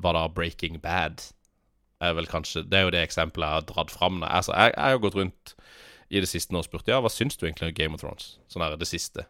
Hva 0.00 0.12
da? 0.16 0.26
Breaking 0.32 0.80
Bad? 0.82 1.22
Er 2.04 2.12
vel 2.12 2.28
kanskje 2.28 2.66
Det 2.68 2.76
er 2.76 2.84
jo 2.84 2.92
det 2.92 3.00
eksempelet 3.06 3.46
jeg 3.46 3.60
har 3.60 3.68
dratt 3.70 3.92
fram. 3.94 4.20
Altså, 4.22 4.52
jeg, 4.52 4.74
jeg 4.76 4.96
har 4.96 5.04
gått 5.04 5.16
rundt 5.16 5.54
i 6.06 6.20
det 6.22 6.28
siste 6.30 6.54
nå 6.54 6.60
og 6.62 6.66
spurt 6.68 6.86
ja, 6.90 7.00
hva 7.02 7.10
syns 7.10 7.38
du 7.38 7.46
egentlig 7.46 7.72
om 7.72 7.78
Game 7.78 7.96
of 7.96 8.02
Thrones. 8.04 8.36
Sånn 8.52 8.62
her, 8.62 8.76
det 8.78 8.88
siste. 8.88 9.24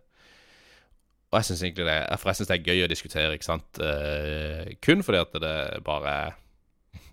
Og 1.30 1.38
jeg 1.40 1.48
syns 1.48 1.62
egentlig 1.64 1.86
det 1.88 1.96
For 2.20 2.30
jeg 2.30 2.38
syns 2.40 2.50
det 2.50 2.56
er 2.58 2.68
gøy 2.70 2.84
å 2.84 2.90
diskutere, 2.90 3.38
ikke 3.38 3.48
sant. 3.48 3.80
Eh, 3.82 4.74
kun 4.84 5.02
fordi 5.06 5.22
at 5.22 5.38
det 5.42 5.56
bare 5.86 6.12
er 6.26 6.36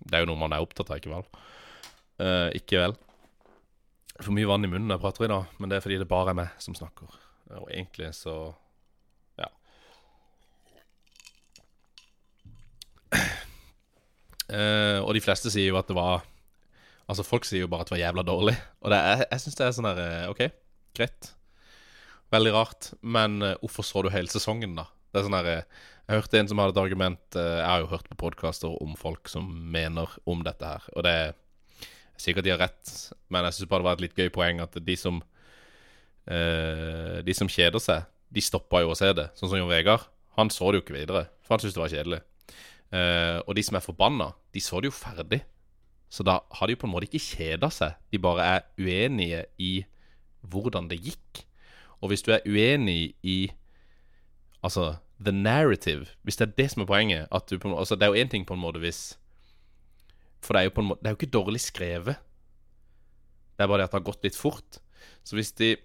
Det 0.04 0.18
er 0.18 0.24
jo 0.24 0.30
noe 0.32 0.40
man 0.40 0.52
er 0.54 0.64
opptatt 0.64 0.90
av, 0.90 1.00
ikke 1.00 1.14
vel? 1.14 1.24
Eh, 2.22 2.50
ikke 2.60 2.82
vel? 2.82 2.98
For 4.20 4.34
mye 4.36 4.46
vann 4.46 4.66
i 4.66 4.70
munnen 4.70 4.92
jeg 4.92 5.02
prater 5.02 5.26
i 5.26 5.32
dag, 5.32 5.54
men 5.58 5.70
det 5.70 5.78
er 5.78 5.86
fordi 5.86 5.96
det 5.98 6.10
bare 6.10 6.30
er 6.34 6.38
meg 6.38 6.60
som 6.62 6.76
snakker. 6.76 7.08
Og 7.58 7.66
egentlig 7.72 8.12
så 8.14 8.36
Eh, 14.54 15.00
og 15.02 15.14
de 15.16 15.22
fleste 15.24 15.50
sier 15.52 15.72
jo 15.72 15.80
at 15.80 15.90
det 15.90 15.98
var 15.98 16.24
Altså, 17.04 17.20
folk 17.26 17.44
sier 17.44 17.66
jo 17.66 17.68
bare 17.68 17.84
at 17.84 17.90
det 17.90 17.98
var 17.98 18.00
jævla 18.00 18.22
dårlig. 18.24 18.54
Og 18.80 18.88
det 18.88 18.96
er, 18.96 19.22
jeg 19.28 19.42
syns 19.42 19.58
det 19.58 19.64
er 19.66 19.72
sånn 19.76 19.88
der 19.90 19.98
eh, 20.00 20.30
OK, 20.32 20.38
greit. 20.96 21.26
Veldig 22.32 22.52
rart. 22.54 22.88
Men 23.04 23.42
uh, 23.44 23.50
hvorfor 23.60 23.84
så 23.84 24.00
du 24.00 24.08
hele 24.08 24.32
sesongen, 24.32 24.72
da? 24.78 24.86
Det 25.12 25.20
er 25.20 25.26
sånn 25.26 25.36
eh, 25.36 25.82
Jeg 26.08 26.22
hørte 26.22 26.40
en 26.40 26.48
som 26.48 26.62
hadde 26.62 26.72
et 26.72 26.80
argument 26.80 27.36
uh, 27.36 27.58
Jeg 27.60 27.68
har 27.68 27.84
jo 27.84 27.90
hørt 27.92 28.08
på 28.08 28.16
podkaster 28.24 28.72
om 28.80 28.96
folk 28.96 29.28
som 29.28 29.52
mener 29.52 30.16
om 30.24 30.40
dette 30.46 30.64
her. 30.64 30.88
Og 30.96 31.04
det 31.04 31.12
er 31.26 31.36
sikkert 32.16 32.48
de 32.48 32.54
har 32.54 32.62
rett, 32.64 32.96
men 33.28 33.44
jeg 33.50 33.58
syns 33.58 33.68
bare 33.68 33.84
det 33.84 33.90
var 33.90 34.00
et 34.00 34.06
litt 34.06 34.24
gøy 34.24 34.32
poeng 34.32 34.64
at 34.64 34.80
de 34.80 34.96
som 34.96 35.20
De 36.24 37.34
som 37.36 37.50
kjeder 37.52 37.82
seg, 37.84 38.06
de 38.32 38.40
stoppa 38.40 38.80
jo 38.80 38.94
å 38.94 38.96
se 38.96 39.10
det. 39.12 39.26
Sånn 39.36 39.50
som 39.50 39.58
Jon 39.58 39.68
Vegard. 39.68 40.06
Han 40.38 40.48
så 40.48 40.70
det 40.70 40.78
jo 40.78 40.84
ikke 40.86 40.94
videre, 40.96 41.26
for 41.44 41.52
han 41.52 41.60
syntes 41.60 41.76
det 41.76 41.82
var 41.82 41.92
kjedelig. 41.92 42.20
Eh, 42.94 43.40
og 43.42 43.56
de 43.56 43.64
som 43.66 43.78
er 43.78 43.84
forbanna, 43.84 44.30
de 44.54 44.62
så 44.62 44.80
det 44.80 44.92
jo 44.92 44.96
ferdig. 44.96 45.40
Så 46.12 46.22
da 46.26 46.38
har 46.58 46.66
de 46.66 46.76
jo 46.76 46.82
på 46.84 46.86
en 46.86 46.92
måte 46.94 47.08
ikke 47.08 47.24
kjeda 47.24 47.70
seg. 47.74 47.96
De 48.12 48.20
bare 48.22 48.46
er 48.46 48.66
uenige 48.78 49.44
i 49.58 49.72
hvordan 50.46 50.86
det 50.90 51.00
gikk. 51.02 51.42
Og 52.00 52.12
hvis 52.12 52.22
du 52.22 52.32
er 52.34 52.46
uenig 52.46 53.14
i 53.22 53.52
Altså, 54.64 54.94
the 55.20 55.32
narrative 55.32 56.06
Hvis 56.22 56.36
det 56.36 56.46
er 56.46 56.52
det 56.56 56.70
som 56.72 56.82
er 56.82 56.86
poenget 56.88 57.28
at 57.28 57.50
du 57.50 57.58
på 57.58 57.68
en 57.68 57.74
måte, 57.74 57.80
altså 57.84 57.96
Det 57.96 58.02
er 58.02 58.14
jo 58.14 58.24
én 58.24 58.30
ting 58.32 58.46
på 58.46 58.54
en 58.54 58.60
måte 58.60 58.80
hvis 58.80 59.18
For 60.40 60.54
det 60.54 60.60
er 60.60 60.64
jo 60.64 60.70
på 60.70 60.80
en 60.80 60.86
måte 60.88 61.00
Det 61.02 61.06
er 61.06 61.12
jo 61.12 61.18
ikke 61.20 61.36
dårlig 61.36 61.60
skrevet. 61.60 62.16
Det 63.56 63.64
er 63.64 63.66
bare 63.66 63.78
det 63.78 63.84
at 63.84 63.92
det 63.92 64.00
har 64.00 64.08
gått 64.08 64.24
litt 64.24 64.36
fort. 64.36 64.80
Så 65.24 65.36
hvis 65.36 65.52
de 65.52 65.76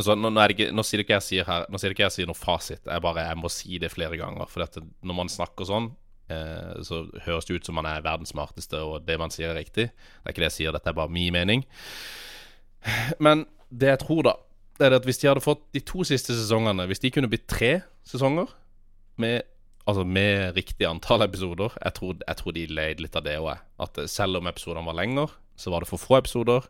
så, 0.00 0.14
nå, 0.16 0.30
nå, 0.32 0.44
ikke, 0.54 0.70
nå 0.72 0.84
sier 0.88 1.02
ikke 1.02 1.18
jeg 1.18 1.24
sier 1.26 1.44
her 1.44 1.66
Nå 1.68 1.76
sier 1.76 1.92
ikke 1.92 2.06
jeg 2.06 2.14
sier 2.14 2.28
noe 2.30 2.38
fasit. 2.38 2.80
Jeg 2.86 3.04
bare 3.04 3.26
jeg 3.26 3.40
må 3.40 3.50
si 3.52 3.80
det 3.82 3.92
flere 3.92 4.16
ganger. 4.16 4.48
For 4.48 4.64
dette, 4.64 4.80
når 5.04 5.18
man 5.18 5.32
snakker 5.32 5.68
sånn, 5.68 5.90
eh, 6.32 6.78
så 6.86 7.02
høres 7.26 7.48
det 7.48 7.58
ut 7.58 7.68
som 7.68 7.76
man 7.76 7.88
er 7.90 8.04
verdens 8.04 8.32
smarteste, 8.32 8.80
og 8.80 9.04
det 9.04 9.18
man 9.20 9.34
sier, 9.34 9.52
er 9.52 9.60
riktig. 9.60 9.90
Det 9.92 10.24
er 10.24 10.32
ikke 10.32 10.46
det 10.46 10.50
jeg 10.52 10.58
sier, 10.60 10.72
dette 10.72 10.88
er 10.88 10.96
bare 10.96 11.12
min 11.12 11.34
mening. 11.36 11.66
Men 13.26 13.44
det 13.68 13.92
jeg 13.92 14.02
tror, 14.06 14.24
da, 14.30 14.34
det 14.80 14.88
er 14.88 14.96
at 14.96 15.06
hvis 15.06 15.20
de 15.20 15.28
hadde 15.28 15.44
fått 15.44 15.66
de 15.76 15.82
to 15.84 16.02
siste 16.08 16.34
sesongene 16.34 16.88
Hvis 16.90 17.02
de 17.02 17.10
kunne 17.12 17.28
blitt 17.30 17.44
tre 17.50 17.82
sesonger 18.08 18.48
med, 19.20 19.44
altså 19.86 20.02
med 20.08 20.56
riktig 20.56 20.88
antall 20.88 21.22
episoder 21.26 21.76
Jeg 21.76 21.94
tror, 21.98 22.16
jeg 22.24 22.38
tror 22.40 22.56
de 22.56 22.64
leide 22.72 23.04
litt 23.04 23.18
av 23.18 23.26
det 23.26 23.36
òg. 23.38 23.60
At 23.84 24.00
selv 24.10 24.40
om 24.40 24.48
episodene 24.50 24.88
var 24.88 24.98
lenger, 24.98 25.36
så 25.56 25.70
var 25.70 25.84
det 25.84 25.90
for 25.92 26.00
få 26.00 26.18
episoder. 26.18 26.66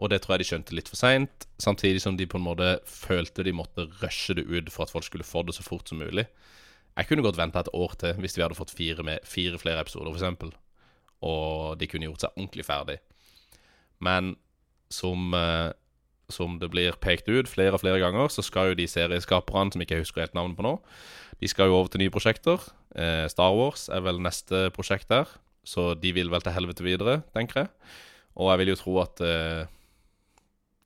Og 0.00 0.08
det 0.08 0.22
tror 0.22 0.34
jeg 0.34 0.42
de 0.42 0.48
skjønte 0.48 0.76
litt 0.76 0.88
for 0.88 0.96
seint. 0.96 1.46
Samtidig 1.60 2.00
som 2.00 2.16
de 2.16 2.28
på 2.28 2.38
en 2.40 2.46
måte 2.46 2.78
følte 2.88 3.44
de 3.44 3.52
måtte 3.52 3.84
rushe 4.00 4.36
det 4.38 4.46
ut 4.48 4.72
for 4.72 4.86
at 4.86 4.94
folk 4.94 5.04
skulle 5.04 5.28
få 5.28 5.44
det 5.44 5.56
så 5.56 5.64
fort 5.66 5.90
som 5.90 6.00
mulig. 6.00 6.24
Jeg 6.96 7.08
kunne 7.08 7.24
godt 7.24 7.38
venta 7.38 7.60
et 7.62 7.72
år 7.76 7.94
til 8.00 8.16
hvis 8.20 8.38
vi 8.38 8.42
hadde 8.44 8.56
fått 8.58 8.72
fire, 8.74 9.04
med, 9.06 9.20
fire 9.28 9.60
flere 9.60 9.84
episoder, 9.84 10.16
f.eks. 10.16 10.56
Og 11.20 11.76
de 11.80 11.88
kunne 11.90 12.08
gjort 12.08 12.24
seg 12.24 12.34
ordentlig 12.34 12.64
ferdig. 12.66 12.96
Men 14.00 14.34
som, 14.90 15.34
eh, 15.36 15.70
som 16.32 16.56
det 16.58 16.70
blir 16.72 16.96
pekt 17.00 17.28
ut 17.28 17.48
flere 17.48 17.76
og 17.76 17.84
flere 17.84 18.00
ganger, 18.00 18.32
så 18.32 18.42
skal 18.42 18.70
jo 18.70 18.78
de 18.80 18.88
serieskaperne 18.88 19.72
som 19.72 19.84
ikke 19.84 19.98
jeg 19.98 20.06
husker 20.06 20.24
helt 20.24 20.36
navnet 20.38 20.56
på 20.56 20.64
nå, 20.64 20.78
de 21.40 21.48
skal 21.48 21.70
jo 21.70 21.76
over 21.78 21.92
til 21.92 22.02
nye 22.02 22.12
prosjekter. 22.12 22.60
Eh, 22.96 23.26
Star 23.32 23.52
Wars 23.56 23.88
er 23.92 24.02
vel 24.04 24.20
neste 24.20 24.68
prosjekt 24.76 25.08
der, 25.12 25.28
så 25.64 25.92
de 25.94 26.12
vil 26.16 26.32
vel 26.32 26.42
til 26.44 26.56
helvete 26.56 26.84
videre, 26.84 27.20
tenker 27.36 27.64
jeg. 27.64 27.70
Og 28.40 28.50
jeg 28.50 28.60
vil 28.60 28.72
jo 28.72 28.80
tro 28.80 28.96
at 29.04 29.22
eh, 29.24 29.68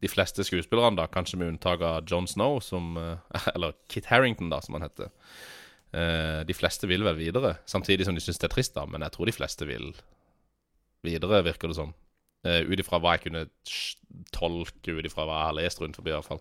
de 0.04 0.10
fleste 0.12 0.44
skuespillerne, 0.44 0.98
da, 0.98 1.08
kanskje 1.08 1.38
med 1.40 1.54
unntak 1.54 1.82
av 1.84 2.04
John 2.10 2.28
Snow, 2.28 2.58
som, 2.60 2.96
eh, 3.00 3.46
eller 3.54 3.76
Kit 3.88 4.10
Harrington, 4.12 4.50
da, 4.52 4.60
som 4.64 4.76
han 4.76 4.84
heter 4.86 5.08
eh, 5.96 6.40
De 6.44 6.56
fleste 6.56 6.88
vil 6.90 7.06
vel 7.06 7.16
videre, 7.20 7.56
samtidig 7.70 8.08
som 8.08 8.16
de 8.16 8.24
syns 8.24 8.40
det 8.42 8.50
er 8.50 8.56
trist, 8.56 8.74
da, 8.76 8.84
men 8.90 9.04
jeg 9.06 9.16
tror 9.16 9.30
de 9.30 9.36
fleste 9.36 9.68
vil 9.68 9.92
videre, 11.04 11.44
virker 11.44 11.72
det 11.72 11.78
som. 11.80 11.94
Uh, 12.44 12.60
ut 12.68 12.80
ifra 12.80 12.98
hva 13.00 13.14
jeg 13.14 13.22
kunne 13.24 13.42
tolke, 14.32 14.92
ut 14.92 15.06
ifra 15.08 15.24
hva 15.24 15.38
jeg 15.38 15.48
har 15.48 15.56
lest 15.56 15.80
rundt 15.80 15.96
forbi, 15.96 16.10
i 16.12 16.16
hvert 16.16 16.28
fall. 16.28 16.40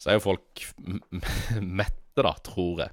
Så 0.00 0.10
er 0.10 0.18
jo 0.18 0.24
folk 0.24 0.64
mette, 1.80 2.20
da, 2.20 2.34
tror 2.44 2.82
jeg. 2.84 2.92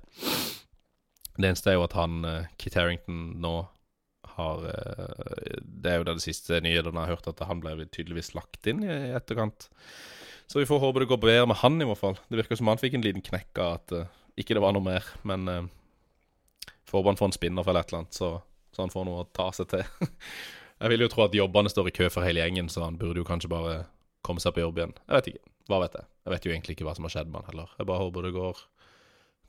Det 1.36 1.50
eneste 1.50 1.72
er 1.72 1.76
jo 1.76 1.84
at 1.88 1.96
han 2.00 2.22
Kit 2.60 2.76
Harrington 2.80 3.40
nå 3.44 3.54
har 4.39 4.63
eh, 4.71 5.58
Det 5.62 5.91
er 5.91 5.99
jo 5.99 6.08
det 6.08 6.15
siste 6.23 6.62
nyheten 6.63 6.95
jeg 6.95 7.02
har 7.02 7.13
hørt, 7.13 7.28
at 7.30 7.43
han 7.47 7.62
ble 7.63 7.75
tydeligvis 7.86 8.34
lagt 8.38 8.69
inn 8.69 8.82
i 8.86 8.95
etterkant. 9.17 9.69
Så 10.49 10.62
vi 10.62 10.65
får 10.65 10.82
håpe 10.82 11.04
det 11.04 11.10
går 11.12 11.21
bedre 11.21 11.49
med 11.52 11.60
han, 11.62 11.78
i 11.78 11.86
hvert 11.86 12.02
fall. 12.02 12.15
Det 12.28 12.39
virker 12.39 12.58
som 12.58 12.71
han 12.71 12.82
fikk 12.82 12.97
en 12.97 13.06
liten 13.06 13.25
knekk 13.25 13.60
av 13.62 13.75
at 13.75 13.93
uh, 13.93 14.08
ikke 14.39 14.56
det 14.58 14.63
var 14.63 14.73
noe 14.73 14.82
mer. 14.82 15.06
Men 15.30 15.45
uh, 15.45 15.67
får 16.89 17.06
han 17.06 17.19
får 17.19 17.30
en 17.30 17.36
spinner 17.36 17.67
eller 17.67 17.84
et 17.84 17.91
eller 17.91 18.02
annet, 18.02 18.17
så, 18.17 18.32
så 18.73 18.82
han 18.82 18.93
får 18.93 19.06
noe 19.06 19.21
å 19.21 19.28
ta 19.30 19.52
seg 19.54 19.69
til. 19.75 19.86
Jeg 20.80 20.93
vil 20.93 21.04
jo 21.06 21.12
tro 21.12 21.25
at 21.28 21.38
jobbene 21.38 21.69
står 21.69 21.91
i 21.91 21.95
kø 21.99 22.08
for 22.10 22.25
hele 22.25 22.41
gjengen, 22.41 22.71
så 22.71 22.86
han 22.86 22.97
burde 22.97 23.21
jo 23.21 23.28
kanskje 23.28 23.52
bare 23.52 23.75
komme 24.25 24.41
seg 24.41 24.56
på 24.56 24.63
jobb 24.63 24.80
igjen. 24.80 24.95
Jeg 25.06 25.19
vet 25.19 25.32
ikke. 25.34 25.45
Hva 25.69 25.82
vet 25.84 25.95
jeg? 25.99 26.08
Jeg 26.25 26.34
vet 26.34 26.45
jo 26.45 26.54
egentlig 26.56 26.75
ikke 26.78 26.86
hva 26.88 26.95
som 26.97 27.06
har 27.06 27.13
skjedd 27.13 27.30
med 27.30 27.43
han 27.43 27.52
heller. 27.52 27.73
Jeg 27.78 27.89
bare 27.91 28.02
håper 28.02 28.25
det 28.25 28.32
går, 28.34 28.62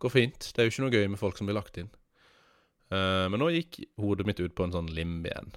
går 0.05 0.13
fint. 0.13 0.49
Det 0.51 0.61
er 0.61 0.67
jo 0.67 0.75
ikke 0.75 0.85
noe 0.85 0.99
gøy 0.99 1.07
med 1.15 1.21
folk 1.23 1.39
som 1.39 1.49
blir 1.49 1.57
lagt 1.57 1.81
inn. 1.81 1.89
Eh, 2.91 3.27
men 3.31 3.43
nå 3.43 3.51
gikk 3.55 3.83
hodet 4.01 4.27
mitt 4.29 4.43
ut 4.43 4.55
på 4.57 4.67
en 4.67 4.75
sånn 4.75 4.91
limb 4.95 5.27
igjen. 5.29 5.55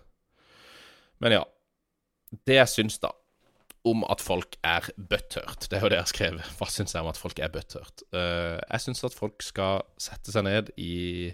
Men 1.24 1.40
ja. 1.40 1.44
Det 2.48 2.56
jeg 2.58 2.70
syns, 2.72 2.96
da, 2.98 3.12
om 3.86 4.02
at 4.10 4.24
folk 4.24 4.56
er 4.66 4.88
butthurt 4.98 5.68
Det 5.70 5.78
er 5.78 5.84
jo 5.84 5.90
det 5.92 6.00
jeg 6.00 6.06
har 6.06 6.12
skrevet. 6.12 6.48
Hva 6.58 6.68
syns 6.72 6.96
jeg 6.96 7.04
om 7.04 7.12
at 7.12 7.20
folk 7.20 7.40
er 7.44 7.52
butthurt? 7.54 8.06
Eh, 8.16 8.58
jeg 8.58 8.86
syns 8.86 9.04
at 9.06 9.18
folk 9.18 9.46
skal 9.46 9.84
sette 10.02 10.34
seg 10.34 10.48
ned 10.48 10.74
i 10.82 11.34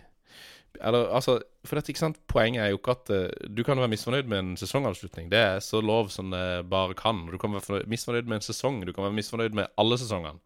eller, 0.86 1.08
altså, 1.18 1.40
for 1.66 1.80
dette, 1.80 1.90
ikke 1.92 2.02
sant? 2.04 2.20
Poenget 2.30 2.62
er 2.62 2.68
jo 2.72 2.78
ikke 2.78 2.94
at 2.94 3.10
eh, 3.12 3.48
du 3.50 3.64
kan 3.66 3.80
være 3.82 3.92
misfornøyd 3.92 4.30
med 4.30 4.40
en 4.40 4.52
sesongavslutning. 4.60 5.32
Det 5.32 5.40
er 5.40 5.64
så 5.66 5.82
lov 5.82 6.12
som 6.14 6.30
det 6.32 6.70
bare 6.70 6.96
kan. 6.98 7.24
Du 7.32 7.40
kan 7.42 7.56
være 7.56 7.82
misfornøyd 7.90 8.30
med 8.30 8.40
en 8.40 8.46
sesong. 8.46 8.84
Du 8.86 8.94
kan 8.94 9.08
være 9.08 9.18
misfornøyd 9.18 9.58
med 9.58 9.72
alle 9.82 9.98
sesongene. 10.00 10.40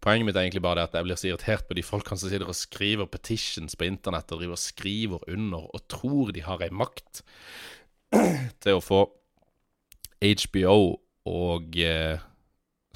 Poenget 0.00 0.24
mitt 0.26 0.38
er 0.38 0.46
egentlig 0.46 0.62
bare 0.64 0.80
det 0.80 0.88
at 0.88 0.96
jeg 0.96 1.06
blir 1.06 1.18
så 1.20 1.28
irritert 1.28 1.66
på 1.68 1.76
de 1.76 1.84
folkene 1.84 2.20
som 2.20 2.30
sitter 2.32 2.48
og 2.48 2.56
skriver 2.56 3.10
petitions 3.12 3.76
på 3.76 3.84
internett 3.84 4.32
og 4.32 4.40
driver 4.40 4.56
og 4.56 4.62
skriver 4.62 5.26
under 5.28 5.66
og 5.68 5.86
tror 5.92 6.32
de 6.32 6.44
har 6.46 6.64
ei 6.64 6.70
makt 6.72 7.20
til 8.64 8.78
å 8.78 8.84
få 8.84 9.04
HBO 10.20 10.78
og 11.28 11.76
eh, 11.80 12.20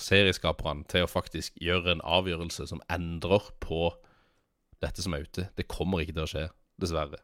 serieskaperne 0.01 0.85
til 0.91 1.05
å 1.05 1.11
faktisk 1.11 1.57
gjøre 1.63 1.95
en 1.95 2.05
avgjørelse 2.05 2.67
som 2.73 2.83
endrer 2.93 3.53
på 3.63 3.93
dette 4.83 5.05
som 5.05 5.15
er 5.17 5.25
ute. 5.25 5.49
Det 5.57 5.69
kommer 5.71 6.03
ikke 6.03 6.17
til 6.17 6.25
å 6.25 6.31
skje, 6.31 6.49
dessverre. 6.81 7.21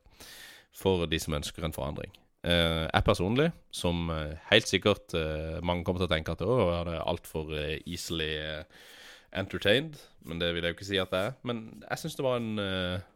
For 0.76 1.09
de 1.11 1.18
som 1.20 1.37
ønsker 1.37 1.66
en 1.66 1.74
forandring. 1.76 2.12
Eh, 2.47 2.87
jeg 2.87 3.05
personlig, 3.05 3.51
som 3.74 4.09
eh, 4.14 4.39
helt 4.53 4.70
sikkert 4.70 5.16
eh, 5.18 5.59
mange 5.66 5.85
kommer 5.85 6.01
til 6.01 6.09
å 6.09 6.14
tenke 6.14 6.37
at 6.37 6.45
å, 6.47 6.57
er 6.78 6.89
det 6.89 7.03
altfor 7.03 7.53
eh, 7.59 7.81
easily 7.85 8.31
eh, 8.39 8.87
entertained. 9.33 9.99
Men 10.26 10.41
det 10.41 10.53
vil 10.55 10.64
jeg 10.64 10.74
jo 10.74 10.78
ikke 10.78 10.89
si 10.89 11.01
at 11.01 11.12
det 11.12 11.22
er. 11.28 11.37
Men 11.47 11.62
jeg 11.85 12.03
syns 12.03 12.18
det 12.18 12.26
var 12.26 12.41
en 12.41 12.62
eh, 12.62 13.07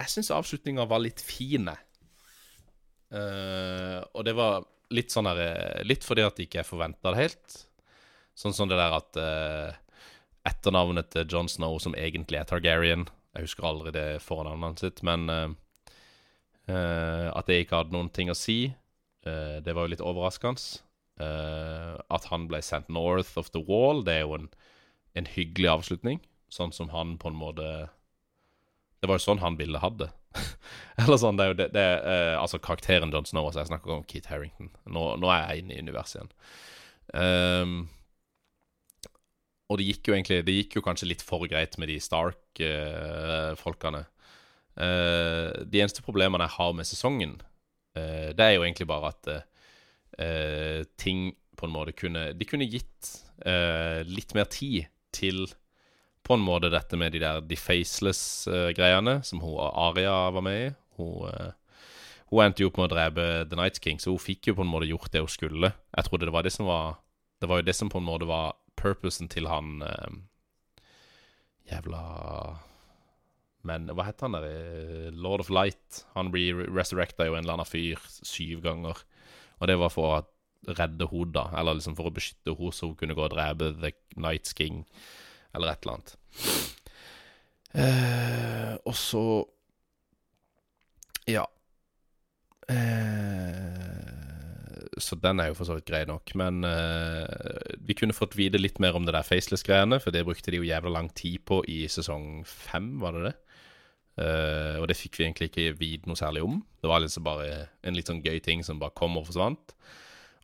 Jeg 0.00 0.12
syns 0.12 0.32
avslutninga 0.34 0.86
var 0.90 1.02
litt 1.04 1.22
fin. 1.24 1.68
Eh, 3.14 4.00
og 4.14 4.24
det 4.26 4.34
var 4.36 4.64
litt 4.94 5.12
sånn 5.12 5.28
der 5.28 5.42
eh, 5.44 5.82
Litt 5.86 6.06
fordi 6.06 6.24
at 6.24 6.38
jeg 6.38 6.48
ikke 6.48 6.66
forventa 6.66 7.12
det 7.12 7.26
helt. 7.26 7.58
Sånn 8.34 8.56
som 8.56 8.70
det 8.70 8.74
der 8.74 8.96
at 8.96 9.14
uh, 9.14 9.70
etternavnet 10.42 11.12
til 11.12 11.28
John 11.30 11.46
Snow, 11.46 11.76
som 11.78 11.94
egentlig 11.94 12.40
er 12.40 12.48
Targaryen 12.50 13.04
Jeg 13.06 13.44
husker 13.44 13.68
aldri 13.68 13.92
det 13.94 14.18
fornavnet 14.24 14.82
sitt, 14.82 15.04
men 15.06 15.30
uh, 15.30 15.54
At 16.66 17.46
det 17.46 17.60
ikke 17.62 17.78
hadde 17.78 17.94
noen 17.94 18.10
ting 18.10 18.32
å 18.32 18.34
si, 18.34 18.74
det 19.22 19.72
var 19.72 19.86
jo 19.86 19.92
litt 19.92 20.02
overraskende. 20.02 20.82
Eh, 21.22 21.94
at 22.10 22.26
han 22.32 22.48
ble 22.50 22.58
sendt 22.64 22.90
north 22.90 23.38
of 23.38 23.52
the 23.54 23.62
wall, 23.62 24.02
det 24.06 24.18
er 24.18 24.24
jo 24.24 24.38
en, 24.38 24.48
en 25.14 25.30
hyggelig 25.30 25.70
avslutning. 25.76 26.22
Sånn 26.52 26.74
som 26.74 26.90
han 26.94 27.16
på 27.18 27.32
en 27.32 27.38
måte 27.38 27.64
Det 29.02 29.08
var 29.10 29.18
jo 29.18 29.24
sånn 29.24 29.42
han 29.42 29.58
ville 29.58 29.80
hatt 29.82 29.96
det. 29.98 30.10
Eller 31.02 31.18
sånn, 31.18 31.38
det 31.38 31.44
er 31.44 31.50
jo 31.50 31.58
det, 31.58 31.66
det 31.74 31.88
eh, 32.10 32.36
Altså 32.38 32.60
karakteren 32.62 33.12
John 33.14 33.26
Snow, 33.28 33.48
altså 33.48 33.62
jeg 33.62 33.72
snakker 33.72 33.96
om 33.96 34.06
Keith 34.10 34.30
Harrington. 34.30 34.70
Nå, 34.86 35.10
nå 35.22 35.30
er 35.30 35.44
jeg 35.44 35.64
inne 35.64 35.76
i 35.76 35.84
universet 35.84 36.20
igjen. 36.20 36.32
Um, 37.14 37.74
og 39.68 39.76
det 39.76 39.84
gikk 39.90 40.08
jo 40.08 40.14
egentlig 40.14 40.38
Det 40.46 40.54
gikk 40.54 40.76
jo 40.78 40.82
kanskje 40.86 41.08
litt 41.10 41.22
for 41.22 41.44
greit 41.50 41.76
med 41.78 41.90
de 41.92 41.98
Stark-folkene. 42.02 44.04
Uh, 44.74 45.50
de 45.68 45.82
eneste 45.82 46.02
problemene 46.06 46.48
jeg 46.48 46.56
har 46.56 46.72
med 46.74 46.88
sesongen, 46.88 47.36
det 47.94 48.42
er 48.42 48.56
jo 48.56 48.64
egentlig 48.64 48.88
bare 48.90 49.12
at 49.12 49.28
eh, 50.18 50.84
ting 51.00 51.32
på 51.56 51.66
en 51.66 51.74
måte 51.74 51.94
kunne 51.96 52.32
De 52.34 52.46
kunne 52.48 52.66
gitt 52.68 53.10
eh, 53.46 54.02
litt 54.06 54.34
mer 54.34 54.48
tid 54.50 54.88
til 55.14 55.46
på 56.24 56.38
en 56.38 56.44
måte 56.44 56.70
dette 56.72 56.96
med 56.96 57.12
de 57.12 57.20
der 57.20 57.42
The 57.44 57.56
Faceless-greiene, 57.60 59.18
som 59.28 59.42
hun 59.44 59.58
Aria 59.60 60.30
var 60.32 60.44
med 60.44 60.60
i. 60.62 60.68
Hun, 60.96 61.28
eh, 61.28 61.52
hun 62.32 62.44
endte 62.46 62.64
jo 62.64 62.70
opp 62.70 62.78
med 62.80 62.88
å 62.88 62.94
drepe 62.94 63.26
The 63.50 63.58
Night 63.60 63.80
King, 63.84 64.00
så 64.00 64.14
hun 64.14 64.22
fikk 64.22 64.48
jo 64.48 64.56
på 64.56 64.64
en 64.64 64.72
måte 64.72 64.88
gjort 64.88 65.12
det 65.12 65.20
hun 65.20 65.32
skulle. 65.32 65.74
Jeg 65.92 66.08
trodde 66.08 66.30
det 66.30 66.34
var 66.34 66.46
det 66.46 66.54
som 66.54 66.70
var 66.70 67.00
Det 67.42 67.48
var 67.50 67.58
jo 67.60 67.66
det 67.66 67.74
som 67.76 67.90
på 67.92 67.98
en 68.00 68.06
måte 68.06 68.24
var 68.24 68.54
purposen 68.80 69.28
til 69.28 69.48
han 69.50 69.82
eh, 69.82 70.14
Jævla 71.68 72.00
Men 73.68 73.88
hva 73.92 74.06
heter 74.06 74.28
han 74.28 74.36
der? 74.38 74.46
eh, 74.48 75.10
Lord 75.12 75.40
of 75.44 75.50
Light. 75.50 76.04
Han 76.14 76.30
blir 76.32 76.66
resurrecta 76.72 77.26
jo 77.26 77.34
en 77.34 77.44
eller 77.44 77.58
annen 77.58 77.68
fyr 77.68 78.00
syv 78.22 78.62
ganger. 78.64 79.04
Og 79.64 79.70
det 79.70 79.78
var 79.80 79.92
for 79.92 80.10
å 80.12 80.74
redde 80.76 81.08
henne, 81.08 81.32
da. 81.32 81.48
Eller 81.56 81.78
liksom 81.78 81.96
for 81.96 82.10
å 82.10 82.14
beskytte 82.14 82.52
henne, 82.52 82.76
så 82.76 82.90
hun 82.90 82.98
kunne 83.00 83.16
gå 83.16 83.24
og 83.24 83.32
drepe 83.32 83.72
The 83.80 83.94
Nights 84.20 84.52
King, 84.56 84.84
eller 85.56 85.72
et 85.72 85.86
eller 85.86 85.96
annet. 85.96 86.16
Eh, 87.74 88.74
og 88.84 88.94
så 88.94 89.24
Ja. 91.26 91.46
Eh, 92.68 93.94
så 95.00 95.16
den 95.16 95.40
er 95.40 95.48
jo 95.48 95.56
for 95.56 95.66
så 95.66 95.78
vidt 95.78 95.88
grei 95.88 96.04
nok. 96.04 96.34
Men 96.36 96.60
eh, 96.68 97.72
vi 97.80 97.96
kunne 97.96 98.14
fått 98.16 98.36
vite 98.36 98.60
litt 98.60 98.78
mer 98.84 98.94
om 98.94 99.08
det 99.08 99.16
der 99.16 99.24
faceless-greiene, 99.26 99.98
for 100.04 100.12
det 100.12 100.26
brukte 100.28 100.52
de 100.52 100.60
jo 100.60 100.68
jævla 100.68 100.92
lang 100.92 101.08
tid 101.16 101.40
på 101.48 101.62
i 101.64 101.86
sesong 101.88 102.44
fem, 102.44 103.00
var 103.00 103.16
det 103.16 103.30
det? 103.30 103.34
Eh, 104.14 104.76
og 104.78 104.86
det 104.86 104.96
fikk 104.98 105.18
vi 105.18 105.26
egentlig 105.26 105.48
ikke 105.50 105.74
vite 105.78 106.10
noe 106.10 106.18
særlig 106.18 106.44
om. 106.46 106.60
Det 106.82 106.90
var 106.90 107.02
liksom 107.02 107.26
bare 107.26 107.66
en 107.82 107.96
litt 107.96 108.10
sånn 108.10 108.22
gøy 108.22 108.38
ting 108.44 108.62
som 108.66 108.80
bare 108.82 108.94
kom 108.96 109.18
og 109.18 109.26
forsvant. 109.28 109.74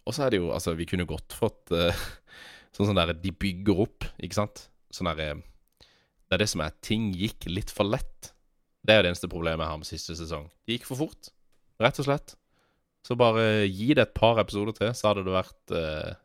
Og 0.08 0.16
så 0.16 0.26
er 0.26 0.32
det 0.32 0.40
jo 0.40 0.50
Altså, 0.54 0.74
vi 0.74 0.88
kunne 0.88 1.06
godt 1.06 1.36
fått 1.36 1.70
uh, 1.76 1.94
sånn 2.74 2.88
sånn 2.88 2.98
der 2.98 3.12
De 3.14 3.30
bygger 3.30 3.84
opp, 3.86 4.06
ikke 4.18 4.38
sant? 4.40 4.64
Sånn 4.90 5.10
derre 5.10 5.36
Det 5.38 6.34
er 6.34 6.42
det 6.42 6.50
som 6.50 6.64
er 6.64 6.74
Ting 6.82 7.10
gikk 7.14 7.46
litt 7.50 7.70
for 7.70 7.86
lett. 7.86 8.32
Det 8.80 8.94
er 8.94 9.00
jo 9.00 9.04
det 9.04 9.12
eneste 9.12 9.30
problemet 9.30 9.62
jeg 9.66 9.74
har 9.74 9.80
med 9.82 9.90
siste 9.90 10.16
sesong. 10.16 10.48
Det 10.64 10.78
gikk 10.78 10.88
for 10.88 11.02
fort, 11.02 11.28
rett 11.82 12.00
og 12.00 12.06
slett. 12.08 12.34
Så 13.06 13.16
bare 13.16 13.68
gi 13.68 13.92
det 13.92 14.06
et 14.06 14.16
par 14.16 14.40
episoder 14.40 14.74
til, 14.76 14.90
så 14.96 15.10
hadde 15.10 15.24
det 15.26 15.34
vært 15.34 15.74
uh, 15.76 16.16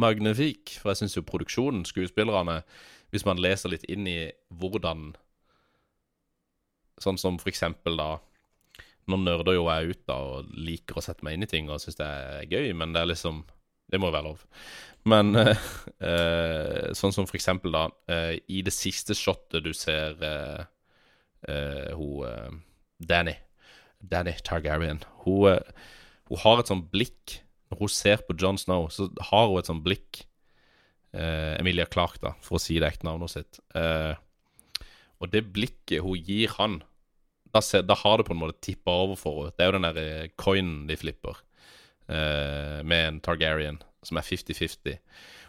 magnifik. 0.00 0.76
For 0.78 0.92
jeg 0.92 1.02
syns 1.02 1.16
jo 1.16 1.26
produksjonen, 1.26 1.86
skuespillerne 1.88 2.60
Hvis 3.08 3.24
man 3.24 3.40
leser 3.40 3.72
litt 3.72 3.86
inn 3.88 4.06
i 4.08 4.18
hvordan 4.52 5.14
Sånn 7.02 7.20
som 7.20 7.38
for 7.40 7.52
eksempel 7.52 7.98
da 8.00 8.16
Nå 9.08 9.16
nerder 9.22 9.56
jo 9.56 9.68
jeg 9.70 9.94
ut 9.94 10.00
da 10.08 10.18
og 10.34 10.50
liker 10.52 10.98
å 10.98 11.02
sette 11.04 11.24
meg 11.24 11.38
inn 11.38 11.46
i 11.46 11.48
ting 11.48 11.70
og 11.72 11.80
syns 11.80 11.96
det 11.96 12.04
er 12.04 12.50
gøy, 12.50 12.74
men 12.76 12.92
det 12.92 13.00
er 13.02 13.08
liksom 13.14 13.40
Det 13.88 13.96
må 13.96 14.10
jo 14.10 14.16
være 14.18 14.28
lov. 14.28 14.42
Men 15.08 15.32
uh, 15.32 15.54
uh, 16.08 16.88
sånn 16.92 17.14
som 17.16 17.28
for 17.28 17.38
eksempel 17.38 17.72
da 17.72 17.86
uh, 17.88 18.34
I 18.36 18.62
det 18.66 18.74
siste 18.76 19.16
shotet 19.16 19.64
du 19.64 19.72
ser 19.76 20.18
eh, 20.28 21.94
hun 21.94 22.62
Danny 22.98 23.36
Danny 23.98 24.34
Targaryen. 24.44 25.00
Hun, 25.22 25.60
hun 26.28 26.40
har 26.42 26.60
et 26.60 26.70
sånt 26.70 26.90
blikk 26.90 27.38
Når 27.70 27.80
hun 27.80 27.92
ser 27.94 28.24
på 28.26 28.34
John 28.38 28.58
Snow, 28.58 28.88
så 28.90 29.06
har 29.30 29.46
hun 29.48 29.60
et 29.60 29.70
sånt 29.70 29.86
blikk 29.86 30.24
Emilia 31.18 31.86
Clark, 31.88 32.18
da, 32.20 32.34
for 32.44 32.58
å 32.58 32.60
si 32.60 32.76
det 32.76 32.90
ekte 32.90 33.06
navnet 33.08 33.32
sitt. 33.32 33.58
Eh, 33.74 34.12
og 35.18 35.32
det 35.32 35.44
blikket 35.54 36.04
hun 36.04 36.20
gir 36.22 36.52
han, 36.58 36.80
da, 37.54 37.62
ser, 37.64 37.84
da 37.86 37.96
har 37.98 38.20
det 38.20 38.28
på 38.28 38.34
en 38.36 38.42
måte 38.42 38.60
tippa 38.64 38.92
over 39.04 39.18
for 39.18 39.42
henne. 39.42 39.54
Det 39.56 39.64
er 39.64 39.70
jo 39.70 39.76
den 39.78 39.86
der 39.88 40.00
eh, 40.02 40.30
coinen 40.38 40.86
de 40.88 40.98
flipper, 41.00 41.40
eh, 42.12 42.78
med 42.84 43.04
en 43.06 43.20
Targaryen, 43.24 43.80
som 44.04 44.20
er 44.20 44.26
50-50. 44.26 44.98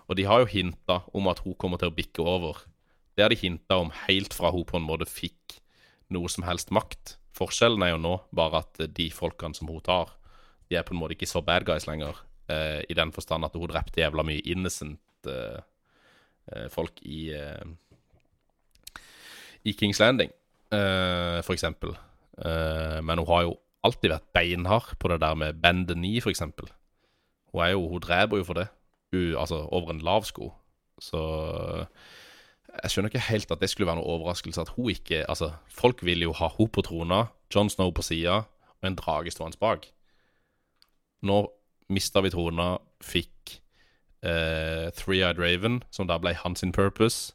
Og 0.09 0.17
de 0.17 0.26
har 0.26 0.41
jo 0.41 0.49
hinta 0.49 1.01
om 1.13 1.30
at 1.30 1.43
hun 1.45 1.57
kommer 1.59 1.82
til 1.82 1.91
å 1.91 1.95
bikke 1.95 2.26
over. 2.26 2.63
Det 3.13 3.26
har 3.26 3.34
de 3.34 3.38
hinta 3.38 3.78
om 3.84 3.91
helt 4.07 4.34
fra 4.34 4.51
hun 4.55 4.65
på 4.65 4.80
en 4.80 4.88
måte 4.88 5.09
fikk 5.09 5.59
noe 6.13 6.32
som 6.32 6.47
helst 6.47 6.74
makt. 6.74 7.17
Forskjellen 7.38 7.84
er 7.86 7.93
jo 7.93 8.01
nå 8.01 8.15
bare 8.36 8.63
at 8.63 8.82
de 8.95 9.09
folkene 9.13 9.57
som 9.57 9.70
hun 9.70 9.84
tar, 9.86 10.15
de 10.70 10.78
er 10.80 10.86
på 10.86 10.95
en 10.95 11.01
måte 11.01 11.17
ikke 11.17 11.30
så 11.30 11.43
bad 11.45 11.67
guys 11.67 11.86
lenger. 11.89 12.17
Eh, 12.49 12.82
I 12.89 12.97
den 12.97 13.13
forstand 13.13 13.45
at 13.45 13.57
hun 13.57 13.70
drepte 13.70 14.01
jævla 14.01 14.26
mye 14.26 14.41
innocent 14.49 15.30
eh, 15.30 15.61
eh, 16.53 16.67
folk 16.74 17.01
i 17.05 17.30
eh, 17.38 17.61
I 19.66 19.74
Kings 19.76 19.99
Landing, 19.99 20.32
uh, 20.72 21.39
for 21.43 21.53
eksempel. 21.53 21.95
Eh, 22.39 22.99
men 23.03 23.20
hun 23.20 23.28
har 23.28 23.41
jo 23.47 23.57
alltid 23.84 24.14
vært 24.14 24.32
beinhard 24.36 24.95
på 24.99 25.12
det 25.12 25.20
der 25.24 25.36
med 25.36 25.60
bend 25.64 25.88
the 25.89 25.97
knee, 25.97 26.22
for 26.24 26.32
eksempel. 26.32 26.70
Hun, 27.51 27.66
jo, 27.72 27.88
hun 27.91 28.03
dreper 28.03 28.39
jo 28.39 28.47
for 28.47 28.60
det, 28.60 28.68
u, 29.12 29.36
altså 29.39 29.66
over 29.72 29.91
en 29.91 30.03
lav 30.05 30.24
sko. 30.28 30.51
Så 31.01 31.20
jeg 32.84 32.91
skjønner 32.91 33.12
ikke 33.12 33.30
helt 33.30 33.51
at 33.51 33.62
det 33.62 33.70
skulle 33.72 33.88
være 33.89 33.99
noe 33.99 34.16
overraskelse 34.16 34.62
at 34.62 34.74
hun 34.76 34.91
ikke 34.91 35.24
Altså, 35.32 35.53
folk 35.68 36.03
vil 36.05 36.22
jo 36.22 36.34
ha 36.36 36.51
hun 36.57 36.70
på 36.70 36.84
trona, 36.86 37.26
John 37.55 37.70
Snow 37.70 37.91
på 37.91 38.05
sida 38.05 38.43
og 38.80 38.88
en 38.88 38.95
drage 38.95 39.32
stående 39.32 39.60
bak. 39.60 39.88
Nå 41.26 41.41
mista 41.89 42.22
vi 42.22 42.30
trona, 42.30 42.78
fikk 43.01 43.57
eh, 44.22 44.91
Three-Eyed 44.93 45.39
Raven, 45.41 45.82
som 45.91 46.07
da 46.07 46.20
ble 46.22 46.36
hans 46.38 46.64
purpose. 46.76 47.34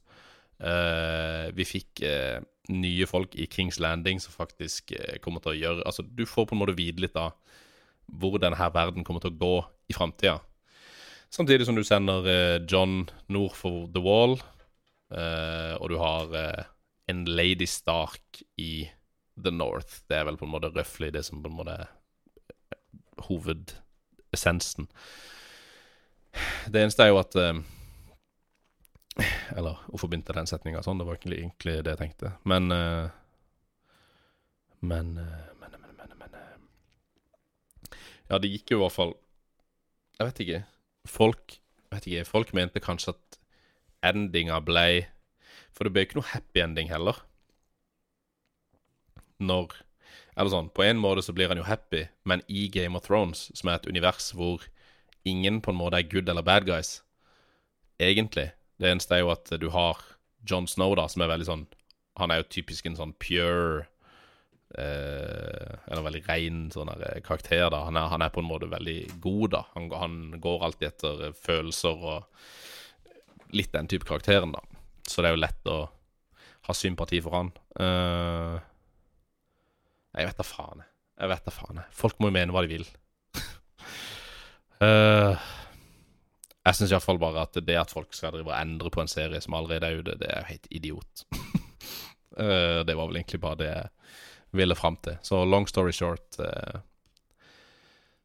Eh, 0.62 1.50
vi 1.54 1.66
fikk 1.66 2.00
uh, 2.06 2.38
nye 2.70 3.06
folk 3.10 3.32
i 3.34 3.48
Kings 3.50 3.80
Landing 3.82 4.20
som 4.22 4.36
faktisk 4.36 4.92
uh, 4.94 5.16
kommer 5.24 5.42
til 5.42 5.50
å 5.50 5.58
gjøre 5.58 5.86
Altså, 5.88 6.04
du 6.06 6.22
får 6.30 6.46
på 6.46 6.54
en 6.54 6.60
måte 6.62 6.76
vite 6.78 7.02
litt 7.02 7.18
av 7.18 7.34
hvor 8.06 8.38
denne 8.38 8.68
verden 8.70 9.04
kommer 9.04 9.24
til 9.24 9.32
å 9.34 9.40
gå 9.40 9.56
i 9.90 9.96
framtida. 9.96 10.38
Samtidig 11.32 11.66
som 11.66 11.74
du 11.74 11.82
sender 11.84 12.60
John 12.70 13.08
nord 13.32 13.56
for 13.58 13.88
The 13.90 14.02
Wall, 14.04 14.36
og 15.08 15.86
du 15.88 15.94
har 15.98 16.34
en 17.08 17.22
Lady 17.24 17.64
Stark 17.66 18.42
i 18.60 18.84
The 19.40 19.50
North. 19.50 20.04
Det 20.04 20.18
er 20.18 20.28
vel 20.28 20.36
på 20.36 20.44
en 20.44 20.52
måte 20.52 20.70
røftlig 20.76 21.14
det 21.16 21.24
som 21.26 21.40
på 21.42 21.48
en 21.48 21.56
måte 21.56 21.78
er 21.80 21.88
hovedessensen. 23.24 24.86
Det 26.68 26.84
eneste 26.84 27.08
er 27.08 27.14
jo 27.14 27.22
at 27.24 27.40
Eller 29.56 29.78
hvorfor 29.86 30.10
begynte 30.10 30.34
den 30.34 30.48
setninga 30.50 30.82
sånn? 30.82 30.98
Det 30.98 31.06
var 31.06 31.18
egentlig, 31.18 31.38
egentlig 31.44 31.74
det 31.86 31.92
jeg 31.94 32.00
tenkte. 32.00 32.32
Men 32.44 32.70
eh, 32.74 33.12
Men 34.84 35.14
eh, 35.18 35.50
Men, 35.60 35.76
men, 35.80 35.94
men, 35.98 36.16
men 36.18 36.34
eh, 36.40 38.00
Ja, 38.30 38.40
det 38.42 38.50
gikk 38.50 38.74
jo 38.74 38.80
i 38.80 38.84
hvert 38.84 38.96
fall 38.96 39.14
Jeg 40.18 40.28
vet 40.28 40.42
ikke. 40.44 40.62
Folk 41.08 41.58
vet 41.94 42.08
ikke, 42.10 42.26
folk 42.26 42.52
mente 42.56 42.82
kanskje 42.82 43.14
at 43.14 43.38
endinga 44.04 44.58
ble 44.66 45.06
For 45.70 45.86
det 45.86 45.94
ble 45.94 46.06
ikke 46.06 46.18
noe 46.18 46.32
happy 46.32 46.62
ending 46.64 46.90
heller. 46.90 47.22
Når 49.38 49.78
Eller 50.34 50.50
sånn, 50.50 50.72
på 50.74 50.82
en 50.82 50.98
måte 50.98 51.22
så 51.22 51.34
blir 51.34 51.50
han 51.50 51.60
jo 51.60 51.66
happy, 51.68 52.08
men 52.26 52.42
i 52.50 52.66
Game 52.74 52.98
of 52.98 53.06
Thrones, 53.06 53.46
som 53.54 53.70
er 53.70 53.78
et 53.78 53.86
univers 53.86 54.32
hvor 54.34 54.64
ingen 55.24 55.60
på 55.62 55.70
en 55.70 55.78
måte 55.78 56.00
er 56.00 56.08
good 56.10 56.28
eller 56.28 56.42
bad 56.42 56.66
guys, 56.66 56.96
egentlig 58.02 58.48
Det 58.84 58.92
eneste 58.92 59.16
er 59.16 59.24
jo 59.24 59.32
at 59.32 59.48
du 59.60 59.70
har 59.72 60.00
John 60.44 60.68
Snow, 60.68 60.92
da, 60.98 61.06
som 61.08 61.24
er 61.24 61.32
veldig 61.32 61.48
sånn 61.48 61.64
Han 62.20 62.30
er 62.30 62.42
jo 62.42 62.50
typisk 62.52 62.86
en 62.86 62.98
sånn 62.98 63.14
pure 63.16 63.86
eh, 64.76 65.72
Eller 65.88 66.04
veldig 66.04 66.22
ren 66.28 66.60
sånn 66.74 66.92
eh, 66.92 67.22
karakter, 67.24 67.70
da. 67.72 67.86
Han 67.88 67.96
er, 67.96 68.10
han 68.12 68.24
er 68.26 68.34
på 68.34 68.44
en 68.44 68.50
måte 68.50 68.68
veldig 68.70 68.98
god, 69.24 69.48
da. 69.56 69.62
Han, 69.74 69.88
han 70.02 70.20
går 70.44 70.68
alltid 70.68 70.90
etter 70.90 71.26
eh, 71.30 71.36
følelser 71.46 72.06
og 72.12 73.54
litt 73.54 73.72
den 73.72 73.88
type 73.90 74.06
karakteren, 74.08 74.54
da. 74.54 74.62
Så 75.06 75.22
det 75.22 75.30
er 75.30 75.36
jo 75.36 75.42
lett 75.44 75.70
å 75.70 75.78
ha 76.64 76.76
sympati 76.76 77.20
for 77.24 77.38
han. 77.38 77.50
Eh, 77.80 78.56
jeg 80.14 80.30
vet 80.30 80.40
da 80.40 80.46
faen. 80.46 80.84
jeg. 80.84 80.90
Jeg 81.22 81.30
vet 81.30 81.48
da 81.48 81.54
faen. 81.54 81.82
Folk 81.94 82.20
må 82.20 82.30
jo 82.30 82.36
mene 82.36 82.54
hva 82.54 82.66
de 82.66 82.76
vil. 82.76 82.86
Eh, 84.84 85.42
jeg 86.64 86.78
syns 86.78 86.94
iallfall 86.94 87.20
bare 87.20 87.44
at 87.44 87.58
det 87.60 87.76
at 87.76 87.92
folk 87.92 88.14
skal 88.16 88.32
drive 88.32 88.48
og 88.48 88.56
endre 88.56 88.90
på 88.92 89.02
en 89.02 89.10
serie 89.10 89.40
som 89.44 89.56
allerede 89.56 89.88
er 89.90 90.00
ute, 90.00 90.16
det 90.20 90.30
er 90.30 90.42
jo 90.42 90.52
helt 90.54 90.70
idiot. 90.70 91.26
Eh, 92.34 92.80
det 92.82 92.96
var 92.98 93.06
vel 93.06 93.20
egentlig 93.20 93.38
bare 93.38 93.58
det 93.60 93.66
jeg 93.68 93.90
ville 94.58 94.74
fram 94.74 94.96
til. 95.06 95.14
Så 95.22 95.44
long 95.46 95.68
story 95.70 95.92
short 95.94 96.34
eh, 96.42 96.80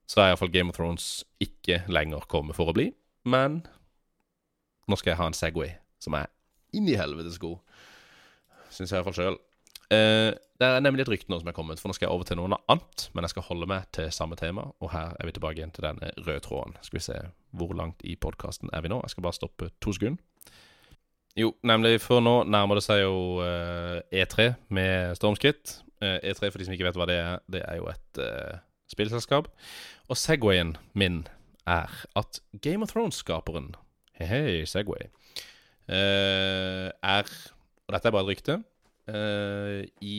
Så 0.10 0.24
er 0.24 0.32
iallfall 0.32 0.50
Game 0.50 0.74
of 0.74 0.80
Thrones 0.80 1.28
ikke 1.38 1.84
lenger 1.86 2.26
kommet 2.26 2.58
for 2.58 2.72
å 2.72 2.74
bli. 2.74 2.88
Men 3.30 3.60
nå 4.90 4.98
skal 4.98 5.12
jeg 5.12 5.20
ha 5.20 5.28
en 5.30 5.38
Segway 5.38 5.76
som 6.02 6.18
er 6.18 6.26
inni 6.74 6.98
helvetes 6.98 7.38
god. 7.38 7.62
Syns 8.74 8.90
jeg 8.90 8.98
iallfall 8.98 9.18
sjøl. 9.20 9.38
Eh, 9.90 10.32
det 10.60 10.68
er 10.68 10.84
nemlig 10.84 11.06
et 11.06 11.12
rykte 11.14 11.32
nå 11.32 11.40
som 11.40 11.50
er 11.50 11.56
kommet, 11.56 11.80
for 11.82 11.90
nå 11.90 11.96
skal 11.96 12.08
jeg 12.10 12.14
over 12.14 12.28
til 12.28 12.38
noe 12.40 12.60
annet. 12.70 13.08
Men 13.16 13.26
jeg 13.26 13.34
skal 13.34 13.48
holde 13.48 13.70
meg 13.72 13.88
til 13.96 14.10
samme 14.14 14.38
tema, 14.40 14.68
og 14.84 14.92
her 14.94 15.16
er 15.18 15.30
vi 15.30 15.36
tilbake 15.36 15.62
igjen 15.62 15.74
til 15.76 15.88
denne 15.88 16.12
røde 16.20 16.42
tråden. 16.46 16.76
Skal 16.86 17.00
vi 17.00 17.06
se 17.06 17.20
hvor 17.58 17.74
langt 17.78 18.04
i 18.04 18.18
podkasten 18.20 18.72
er 18.74 18.84
vi 18.86 18.92
nå. 18.92 19.00
Jeg 19.06 19.16
skal 19.16 19.26
bare 19.26 19.38
stoppe 19.40 19.72
to 19.82 19.96
sekunder. 19.96 20.22
Jo, 21.38 21.54
nemlig 21.64 22.02
for 22.04 22.20
nå 22.26 22.42
nærmer 22.50 22.80
det 22.80 22.84
seg 22.84 23.04
jo 23.06 23.40
uh, 23.40 24.02
E3 24.12 24.50
med 24.76 25.16
stormskritt. 25.16 25.78
Uh, 26.04 26.18
E3, 26.26 26.50
for 26.50 26.60
de 26.60 26.68
som 26.68 26.76
ikke 26.76 26.90
vet 26.90 26.98
hva 27.00 27.08
det 27.08 27.20
er, 27.22 27.38
det 27.54 27.62
er 27.64 27.78
jo 27.80 27.88
et 27.92 28.20
uh, 28.20 28.58
spillselskap. 28.92 29.48
Og 30.10 30.18
Segwayen 30.20 30.74
min 30.98 31.22
er 31.70 31.94
at 32.20 32.42
Game 32.60 32.84
of 32.84 32.92
Thrones-skaperen 32.92 33.76
Hei, 34.20 34.28
hei, 34.28 34.66
Segway. 34.68 35.06
eh, 35.88 36.90
er 36.92 37.30
Og 37.88 37.94
dette 37.94 38.10
er 38.10 38.12
bare 38.12 38.26
et 38.26 38.32
rykte. 38.34 38.58
Eh, 39.10 39.88
I 40.02 40.18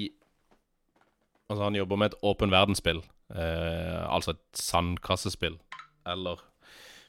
Altså, 1.51 1.64
han 1.64 1.74
jobber 1.74 1.99
med 1.99 2.12
et 2.12 2.20
åpen 2.22 2.53
verdensspill. 2.53 3.01
Uh, 3.26 4.07
altså 4.07 4.36
et 4.36 4.43
sandkassespill. 4.55 5.57
Eller 6.07 6.38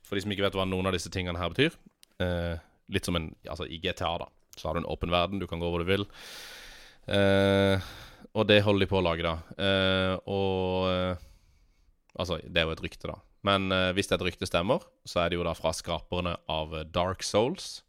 For 0.02 0.18
de 0.18 0.24
som 0.24 0.34
ikke 0.34 0.48
vet 0.48 0.58
hva 0.58 0.66
noen 0.66 0.90
av 0.90 0.96
disse 0.96 1.12
tingene 1.14 1.38
her 1.38 1.52
betyr. 1.54 1.76
Uh, 2.18 2.58
litt 2.90 3.06
som 3.06 3.20
en 3.20 3.28
Altså, 3.46 3.68
i 3.70 3.78
GTA, 3.78 4.16
da. 4.18 4.26
Så 4.58 4.66
har 4.66 4.74
du 4.74 4.82
en 4.82 4.90
åpen 4.90 5.14
verden, 5.14 5.38
du 5.38 5.46
kan 5.46 5.62
gå 5.62 5.70
hvor 5.70 5.86
du 5.86 5.86
vil. 5.86 6.08
Og 8.34 8.48
det 8.50 8.58
holder 8.66 8.82
de 8.82 8.90
på 8.90 8.98
å 8.98 9.06
lage, 9.06 9.30
da. 9.30 9.38
Og 10.26 10.90
Altså, 12.20 12.42
det 12.44 12.60
er 12.60 12.68
jo 12.68 12.76
et 12.76 12.84
rykte, 12.84 13.08
da. 13.08 13.20
Men 13.48 13.72
uh, 13.74 13.90
hvis 13.96 14.12
et 14.12 14.22
rykte 14.22 14.50
stemmer, 14.50 14.84
så 15.08 15.24
er 15.24 15.32
det 15.32 15.40
jo 15.40 15.46
da 15.48 15.56
fra 15.58 15.74
skaperne 15.74 16.36
av 16.52 16.76
Dark 16.94 17.26
Souls. 17.26 17.82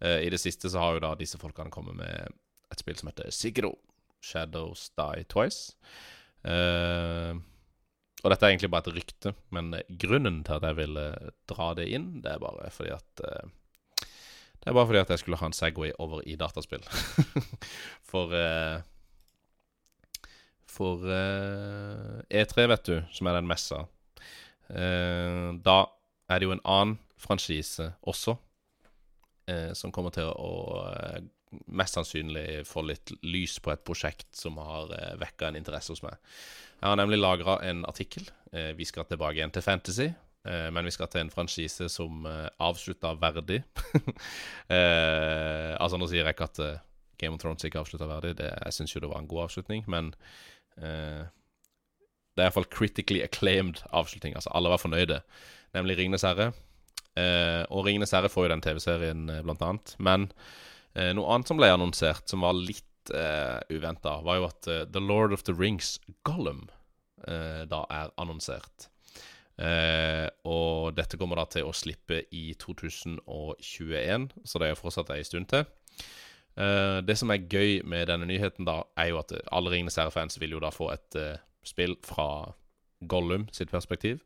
Uh, 0.00 0.20
I 0.24 0.30
det 0.32 0.40
siste 0.40 0.70
så 0.72 0.80
har 0.80 0.96
jo 0.96 1.04
da 1.04 1.12
disse 1.18 1.40
folkene 1.40 1.72
kommet 1.74 1.98
med 1.98 2.38
et 2.74 2.82
spill 2.84 2.98
som 2.98 3.10
heter 3.10 3.32
Sigro. 3.34 3.76
Shadows 4.24 4.90
Die 4.96 5.24
Twice. 5.28 5.74
Uh, 6.44 7.36
og 8.24 8.32
dette 8.32 8.46
er 8.46 8.54
egentlig 8.54 8.70
bare 8.72 8.88
et 8.88 8.96
rykte, 8.96 9.34
men 9.52 9.74
grunnen 10.00 10.40
til 10.46 10.56
at 10.56 10.64
jeg 10.64 10.78
ville 10.78 11.04
dra 11.50 11.68
det 11.76 11.90
inn, 11.92 12.08
det 12.24 12.32
er 12.32 12.40
bare 12.40 12.70
fordi 12.72 12.94
at 12.94 13.24
uh, 13.24 13.52
Det 14.64 14.70
er 14.70 14.76
bare 14.78 14.88
fordi 14.88 15.02
at 15.02 15.10
jeg 15.12 15.20
skulle 15.20 15.36
ha 15.40 15.46
en 15.50 15.56
Segway 15.56 15.92
over 16.00 16.22
i 16.24 16.36
dataspill. 16.40 16.84
For 18.08 18.32
uh, 18.40 18.80
For 20.74 21.04
eh, 21.06 22.22
E3, 22.34 22.64
vet 22.66 22.88
du, 22.88 22.96
som 23.14 23.28
er 23.30 23.36
den 23.36 23.46
messa, 23.46 23.84
da 24.66 25.74
er 26.26 26.40
det 26.40 26.48
jo 26.48 26.54
en 26.56 26.64
annen 26.64 26.96
franchise 27.14 27.92
også 28.02 28.34
som 29.78 29.92
kommer 29.94 30.10
til 30.10 30.32
å 30.32 30.80
mest 31.66 31.98
sannsynlig 31.98 32.64
få 32.68 32.84
litt 32.88 33.12
lys 33.22 33.58
på 33.62 33.72
et 33.72 33.84
prosjekt 33.86 34.30
som 34.36 34.58
har 34.62 34.92
eh, 34.96 35.14
vekka 35.20 35.48
en 35.48 35.58
interesse 35.60 35.94
hos 35.94 36.04
meg. 36.04 36.18
Jeg 36.80 36.90
har 36.90 36.98
nemlig 37.00 37.20
lagra 37.20 37.58
en 37.64 37.84
artikkel. 37.88 38.28
Eh, 38.52 38.72
vi 38.76 38.86
skal 38.88 39.06
tilbake 39.08 39.38
igjen 39.38 39.54
til 39.54 39.64
fantasy. 39.64 40.10
Eh, 40.44 40.66
men 40.70 40.84
vi 40.84 40.92
skal 40.92 41.08
til 41.08 41.22
en 41.24 41.32
franchise 41.32 41.88
som 41.92 42.26
eh, 42.28 42.48
avslutta 42.60 43.14
verdig. 43.20 43.62
eh, 44.74 45.72
altså, 45.78 45.96
nå 45.96 46.08
sier 46.10 46.24
jeg 46.24 46.36
ikke 46.36 46.50
at 46.50 46.60
eh, 46.64 46.82
Game 47.20 47.38
of 47.38 47.40
Thrones 47.40 47.64
ikke 47.64 47.80
avslutta 47.80 48.08
verdig. 48.10 48.34
Det, 48.42 48.50
jeg 48.52 48.76
syns 48.76 48.94
jo 48.94 49.00
det 49.04 49.10
var 49.12 49.22
en 49.22 49.30
god 49.30 49.46
avslutning, 49.46 49.86
men 49.88 50.12
det 50.74 52.42
er 52.42 52.48
iallfall 52.48 52.66
critically 52.66 53.20
acclaimed 53.22 53.78
avslutning. 53.94 54.34
Altså, 54.34 54.50
alle 54.58 54.72
var 54.72 54.80
fornøyde. 54.82 55.20
Nemlig 55.76 55.94
Ringenes 56.00 56.24
herre. 56.26 56.48
Og 57.70 57.84
Ringenes 57.86 58.10
herre 58.10 58.26
får 58.32 58.48
jo 58.48 58.50
den 58.50 58.64
TV-serien, 58.64 59.22
blant 59.46 59.62
annet. 59.62 59.92
Men 60.02 60.26
noe 60.94 61.30
annet 61.34 61.50
som 61.50 61.58
ble 61.58 61.70
annonsert, 61.74 62.28
som 62.30 62.44
var 62.46 62.54
litt 62.54 63.10
uh, 63.12 63.60
uventa, 63.68 64.20
var 64.22 64.38
jo 64.38 64.48
at 64.48 64.68
eh, 64.70 64.84
The 64.92 65.02
Lord 65.02 65.32
of 65.34 65.44
the 65.44 65.54
Rings, 65.54 65.98
Gollum, 66.24 66.68
eh, 67.26 67.64
da 67.68 67.84
er 67.90 68.12
annonsert. 68.20 68.88
Eh, 69.54 70.26
og 70.50 70.96
dette 70.96 71.18
kommer 71.20 71.38
da 71.38 71.46
til 71.50 71.68
å 71.68 71.74
slippe 71.76 72.24
i 72.34 72.48
2021, 72.58 74.28
så 74.44 74.60
det 74.60 74.68
er 74.68 74.74
jo 74.74 74.80
fortsatt 74.80 75.12
ei 75.14 75.22
stund 75.26 75.50
til. 75.52 75.66
Eh, 76.58 76.98
det 77.06 77.16
som 77.18 77.32
er 77.34 77.46
gøy 77.50 77.82
med 77.86 78.08
denne 78.10 78.28
nyheten, 78.30 78.66
da, 78.66 78.82
er 78.98 79.12
jo 79.12 79.20
at 79.22 79.34
eh, 79.34 79.46
alle 79.54 79.74
Ringenes 79.74 79.98
herre-fans 80.00 80.38
vil 80.42 80.56
jo 80.56 80.62
da 80.62 80.72
få 80.74 80.90
et 80.94 81.18
eh, 81.18 81.42
spill 81.66 81.96
fra 82.06 82.28
Gollum 83.10 83.48
sitt 83.54 83.72
perspektiv. 83.74 84.22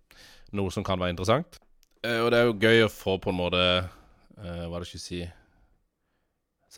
Noe 0.57 0.73
som 0.73 0.85
kan 0.87 1.01
være 1.01 1.17
interessant. 1.17 1.61
Eh, 2.05 2.21
og 2.23 2.31
det 2.33 2.41
er 2.41 2.49
jo 2.49 2.59
gøy 2.61 2.87
å 2.87 2.93
få 2.93 3.19
på 3.21 3.33
en 3.33 3.41
måte 3.41 3.63
eh, 3.65 4.65
Hva 4.65 4.79
er 4.79 4.79
det 4.79 4.87
jeg 4.87 4.93
skulle 4.93 5.07
si 5.09 5.23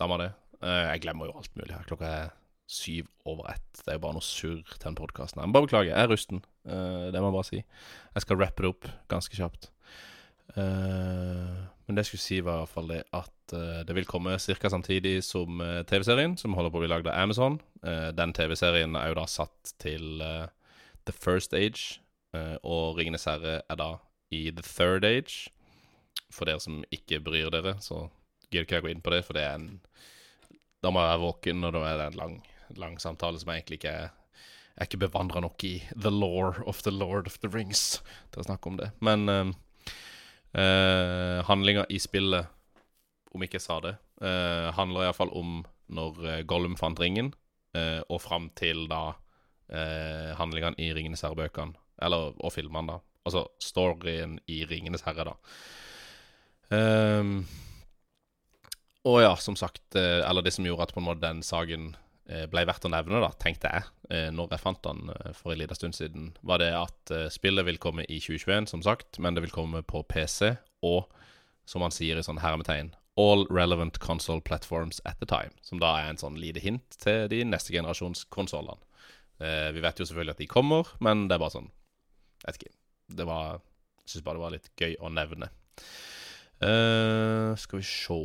Samme 0.01 0.16
det. 0.16 0.30
Eh, 0.64 0.86
jeg 0.94 1.03
glemmer 1.05 1.28
jo 1.28 1.36
alt 1.36 1.57
mulig 1.59 1.74
her. 1.74 1.84
Klokka 1.88 2.09
er 2.09 2.30
syv 2.70 3.09
over 3.28 3.51
ett. 3.53 3.82
Det 3.82 3.90
er 3.92 3.98
jo 3.98 4.05
bare 4.07 4.16
noe 4.16 4.24
surr 4.24 4.62
til 4.64 4.86
den 4.86 4.96
podkasten. 4.96 5.42
Men 5.42 5.53
bare 5.53 5.66
beklager, 5.66 5.90
jeg 5.92 6.07
er 6.07 6.09
rusten. 6.09 6.40
Eh, 6.64 7.11
det 7.12 7.20
må 7.20 7.28
jeg 7.28 7.36
bare 7.36 7.48
si. 7.51 7.61
Jeg 8.14 8.24
skal 8.24 8.40
rappe 8.40 8.64
det 8.64 8.70
opp 8.70 8.88
ganske 9.12 9.36
kjapt. 9.36 9.68
Eh, 10.57 11.61
men 11.84 11.98
det 11.98 12.07
jeg 12.07 12.12
skulle 12.12 12.24
si, 12.24 12.40
var 12.46 12.61
i 12.61 12.64
hvert 12.64 12.74
fall 12.78 12.88
det 12.94 13.03
at 13.18 13.36
det 13.51 13.96
vil 13.96 14.07
komme 14.07 14.36
ca. 14.38 14.68
samtidig 14.70 15.24
som 15.26 15.59
TV-serien, 15.90 16.36
som 16.38 16.55
holder 16.55 16.70
på 16.70 16.78
å 16.78 16.82
bli 16.84 16.90
lagd 16.92 17.09
av 17.11 17.18
Amazon. 17.18 17.57
Den 17.82 18.30
TV-serien 18.30 18.94
er 18.94 19.09
jo 19.11 19.16
da 19.18 19.24
satt 19.26 19.72
til 19.82 20.22
The 20.22 21.11
First 21.11 21.51
Age, 21.59 21.98
og 22.62 22.94
Ringenes 22.94 23.26
herre 23.26 23.57
er 23.66 23.80
da 23.80 23.88
i 24.30 24.53
The 24.55 24.62
Third 24.62 25.03
Age. 25.03 25.51
For 26.30 26.46
dere 26.46 26.62
som 26.62 26.84
ikke 26.94 27.18
bryr 27.26 27.51
dere, 27.51 27.74
så 27.82 28.05
gidder 28.51 28.66
ikke 28.66 28.78
jeg 28.78 28.86
gå 28.86 28.92
inn 28.92 29.05
på 29.05 29.14
det, 29.14 29.22
for 29.26 29.38
det 29.38 29.46
er 29.46 29.59
en 29.59 29.68
Da 30.80 30.90
må 30.90 31.03
jeg 31.03 31.12
være 31.12 31.24
våken, 31.24 31.64
og 31.64 31.74
da 31.76 31.84
er 31.86 31.98
det 32.01 32.07
en 32.11 32.20
lang, 32.20 32.36
lang 32.76 33.01
samtale 33.01 33.40
som 33.40 33.51
jeg 33.51 33.62
egentlig 33.62 33.80
ikke 33.80 33.96
er 33.96 34.09
Jeg 34.09 34.84
er 34.84 34.88
ikke 34.88 35.03
bevandra 35.07 35.42
nok 35.44 35.64
i 35.64 35.74
the 35.92 36.11
law 36.11 36.55
of 36.66 36.82
the 36.82 36.92
Lord 36.94 37.26
of 37.26 37.38
the 37.40 37.51
Rings 37.53 38.01
til 38.32 38.40
å 38.40 38.46
snakke 38.46 38.70
om 38.70 38.78
det. 38.80 38.86
Men 39.05 39.28
uh, 39.28 39.51
uh, 40.57 41.42
handlinga 41.44 41.84
i 41.90 41.98
spillet, 42.01 42.48
om 43.34 43.44
ikke 43.44 43.59
jeg 43.59 43.66
sa 43.66 43.76
det, 43.84 43.92
uh, 44.24 44.70
handler 44.78 45.05
iallfall 45.05 45.34
om 45.36 45.61
når 45.90 46.22
eh, 46.22 46.42
Gollum 46.46 46.76
fant 46.78 47.01
ringen, 47.03 47.32
uh, 47.76 48.01
og 48.09 48.22
fram 48.22 48.48
til 48.59 48.86
da 48.90 49.03
uh, 49.11 50.30
handlingene 50.38 50.78
i 50.78 50.92
Ringenes 50.96 51.24
herre-bøkene. 51.26 51.74
Eller, 52.01 52.32
og 52.38 52.55
filmene, 52.55 52.94
da. 52.94 53.16
Altså 53.28 53.44
storyen 53.61 54.38
i 54.48 54.62
Ringenes 54.70 55.05
herre, 55.05 55.32
da. 55.32 55.34
Ehm, 56.70 57.42
og 59.09 59.22
ja, 59.22 59.32
som 59.40 59.57
sagt, 59.57 59.94
eh, 59.96 60.20
eller 60.28 60.44
det 60.44 60.53
som 60.53 60.66
gjorde 60.66 60.88
at 60.88 60.94
på 60.94 61.01
en 61.01 61.07
måte 61.07 61.24
den 61.24 61.40
saken 61.46 61.94
eh, 62.28 62.44
ble 62.53 62.66
verdt 62.68 62.84
å 62.84 62.92
nevne, 62.92 63.22
da, 63.22 63.30
tenkte 63.40 63.70
jeg, 63.72 63.86
eh, 64.12 64.28
når 64.34 64.53
jeg 64.53 64.62
fant 64.64 64.82
den 64.84 65.12
for 65.36 65.55
en 65.55 65.61
liten 65.62 65.78
stund 65.78 65.96
siden, 65.96 66.30
var 66.44 66.61
det 66.61 66.72
at 66.76 67.14
spillet 67.32 67.64
vil 67.68 67.80
komme 67.80 68.05
i 68.05 68.20
2021, 68.20 68.68
som 68.74 68.84
sagt, 68.84 69.18
men 69.18 69.36
det 69.36 69.46
vil 69.46 69.55
komme 69.55 69.80
på 69.82 70.05
PC, 70.05 70.53
og 70.84 71.09
som 71.68 71.86
han 71.86 71.94
sier 71.94 72.18
i 72.18 72.26
sånn 72.26 72.42
hermetegn, 72.44 72.92
all 73.20 73.46
relevant 73.53 73.98
console 74.01 74.40
platforms 74.44 75.01
at 75.09 75.18
the 75.20 75.28
time, 75.28 75.53
som 75.64 75.80
da 75.80 75.94
er 75.98 76.11
en 76.11 76.20
sånn 76.20 76.38
lite 76.40 76.62
hint 76.62 77.01
til 77.01 77.26
de 77.32 77.42
neste 77.44 77.72
generasjons 77.74 78.24
konsollene. 78.32 78.80
Vi 79.40 79.80
vet 79.80 80.01
jo 80.01 80.05
selvfølgelig 80.05 80.34
at 80.36 80.40
de 80.42 80.48
kommer, 80.53 80.88
men 81.05 81.26
det 81.28 81.36
er 81.36 81.42
bare 81.42 81.55
sånn, 81.57 81.70
Jeg 82.40 82.48
vet 82.48 82.59
ikke, 82.61 82.74
det 83.20 83.26
var, 83.28 83.61
jeg 84.05 84.12
synes 84.12 84.24
bare 84.24 84.38
det 84.38 84.44
var 84.44 84.55
litt 84.55 84.70
gøy 84.80 84.94
å 85.01 85.11
nevne. 85.12 85.51
Eh, 86.61 87.57
skal 87.57 87.79
vi 87.79 87.85
se 87.89 88.17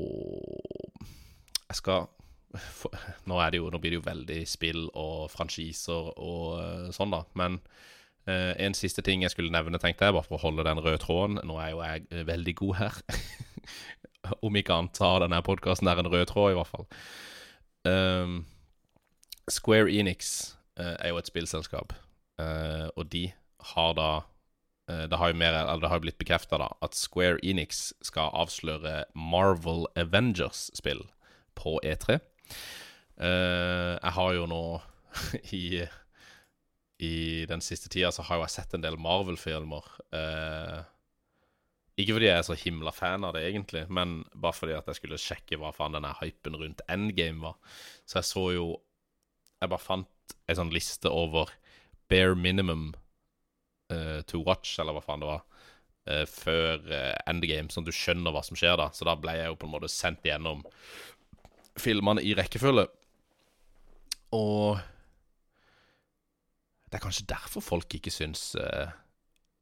Jeg 1.69 1.75
skal 1.75 2.07
for, 2.55 2.91
nå, 3.29 3.39
jo, 3.55 3.69
nå 3.71 3.79
blir 3.79 3.93
det 3.95 3.99
jo 3.99 4.05
veldig 4.05 4.41
spill 4.47 4.85
og 4.95 5.29
franchiser 5.31 6.11
og 6.15 6.43
uh, 6.55 6.85
sånn, 6.95 7.11
da. 7.11 7.25
Men 7.35 7.57
uh, 8.29 8.53
en 8.55 8.75
siste 8.77 9.03
ting 9.03 9.25
jeg 9.25 9.33
skulle 9.33 9.51
nevne, 9.51 9.79
tenkte 9.81 10.07
jeg, 10.07 10.15
bare 10.15 10.23
for 10.23 10.37
å 10.37 10.43
holde 10.45 10.63
den 10.63 10.79
røde 10.79 11.01
tråden. 11.03 11.41
Nå 11.43 11.57
er 11.59 11.73
jo 11.73 11.81
jeg 11.83 12.27
veldig 12.29 12.55
god 12.61 12.77
her. 12.79 12.99
Om 14.45 14.55
ikke 14.55 14.77
annet 14.77 14.95
så 14.95 15.09
har 15.09 15.25
denne 15.25 15.41
podkasten 15.43 15.91
en 15.91 16.11
rød 16.11 16.29
tråd, 16.31 16.53
i 16.53 16.59
hvert 16.59 16.71
fall. 16.71 16.87
Um, 17.85 18.37
Square 19.51 19.91
Enix 19.91 20.55
uh, 20.79 20.95
er 20.95 21.11
jo 21.11 21.19
et 21.19 21.27
spillselskap, 21.29 21.91
og 22.39 23.03
de 23.11 23.27
har 23.75 23.93
da 23.99 24.09
det 24.85 25.17
har 25.17 25.31
jo 25.31 25.37
mer, 25.39 25.55
eller 25.57 25.81
det 25.81 25.89
har 25.89 26.01
blitt 26.03 26.19
bekrefta 26.21 26.59
at 26.61 26.97
Square 26.97 27.39
Enix 27.41 27.87
skal 28.05 28.29
avsløre 28.37 29.05
Marvel 29.17 29.87
Avengers-spill 29.97 31.01
på 31.57 31.79
E3. 31.83 32.19
Eh, 33.15 33.93
jeg 33.95 34.13
har 34.17 34.33
jo 34.35 34.47
nå 34.49 34.63
i 35.55 35.85
I 36.99 37.45
den 37.47 37.63
siste 37.63 37.89
tida 37.91 38.11
så 38.11 38.23
har 38.27 38.39
jo 38.39 38.45
jeg 38.45 38.55
sett 38.55 38.75
en 38.75 38.83
del 38.83 38.97
Marvel-filmer. 38.99 39.87
Eh, 40.15 40.83
ikke 41.99 42.15
fordi 42.15 42.27
jeg 42.27 42.39
er 42.39 42.47
så 42.47 42.55
himla 42.59 42.91
fan 42.95 43.23
av 43.23 43.35
det, 43.35 43.45
egentlig, 43.49 43.85
men 43.91 44.21
bare 44.35 44.55
fordi 44.55 44.75
at 44.75 44.87
jeg 44.91 44.99
skulle 44.99 45.19
sjekke 45.19 45.59
hva 45.59 45.71
faen 45.75 45.95
denne 45.95 46.11
hypen 46.21 46.57
rundt 46.59 46.83
Endgame 46.91 47.43
var. 47.43 47.55
Så 48.07 48.19
jeg 48.19 48.31
så 48.31 48.49
jo 48.55 48.67
Jeg 49.63 49.71
bare 49.71 49.79
fant 49.79 50.33
ei 50.51 50.55
sånn 50.57 50.73
liste 50.73 51.07
over 51.09 51.49
bare 52.11 52.35
minimum 52.35 52.89
eh, 53.91 54.21
to 54.27 54.41
watch, 54.45 54.77
eller 54.79 54.95
hva 54.95 55.03
faen 55.03 55.23
det 55.23 55.29
var, 55.29 55.45
uh, 56.09 56.25
før 56.29 56.81
eh, 56.91 57.13
Endgame, 57.29 57.71
sånn 57.71 57.85
at 57.85 57.91
du 57.91 57.97
skjønner 57.97 58.35
hva 58.35 58.43
som 58.45 58.57
skjer 58.59 58.77
da. 58.81 58.89
Så 58.95 59.07
da 59.07 59.17
ble 59.19 59.37
jeg 59.37 59.51
jo 59.51 59.59
på 59.61 59.69
en 59.69 59.75
måte 59.75 59.91
sendt 59.91 60.25
gjennom 60.25 60.63
filmene 61.81 62.23
i 62.23 62.35
rekkefølge. 62.37 62.87
Og 64.35 64.81
det 66.89 66.99
er 66.99 67.03
kanskje 67.03 67.27
derfor 67.29 67.63
folk 67.65 67.97
ikke 67.97 68.13
syns 68.13 68.53
uh, 68.59 68.93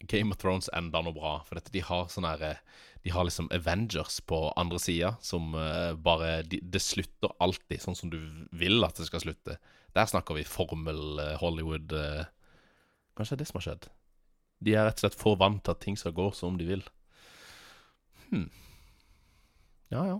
Game 0.10 0.34
of 0.36 0.42
Thrones 0.42 0.70
enda 0.76 1.02
noe 1.02 1.16
bra. 1.16 1.38
For 1.48 1.58
dette, 1.58 1.74
de 1.74 1.84
har 1.86 2.10
sånn 2.12 2.28
herre 2.28 2.58
De 3.04 3.12
har 3.12 3.26
liksom 3.28 3.50
Avengers 3.52 4.22
på 4.24 4.46
andre 4.60 4.80
sida, 4.80 5.16
som 5.24 5.56
uh, 5.56 5.96
bare 5.96 6.42
de, 6.48 6.62
Det 6.62 6.82
slutter 6.84 7.34
alltid 7.44 7.82
sånn 7.84 7.98
som 8.00 8.14
du 8.14 8.20
vil 8.52 8.84
at 8.86 9.00
det 9.00 9.10
skal 9.10 9.24
slutte. 9.26 9.58
Der 9.94 10.10
snakker 10.10 10.38
vi 10.38 10.46
formel 10.48 11.20
uh, 11.20 11.36
Hollywood 11.42 11.94
Kanskje 13.14 13.36
det 13.36 13.44
er 13.44 13.44
det 13.44 13.50
som 13.50 13.60
har 13.60 13.68
skjedd. 13.68 13.92
De 14.64 14.76
er 14.76 14.88
rett 14.88 15.00
og 15.00 15.06
slett 15.06 15.20
for 15.20 15.40
vant 15.40 15.62
til 15.64 15.76
at 15.76 15.82
ting 15.84 15.98
skal 16.00 16.16
gå 16.16 16.30
som 16.36 16.58
de 16.60 16.68
vil. 16.68 16.84
Hm. 18.30 18.50
Ja, 19.94 20.06
ja. 20.10 20.20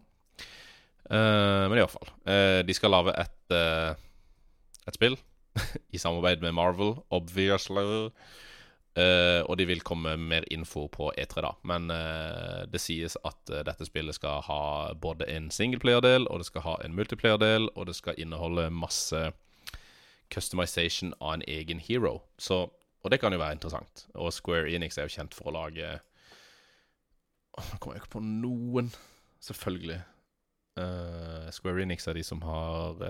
Uh, 1.10 1.66
men 1.70 1.80
iallfall. 1.82 2.10
Uh, 2.28 2.62
de 2.66 2.76
skal 2.78 2.94
lage 2.94 3.14
et, 3.20 3.54
uh, 3.54 3.94
et 4.88 4.98
spill 4.98 5.18
i 5.96 6.02
samarbeid 6.02 6.42
med 6.42 6.56
Marvel, 6.58 6.98
obviously. 7.10 8.12
Uh, 8.94 9.42
og 9.50 9.58
de 9.58 9.66
vil 9.66 9.82
komme 9.82 10.12
mer 10.22 10.46
info 10.54 10.86
på 10.94 11.10
E3, 11.18 11.42
da. 11.42 11.52
Men 11.66 11.90
uh, 11.90 12.62
det 12.70 12.82
sies 12.82 13.16
at 13.26 13.50
uh, 13.50 13.64
dette 13.66 13.88
spillet 13.88 14.14
skal 14.14 14.44
ha 14.46 14.94
både 14.94 15.26
en 15.34 15.50
singleplayer-del, 15.52 16.28
og 16.30 16.44
det 16.44 16.50
skal 16.52 16.66
ha 16.68 16.76
en 16.84 16.94
multiplayer-del, 16.94 17.72
og 17.74 17.90
det 17.90 17.96
skal 17.98 18.20
inneholde 18.22 18.70
masse 18.70 19.32
customization 20.34 21.14
av 21.20 21.40
en 21.40 21.46
egen 21.50 21.82
hero. 21.82 22.20
Så, 22.38 22.68
og 23.04 23.12
det 23.12 23.20
kan 23.22 23.36
jo 23.36 23.42
være 23.42 23.58
interessant. 23.60 24.08
Og 24.16 24.34
Square 24.34 24.72
Enix 24.72 24.98
er 24.98 25.08
jo 25.08 25.16
kjent 25.16 25.36
for 25.36 25.52
å 25.52 25.56
lage 25.58 26.00
Nå 27.54 27.78
kommer 27.78 28.00
jeg 28.00 28.02
ikke 28.02 28.16
på 28.16 28.24
noen, 28.26 28.88
selvfølgelig. 29.46 30.00
Square 31.54 31.84
Enix 31.84 32.08
er 32.10 32.18
de 32.18 32.24
som 32.26 32.42
har 32.42 33.04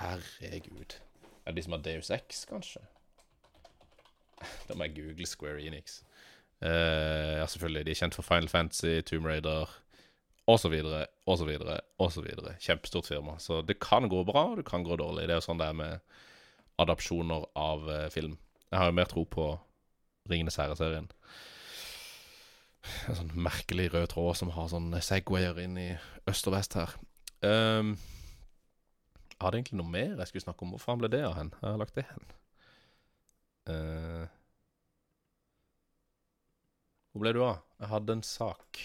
Herregud. 0.00 0.98
Er 1.46 1.54
det 1.54 1.60
de 1.60 1.62
som 1.62 1.76
har 1.76 1.84
Deus 1.84 2.10
X, 2.10 2.42
kanskje? 2.50 2.82
Da 4.68 4.74
må 4.74 4.88
jeg 4.88 4.96
google 4.98 5.26
Square 5.30 5.62
Enix. 5.62 6.00
Uh, 6.60 7.38
ja, 7.40 7.46
selvfølgelig. 7.46 7.86
De 7.86 7.92
er 7.94 8.00
kjent 8.00 8.16
for 8.16 8.26
Final 8.26 8.48
Fantasy, 8.48 9.00
Tomb 9.06 9.26
Raider 9.26 9.70
osv., 10.46 10.74
osv., 11.26 11.50
osv. 11.98 12.28
Kjempestort 12.60 13.06
firma. 13.06 13.38
Så 13.38 13.62
det 13.62 13.78
kan 13.80 14.08
gå 14.08 14.22
bra, 14.24 14.50
og 14.50 14.56
det 14.60 14.66
kan 14.68 14.84
gå 14.84 14.96
dårlig. 14.96 15.28
Det 15.28 15.36
er 15.36 15.40
jo 15.40 15.46
sånn 15.48 15.60
det 15.60 15.70
er 15.70 15.78
med 15.80 16.16
adopsjoner 16.82 17.46
av 17.58 17.86
uh, 17.88 18.08
film. 18.12 18.36
Jeg 18.70 18.80
har 18.80 18.90
jo 18.90 18.96
mer 18.98 19.10
tro 19.10 19.24
på 19.30 19.46
Ringenes 20.30 20.58
herre-serien. 20.60 21.08
En 23.10 23.18
sånn 23.18 23.32
merkelig 23.34 23.88
rød 23.94 24.10
tråd 24.12 24.38
som 24.38 24.52
har 24.54 24.68
sånn 24.70 24.92
Segwayer 25.02 25.58
inn 25.62 25.78
i 25.80 25.88
øst 26.30 26.46
og 26.46 26.56
vest 26.56 26.76
her. 26.78 26.92
Um, 27.42 27.96
jeg 29.36 29.42
hadde 29.42 29.60
egentlig 29.60 29.78
noe 29.80 29.92
mer 29.92 30.14
jeg 30.14 30.30
skulle 30.30 30.46
snakke 30.46 30.66
om. 30.66 30.74
Hvor 30.74 30.84
faen 30.84 31.02
ble 31.02 31.10
det 31.12 31.22
av 31.26 31.36
hen? 31.38 31.52
Jeg 31.60 31.68
har 31.68 31.80
lagt 31.82 31.98
det 31.98 32.06
hen. 32.08 32.28
Uh, 33.66 34.26
hvor 37.12 37.24
ble 37.24 37.34
du 37.34 37.42
av? 37.44 37.64
Jeg 37.80 37.90
hadde 37.90 38.16
en 38.16 38.26
sak. 38.26 38.82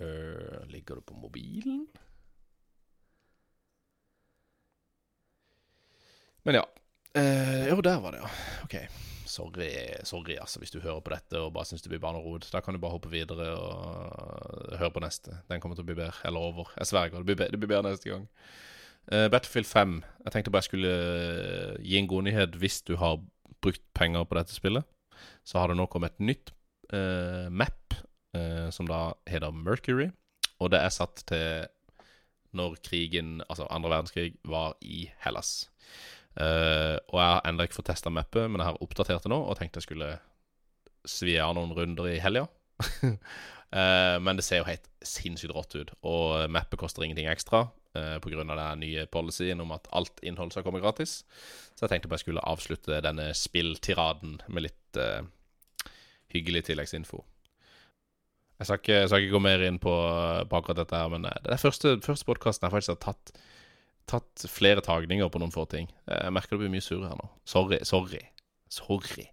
Uh, 0.00 0.64
ligger 0.72 0.98
du 0.98 1.06
på 1.06 1.18
mobilen? 1.20 1.84
Men 6.46 6.58
ja. 6.58 6.66
Eh, 7.14 7.68
jo, 7.68 7.80
der 7.84 8.00
var 8.02 8.14
det, 8.14 8.22
ja. 8.22 8.30
OK. 8.64 8.76
Sorry, 9.32 9.70
sorry 10.04 10.36
altså, 10.40 10.58
hvis 10.60 10.72
du 10.74 10.80
hører 10.80 11.00
på 11.00 11.12
dette 11.14 11.40
og 11.40 11.54
bare 11.54 11.64
syns 11.68 11.84
det 11.84 11.92
blir 11.92 12.02
barnerod. 12.02 12.44
Da 12.52 12.60
kan 12.60 12.74
du 12.74 12.80
bare 12.82 12.96
hoppe 12.96 13.12
videre 13.12 13.52
og 13.56 14.76
høre 14.76 14.92
på 14.92 15.02
neste. 15.04 15.38
Den 15.48 15.62
kommer 15.62 15.78
til 15.78 15.86
å 15.86 15.88
bli 15.88 15.96
bedre. 15.96 16.18
Eller 16.28 16.50
over. 16.52 16.72
Jeg 16.76 16.90
sverger. 16.90 17.22
Det 17.22 17.28
blir, 17.30 17.38
bedre, 17.40 17.54
det 17.54 17.62
blir 17.62 17.72
bedre 17.72 17.92
neste 17.92 18.10
gang. 18.10 18.26
Uh, 19.08 19.28
Battlefield 19.32 19.68
5. 19.70 19.94
Jeg 20.26 20.34
tenkte 20.34 20.52
bare 20.52 20.62
jeg 20.62 20.70
skulle 20.70 20.96
gi 21.80 21.96
en 21.98 22.10
god 22.10 22.26
nyhet 22.28 22.58
hvis 22.60 22.82
du 22.86 22.96
har 23.00 23.22
brukt 23.62 23.82
penger 23.96 24.26
på 24.26 24.36
dette 24.36 24.54
spillet, 24.54 24.84
så 25.46 25.60
har 25.62 25.70
det 25.70 25.78
nå 25.78 25.86
kommet 25.90 26.16
et 26.16 26.26
nytt 26.26 26.52
uh, 26.92 27.48
map, 27.50 27.94
uh, 28.36 28.68
som 28.74 28.88
da 28.90 29.12
heter 29.30 29.54
Mercury. 29.54 30.10
Og 30.60 30.74
det 30.74 30.82
er 30.82 30.92
satt 30.94 31.24
til 31.30 31.70
når 32.52 32.76
krigen, 32.84 33.40
altså 33.48 33.66
andre 33.72 33.94
verdenskrig, 33.94 34.34
var 34.44 34.76
i 34.84 35.06
Hellas. 35.24 35.70
Uh, 36.32 36.96
og 37.12 37.18
jeg 37.20 37.28
har 37.28 37.42
ennå 37.48 37.66
ikke 37.66 37.80
fått 37.80 37.90
testa 37.92 38.12
mappet, 38.12 38.48
men 38.48 38.62
jeg 38.62 38.70
har 38.70 38.82
oppdatert 38.84 39.26
det 39.26 39.32
nå 39.32 39.40
og 39.42 39.58
tenkte 39.58 39.82
jeg 39.82 39.88
skulle 39.88 40.12
svi 41.08 41.36
av 41.42 41.56
noen 41.58 41.74
runder 41.76 42.12
i 42.12 42.20
helga. 42.22 42.46
men 44.24 44.36
det 44.36 44.44
ser 44.44 44.60
jo 44.60 44.66
helt 44.68 44.88
sinnssykt 45.06 45.54
rått 45.56 45.74
ut, 45.78 45.90
og 46.04 46.50
mappet 46.52 46.80
koster 46.80 47.04
ingenting 47.06 47.30
ekstra 47.30 47.66
Uh, 47.92 48.16
pga. 48.24 48.40
den 48.40 48.80
nye 48.80 49.02
policyen 49.12 49.60
om 49.60 49.72
at 49.74 49.88
alt 49.92 50.20
innhold 50.24 50.50
skal 50.54 50.64
komme 50.64 50.80
gratis. 50.80 51.26
Så 51.76 51.84
jeg 51.84 51.90
tenkte 51.90 52.08
bare 52.08 52.22
jeg 52.22 52.24
skulle 52.24 52.44
avslutte 52.48 53.02
denne 53.04 53.34
spilltiraden 53.36 54.38
med 54.48 54.64
litt 54.64 54.96
uh, 54.96 55.20
hyggelig 56.32 56.64
tilleggsinfo. 56.70 57.20
Jeg 58.58 58.66
skal, 58.66 58.78
ikke, 58.80 58.96
jeg 58.96 59.10
skal, 59.10 59.20
ikke, 59.20 59.34
gå 59.34 59.42
mer 59.44 59.64
inn 59.66 59.78
på, 59.82 59.92
på 60.48 60.56
akkurat 60.56 60.80
dette, 60.80 60.96
her, 60.96 61.10
men 61.12 61.26
eh, 61.26 61.38
det 61.44 61.52
er 61.52 61.60
første, 61.60 61.96
første 62.04 62.28
podkasten 62.28 62.68
jeg 62.68 62.72
faktisk 62.76 62.92
har 62.94 63.00
tatt, 63.02 63.32
tatt 64.10 64.46
flere 64.50 64.82
tagninger 64.84 65.30
på 65.32 65.40
noen 65.42 65.54
få 65.54 65.66
ting. 65.70 65.90
Jeg 66.08 66.34
merker 66.34 66.56
det 66.56 66.64
blir 66.64 66.74
mye 66.74 66.84
surr 66.84 67.06
her 67.06 67.18
nå. 67.18 67.28
Sorry. 67.48 67.78
Sorry. 67.86 68.22
Sorry. 68.72 69.28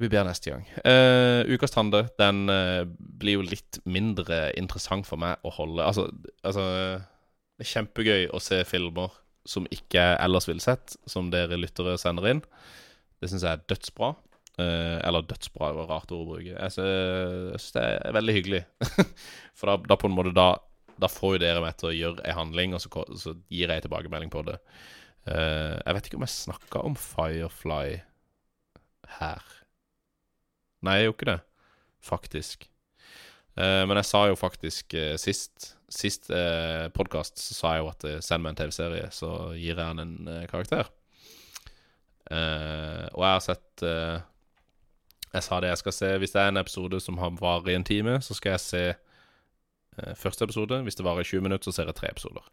Blir 0.00 0.08
bedre 0.08 0.30
neste 0.30 0.54
gang. 0.54 0.64
Uh, 0.80 1.44
ukas 1.52 1.74
Tande 1.74 2.06
den 2.16 2.48
uh, 2.48 2.88
blir 3.20 3.36
jo 3.36 3.44
litt 3.44 3.82
mindre 3.84 4.46
interessant 4.56 5.04
for 5.04 5.20
meg 5.20 5.42
å 5.44 5.52
holde 5.52 5.84
Altså, 5.84 6.06
altså 6.40 6.64
Det 6.64 7.66
er 7.66 7.72
kjempegøy 7.74 8.30
å 8.32 8.40
se 8.40 8.62
filmer 8.64 9.12
som 9.48 9.66
ikke 9.72 10.00
jeg 10.00 10.16
ellers 10.24 10.46
ville 10.48 10.62
sett, 10.64 10.94
som 11.08 11.28
dere 11.32 11.58
lyttere 11.58 11.98
sender 12.00 12.28
inn. 12.30 12.40
Det 13.20 13.28
syns 13.28 13.44
jeg 13.44 13.58
er 13.58 13.68
dødsbra. 13.68 14.14
Uh, 14.60 14.98
eller 15.04 15.28
dødsbra 15.28 15.68
er 15.68 15.82
et 15.82 15.92
rart 15.92 16.12
ord 16.16 16.24
å 16.24 16.30
bruke. 16.32 16.54
Jeg 16.54 16.74
syns 16.76 17.68
det 17.76 17.84
er 17.84 18.16
veldig 18.16 18.36
hyggelig. 18.38 18.62
for 19.58 19.68
da, 19.68 19.76
da, 19.84 20.00
på 20.00 20.08
en 20.08 20.16
måte 20.16 20.32
da, 20.36 20.54
da 21.00 21.10
får 21.10 21.36
jo 21.36 21.42
dere 21.42 21.64
meg 21.64 21.78
til 21.80 21.90
å 21.90 21.96
gjøre 21.96 22.26
ei 22.28 22.36
handling, 22.36 22.76
og 22.76 22.84
så, 22.84 22.90
så, 23.18 23.34
gir 23.52 23.72
jeg 23.72 23.86
tilbakemelding 23.86 24.32
på 24.32 24.44
det. 24.48 24.58
jeg 25.26 25.94
vet 25.96 26.06
ikke 26.06 26.18
om 26.20 26.24
jeg 26.24 26.32
snakka 26.34 26.82
om 26.86 26.96
Firefly 26.96 28.00
her. 29.18 29.42
Nei, 30.84 31.00
jeg 31.00 31.10
gjorde 31.10 31.18
ikke 31.18 31.30
det, 31.30 31.40
faktisk. 32.04 32.70
Uh, 33.58 33.82
men 33.88 33.98
jeg 33.98 34.08
sa 34.08 34.24
jo 34.30 34.38
faktisk 34.38 34.94
uh, 34.94 35.16
sist 35.18 35.74
Sist 35.90 36.28
uh, 36.30 36.86
podkast 36.94 37.40
så 37.42 37.54
sa 37.56 37.70
jeg 37.74 37.82
jo 37.82 37.88
at 37.90 38.04
uh, 38.06 38.18
send 38.22 38.44
meg 38.44 38.52
en 38.52 38.58
TV-serie, 38.60 39.08
så 39.10 39.50
gir 39.58 39.74
jeg 39.74 39.82
han 39.82 39.98
en 39.98 40.12
uh, 40.28 40.44
karakter. 40.46 40.86
og 42.30 43.24
jeg 43.24 43.32
har 43.32 43.40
sett 43.42 43.82
Jeg 43.82 45.42
sa 45.42 45.56
det 45.58 45.72
jeg 45.72 45.78
skal 45.80 45.94
se 45.96 46.10
Hvis 46.22 46.30
det 46.30 46.42
er 46.42 46.52
en 46.52 46.60
episode 46.60 47.00
som 47.02 47.18
har 47.18 47.32
varer 47.40 47.72
i 47.72 47.74
en 47.74 47.84
time, 47.84 48.20
så 48.22 48.36
skal 48.38 48.54
jeg 48.54 48.60
se 48.62 48.82
første 50.18 50.46
episode. 50.46 50.78
Hvis 50.86 50.98
det 50.98 51.04
varer 51.06 51.24
i 51.24 51.28
20 51.28 51.44
minutter, 51.46 51.70
så 51.70 51.76
ser 51.76 51.90
jeg 51.90 51.98
tre 51.98 52.10
episoder. 52.12 52.46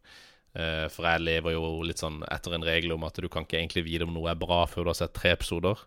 for 0.89 1.05
jeg 1.05 1.21
lever 1.21 1.53
jo 1.53 1.83
litt 1.85 1.99
sånn 2.01 2.23
etter 2.33 2.55
en 2.55 2.65
regel 2.65 2.95
om 2.95 3.03
at 3.05 3.19
du 3.21 3.27
kan 3.29 3.45
ikke 3.45 3.59
egentlig 3.59 3.83
vite 3.85 4.07
om 4.07 4.13
noe 4.15 4.31
er 4.31 4.39
bra 4.39 4.63
før 4.65 4.87
du 4.87 4.89
har 4.89 4.97
sett 4.97 5.13
tre 5.13 5.35
episoder. 5.35 5.83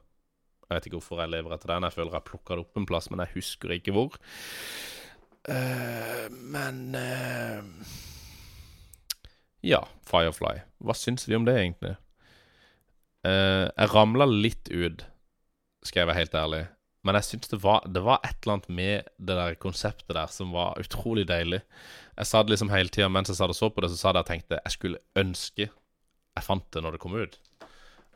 Jeg 0.70 0.76
vet 0.76 0.86
ikke 0.86 1.00
hvorfor 1.00 1.18
jeg 1.18 1.32
lever 1.32 1.54
etter 1.56 1.72
den. 1.72 1.82
Jeg 1.88 1.96
føler 1.96 2.14
jeg 2.14 2.26
plukka 2.28 2.54
det 2.54 2.62
opp 2.62 2.78
en 2.78 2.86
plass, 2.86 3.08
men 3.11 3.24
jeg 3.24 3.34
husker 3.34 3.72
ikke 3.74 3.94
hvor. 3.96 4.14
Uh, 5.50 6.28
men 6.30 6.94
uh, 6.94 7.88
Ja, 9.66 9.80
Firefly. 10.06 10.61
Hva 10.78 10.94
syns 10.94 11.26
vi 11.26 11.34
om 11.34 11.48
det, 11.48 11.56
egentlig? 11.58 11.96
Uh, 13.26 13.66
jeg 13.66 13.90
ramla 13.90 14.28
litt 14.30 14.70
ut, 14.70 15.02
skal 15.82 16.04
jeg 16.04 16.11
være 16.12 16.22
helt 16.22 16.38
ærlig. 16.38 16.62
Men 17.07 17.16
jeg 17.16 17.24
syns 17.30 17.48
det, 17.48 17.59
det, 17.94 18.03
var 18.05 18.20
et 18.26 18.36
eller 18.42 18.59
annet 18.59 18.72
med 18.76 19.11
det 19.16 19.36
der 19.38 19.55
konseptet 19.61 20.12
der 20.12 20.28
som 20.32 20.53
var 20.53 20.76
utrolig 20.80 21.24
deilig. 21.28 21.62
Jeg 22.18 22.28
sa 22.28 22.42
det 22.42 22.53
liksom 22.53 22.72
hele 22.74 22.92
tida 22.92 23.09
mens 23.09 23.32
jeg 23.32 23.38
sa 23.38 23.48
det 23.48 23.57
så 23.57 23.70
på 23.72 23.80
det, 23.80 23.92
så 23.92 23.96
sa 23.96 24.12
det 24.12 24.24
jeg 24.24 24.30
tenkte 24.34 24.61
jeg 24.61 24.76
skulle 24.76 25.01
ønske 25.16 25.70
jeg 26.36 26.46
fant 26.46 26.66
det 26.72 26.82
når 26.84 26.96
det 26.96 27.03
kom 27.03 27.16
ut. 27.18 27.36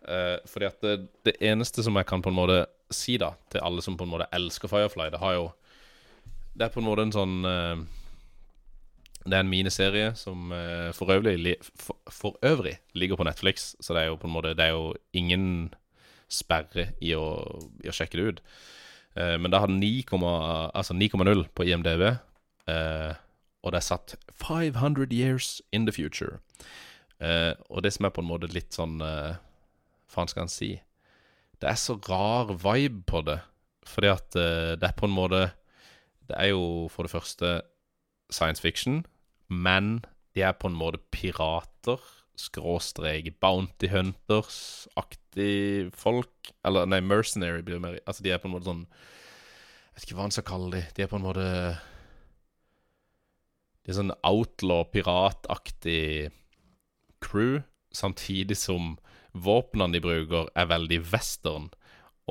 Uh, 0.05 0.37
fordi 0.51 0.69
at 0.69 0.81
det, 0.85 0.95
det, 1.25 1.37
eneste 1.41 1.83
som 1.85 1.97
jeg 1.97 2.07
kan 2.07 2.23
på 2.23 2.29
en 2.29 2.37
måte 2.37 2.65
si 2.93 3.17
da 3.21 3.33
til 3.53 3.65
alle 3.65 3.81
som 3.85 3.97
på 3.97 4.05
en 4.05 4.13
måte 4.13 4.29
elsker 4.37 4.69
Firefly, 4.69 5.09
det 5.15 5.21
har 5.23 5.39
jo 5.39 5.45
Det 6.55 6.67
er 6.67 6.75
på 6.75 6.83
en 6.83 6.87
måte 6.87 7.07
en 7.07 7.15
sånn 7.15 7.39
uh, 7.49 7.81
Det 9.25 9.33
er 9.33 9.41
en 9.41 9.51
miniserie 9.51 10.13
som 10.15 10.53
uh, 10.53 10.93
for, 10.93 11.09
øvrig, 11.11 11.57
for, 11.73 11.97
for, 12.13 12.37
øvrig 12.45 12.77
ligger 12.93 13.17
på 13.17 13.25
Netflix, 13.25 13.73
så 13.81 13.97
det 13.97 14.03
er 14.05 14.13
jo 14.13 14.21
på 14.21 14.29
en 14.29 14.37
måte 14.37 14.53
Det 14.55 14.69
er 14.69 14.77
jo 14.77 14.93
ingen 15.17 15.73
sperre 16.35 16.91
i 17.01 17.15
å, 17.17 17.25
i 17.85 17.91
å 17.91 17.95
sjekke 17.95 18.19
det 18.19 18.25
ut. 18.29 18.41
men 19.15 19.51
det 19.51 19.61
har 19.63 19.71
9,0 19.71 20.25
altså 20.75 20.95
på 21.55 21.65
IMDv, 21.65 22.03
og 23.63 23.71
det 23.71 23.79
er 23.79 23.87
satt 23.87 24.17
500 24.35 25.13
years 25.15 25.63
in 25.73 25.87
the 25.87 25.93
future. 25.93 26.41
og 27.71 27.83
det 27.83 27.93
som 27.95 28.07
er 28.07 28.11
på 28.11 28.21
en 28.21 28.29
måte 28.29 28.51
litt 28.51 28.75
sånn 28.75 28.99
faen 30.15 30.31
skal 30.31 30.47
han 30.47 30.53
si? 30.53 30.75
Det 31.61 31.71
er 31.71 31.79
så 31.81 31.97
rar 32.09 32.55
vibe 32.61 33.05
på 33.09 33.23
det. 33.27 33.39
Fordi 33.89 34.11
at 34.11 34.37
uh, 34.39 34.75
det 34.81 34.89
er 34.89 34.97
på 34.97 35.09
en 35.09 35.13
måte 35.13 35.51
Det 36.25 36.37
er 36.41 36.55
jo 36.55 36.89
for 36.89 37.05
det 37.05 37.13
første 37.13 37.49
science 38.33 38.63
fiction, 38.63 39.05
men 39.49 40.05
De 40.35 40.43
er 40.43 40.53
på 40.57 40.71
en 40.71 40.77
måte 40.77 40.99
pirater, 41.13 42.01
skråstrek 42.39 43.31
Bounty 43.43 43.89
Hunters-aktig 43.93 45.91
folk. 45.97 46.53
Eller 46.67 46.89
nei, 46.91 47.01
mercenary 47.05 47.63
blir 47.67 47.83
mer 47.83 48.01
Altså, 48.05 48.25
de 48.25 48.35
er 48.35 48.43
på 48.43 48.51
en 48.51 48.57
måte 48.57 48.71
sånn 48.71 48.85
Jeg 48.85 49.95
vet 49.95 50.07
ikke 50.07 50.19
hva 50.19 50.27
han 50.27 50.35
skal 50.35 50.49
kalle 50.49 50.73
de. 50.75 50.83
De 50.97 51.05
er 51.05 51.11
på 51.11 51.21
en 51.21 51.27
måte 51.27 51.49
De 53.85 53.93
er 53.93 54.01
sånn 54.01 54.17
outlaw-pirataktig 54.25 56.33
crew, 57.25 57.63
samtidig 57.93 58.57
som 58.61 58.95
våpnene 59.33 59.97
de 59.97 60.03
bruker, 60.05 60.51
er 60.55 60.71
veldig 60.71 61.01
western. 61.11 61.71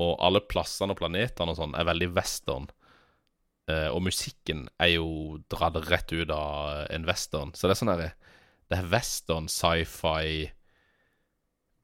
Og 0.00 0.16
alle 0.22 0.42
plassene 0.42 0.94
og 0.94 1.00
planetene 1.00 1.52
og 1.52 1.58
sånn 1.58 1.74
er 1.78 1.86
veldig 1.86 2.10
western. 2.16 2.68
Eh, 3.70 3.88
og 3.88 4.02
musikken 4.06 4.66
er 4.82 4.96
jo 4.96 5.08
dratt 5.52 5.78
rett 5.88 6.12
ut 6.12 6.30
av 6.34 6.84
en 6.90 7.08
western. 7.08 7.54
Så 7.54 7.66
det 7.66 7.76
er 7.76 7.80
sånn 7.80 7.92
derre 7.92 8.12
Det 8.70 8.78
er 8.78 8.90
western, 8.92 9.48
sci-fi 9.50 10.50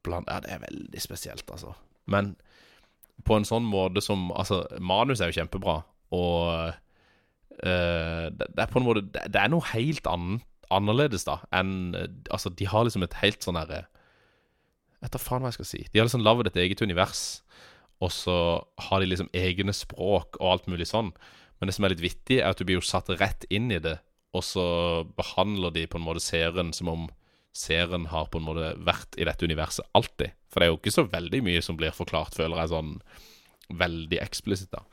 blant 0.05 0.31
Ja, 0.31 0.41
det 0.41 0.53
er 0.55 0.62
veldig 0.64 1.03
spesielt, 1.03 1.45
altså. 1.53 1.74
Men 2.11 2.35
på 3.28 3.37
en 3.37 3.45
sånn 3.45 3.66
måte 3.68 4.01
som 4.05 4.31
Altså, 4.33 4.62
manus 4.81 5.20
er 5.20 5.31
jo 5.31 5.41
kjempebra, 5.43 5.83
og 6.16 6.47
uh, 6.70 8.26
det, 8.33 8.47
det, 8.49 8.62
er 8.64 8.70
på 8.72 8.81
en 8.81 8.87
måte 8.87 9.05
Det, 9.12 9.26
det 9.28 9.43
er 9.43 9.53
noe 9.53 9.68
helt 9.74 10.09
annet 10.09 10.47
annerledes, 10.70 11.26
da, 11.26 11.41
enn 11.53 11.93
Altså, 12.31 12.53
de 12.55 12.68
har 12.70 12.87
liksom 12.87 13.05
et 13.05 13.18
helt 13.20 13.45
sånn 13.45 13.59
herre 13.61 13.85
vet 15.01 15.14
da 15.14 15.20
faen 15.20 15.45
hva 15.45 15.51
jeg 15.51 15.61
skal 15.61 15.68
si. 15.68 15.83
De 15.89 16.01
har 16.01 16.07
liksom 16.07 16.24
lagd 16.24 16.51
et 16.51 16.59
eget 16.61 16.83
univers, 16.85 17.41
og 18.05 18.12
så 18.12 18.37
har 18.89 19.01
de 19.01 19.09
liksom 19.09 19.31
egne 19.37 19.74
språk 19.76 20.39
og 20.41 20.47
alt 20.53 20.68
mulig 20.68 20.89
sånn. 20.91 21.12
Men 21.61 21.68
det 21.68 21.76
som 21.76 21.87
er 21.87 21.95
litt 21.95 22.05
vittig, 22.05 22.41
er 22.41 22.53
at 22.53 22.61
du 22.61 22.66
blir 22.68 22.78
jo 22.78 22.85
satt 22.85 23.11
rett 23.20 23.47
inn 23.53 23.68
i 23.72 23.81
det, 23.83 23.99
og 24.37 24.45
så 24.47 24.66
behandler 25.18 25.72
de 25.74 25.87
på 25.91 25.99
en 25.99 26.07
måte 26.07 26.22
serien 26.22 26.70
som 26.76 26.91
om 26.93 27.09
serien 27.57 28.07
har 28.12 28.28
på 28.31 28.39
en 28.39 28.47
måte 28.47 28.74
vært 28.87 29.18
i 29.18 29.26
dette 29.26 29.47
universet 29.47 29.87
alltid. 29.99 30.37
For 30.51 30.61
det 30.61 30.68
er 30.68 30.72
jo 30.72 30.78
ikke 30.78 30.95
så 30.95 31.07
veldig 31.11 31.43
mye 31.47 31.62
som 31.66 31.78
blir 31.78 31.95
forklart, 31.95 32.37
føler 32.39 32.62
jeg, 32.62 32.72
sånn 32.72 32.95
veldig 33.81 34.22
eksplisitt, 34.22 34.70
da. 34.74 34.85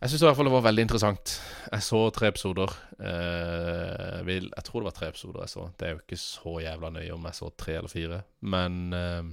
Jeg 0.00 0.12
syns 0.12 0.24
i 0.24 0.26
hvert 0.26 0.36
fall 0.36 0.48
det 0.50 0.52
var 0.52 0.64
veldig 0.66 0.82
interessant. 0.84 1.34
Jeg 1.70 1.84
så 1.86 2.00
tre 2.12 2.28
episoder. 2.28 2.72
Eh, 2.98 4.18
vil, 4.28 4.50
jeg 4.50 4.66
tror 4.66 4.82
det 4.82 4.88
var 4.90 4.96
tre 4.98 5.08
episoder 5.12 5.44
jeg 5.44 5.52
så. 5.54 5.68
Det 5.78 5.86
er 5.86 5.94
jo 5.94 6.02
ikke 6.02 6.18
så 6.20 6.56
jævla 6.60 6.90
nøye 6.92 7.14
om 7.14 7.24
jeg 7.24 7.38
så 7.38 7.48
tre 7.56 7.78
eller 7.78 7.92
fire. 7.92 8.18
Men 8.44 8.80
eh, 8.98 9.30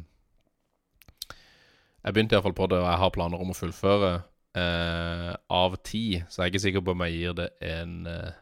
jeg 2.05 2.15
begynte 2.15 2.37
iallfall 2.37 2.55
på 2.55 2.69
det, 2.71 2.79
og 2.79 2.87
jeg 2.87 3.01
har 3.03 3.11
planer 3.17 3.43
om 3.43 3.51
å 3.51 3.57
fullføre 3.57 4.13
eh, 4.61 5.33
av 5.59 5.75
ti, 5.83 6.05
så 6.29 6.41
jeg 6.41 6.45
er 6.45 6.53
ikke 6.53 6.63
sikker 6.65 6.85
på 6.87 6.95
om 6.95 7.03
jeg 7.05 7.17
gir 7.17 7.35
det 7.41 7.49
en 7.67 7.97
eh, 8.09 8.39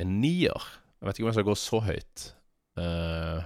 en 0.00 0.16
nier. 0.20 0.70
Jeg 1.00 1.08
vet 1.08 1.18
ikke 1.18 1.26
om 1.26 1.30
jeg 1.30 1.38
skal 1.38 1.50
gå 1.50 1.58
så 1.58 1.80
høyt. 1.84 2.24
Uh, 2.78 3.44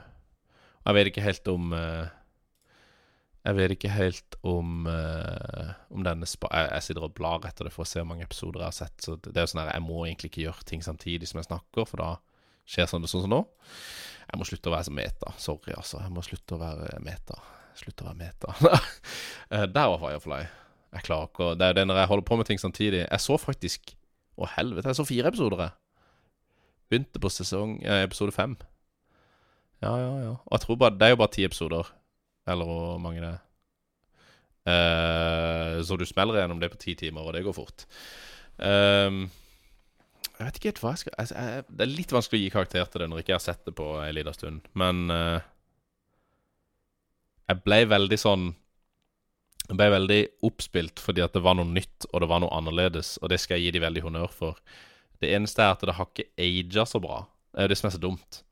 jeg 0.87 0.97
vet 0.97 1.11
ikke 1.11 1.25
helt 1.25 1.49
om 1.53 1.73
uh, 1.77 2.07
Jeg 3.45 3.57
vet 3.59 3.75
ikke 3.75 3.91
helt 3.93 4.39
om 4.41 4.87
uh, 4.89 5.75
Om 5.93 6.07
denne 6.07 6.25
spa 6.25 6.49
jeg, 6.49 6.71
jeg, 6.71 6.85
sitter 6.87 7.05
og 7.05 7.13
blar 7.19 7.45
etter 7.45 7.69
det 7.69 7.75
for 7.75 7.85
å 7.85 7.89
se 7.91 8.01
hvor 8.01 8.09
mange 8.09 8.25
episoder 8.25 8.65
jeg 8.65 8.71
har 8.71 8.79
sett. 8.79 8.97
Så 9.05 9.19
det, 9.21 9.35
er 9.35 9.45
jo 9.45 9.51
sånn 9.53 9.63
her 9.67 9.75
Jeg 9.75 9.85
må 9.85 9.99
egentlig 10.07 10.33
ikke 10.33 10.47
gjøre 10.47 10.69
ting 10.71 10.85
samtidig 10.85 11.29
som 11.29 11.43
jeg 11.43 11.51
snakker, 11.51 11.89
for 11.89 12.01
da 12.01 12.15
skjer 12.69 12.89
sånn, 12.89 13.05
sånn 13.09 13.27
som 13.27 13.35
nå. 13.35 13.43
Jeg 14.29 14.41
må 14.41 14.49
slutte 14.49 14.69
å 14.69 14.75
være 14.75 14.89
som 14.89 14.97
meta. 14.97 15.35
Sorry, 15.41 15.73
altså. 15.73 16.03
Jeg 16.05 16.13
må 16.13 16.25
slutte 16.25 16.57
å 16.57 16.61
være 16.61 16.99
meta. 17.01 17.37
Slutte 17.79 18.05
å 18.05 18.11
være 18.11 18.21
meta. 18.21 18.57
Der 19.77 19.93
var 19.93 20.01
Firefly. 20.03 20.43
Jeg 20.93 21.05
klarer 21.05 21.31
ikke 21.31 21.47
å 21.47 21.55
Det 21.57 21.69
er 21.69 21.77
det 21.77 21.85
når 21.89 22.03
jeg 22.03 22.11
holder 22.13 22.27
på 22.29 22.37
med 22.41 22.49
ting 22.49 22.61
samtidig. 22.61 23.05
Jeg 23.05 23.25
så 23.25 23.37
faktisk 23.41 23.95
Å, 24.39 24.47
helvete, 24.55 24.93
jeg 24.93 25.01
så 25.01 25.09
fire 25.09 25.33
episoder, 25.33 25.65
jeg. 25.65 25.88
Begynte 26.89 27.21
på 27.21 27.31
sesong 27.33 27.79
eh, 27.85 28.05
episode 28.07 28.33
fem. 28.33 28.57
Ja, 29.83 29.93
ja, 30.01 30.15
ja. 30.25 30.33
Og 30.39 30.55
jeg 30.57 30.65
tror 30.65 30.81
bare 30.81 30.97
Det 30.99 31.07
er 31.07 31.15
jo 31.15 31.21
bare 31.21 31.35
ti 31.35 31.45
episoder. 31.45 31.93
Eller 32.49 32.65
hvor 32.65 32.99
mange 33.03 33.21
det 33.21 33.29
er. 33.35 33.43
Eh, 34.69 35.83
så 35.85 35.97
du 35.97 36.07
smeller 36.07 36.41
gjennom 36.41 36.61
det 36.61 36.73
på 36.73 36.81
ti 36.81 36.95
timer, 36.99 37.25
og 37.25 37.37
det 37.37 37.45
går 37.47 37.57
fort. 37.57 37.87
Um, 38.59 39.29
jeg 40.39 40.47
vet 40.47 40.57
ikke 40.59 40.71
helt 40.73 40.81
hva 40.83 40.91
jeg 40.95 41.01
skal 41.05 41.15
altså, 41.23 41.35
jeg, 41.39 41.65
Det 41.71 41.85
er 41.85 41.91
litt 41.93 42.13
vanskelig 42.15 42.39
å 42.39 42.43
gi 42.43 42.51
karakter 42.51 42.89
til 42.91 43.03
det 43.03 43.07
når 43.07 43.21
jeg 43.21 43.25
ikke 43.27 43.37
har 43.37 43.45
sett 43.45 43.69
det 43.69 43.75
på 43.79 43.87
ei 44.03 44.09
lita 44.17 44.33
stund, 44.35 44.67
men 44.79 45.13
uh, 45.15 45.39
Jeg 47.47 47.63
ble 47.63 47.79
veldig 47.91 48.19
sånn 48.19 48.49
Jeg 49.69 49.79
ble 49.79 49.89
veldig 49.95 50.21
oppspilt 50.49 51.03
fordi 51.03 51.23
at 51.23 51.39
det 51.39 51.45
var 51.47 51.55
noe 51.59 51.71
nytt, 51.71 52.09
og 52.11 52.25
det 52.25 52.31
var 52.31 52.43
noe 52.43 52.55
annerledes, 52.59 53.17
og 53.23 53.31
det 53.31 53.39
skal 53.43 53.59
jeg 53.59 53.69
gi 53.69 53.77
de 53.79 53.85
veldig 53.87 54.05
honnør 54.09 54.35
for. 54.35 54.59
Det 55.19 55.33
eneste 55.35 55.65
er 55.65 55.75
at 55.75 55.83
det 55.83 55.97
har 55.99 56.11
ikke 56.13 56.29
aga 56.39 56.85
så 56.87 57.01
bra. 57.03 57.23
Det 57.53 57.61
er 57.61 57.67
jo 57.67 57.73
det 57.73 57.79
som 57.81 57.89
er 57.89 57.95
så 57.97 58.03
dumt. 58.03 58.43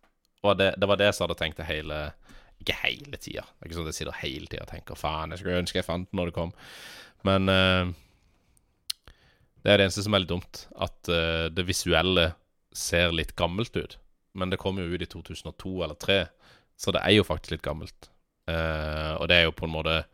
Og 0.46 0.56
det, 0.58 0.72
det 0.80 0.88
var 0.88 0.98
det 1.00 1.10
jeg 1.10 1.20
hadde 1.22 1.38
tenkt 1.38 1.62
hele 1.66 2.00
Ikke 2.62 2.76
hele 2.82 3.18
tida. 3.20 3.44
Det 3.44 3.62
er 3.62 3.68
ikke 3.68 3.78
sånn 3.78 3.86
at 3.86 3.92
jeg 3.92 4.00
sitter 4.00 4.20
hele 4.22 4.50
tida 4.50 4.64
og 4.64 4.72
tenker 4.72 4.98
'faen, 4.98 5.32
jeg 5.32 5.42
skulle 5.42 5.60
ønske 5.60 5.78
jeg 5.78 5.86
fant 5.86 6.08
den 6.08 6.16
når 6.16 6.30
det 6.30 6.36
kom', 6.38 6.54
men 7.26 7.50
uh, 7.52 7.92
det 9.62 9.72
er 9.72 9.80
det 9.80 9.86
eneste 9.88 10.04
som 10.06 10.14
er 10.14 10.22
litt 10.22 10.30
dumt. 10.30 10.62
At 10.78 11.10
uh, 11.10 11.52
det 11.52 11.66
visuelle 11.68 12.30
ser 12.72 13.12
litt 13.12 13.34
gammelt 13.36 13.76
ut. 13.76 13.98
Men 14.32 14.52
det 14.52 14.60
kom 14.62 14.78
jo 14.78 14.86
ut 14.86 15.02
i 15.02 15.08
2002 15.10 15.72
eller 15.84 15.98
2003, 15.98 16.18
så 16.76 16.92
det 16.92 17.02
er 17.02 17.16
jo 17.16 17.26
faktisk 17.26 17.56
litt 17.56 17.64
gammelt. 17.66 18.10
Uh, 18.48 19.18
og 19.20 19.28
det 19.28 19.36
er 19.36 19.48
jo 19.48 19.56
på 19.56 19.66
en 19.66 19.74
måte 19.74 20.04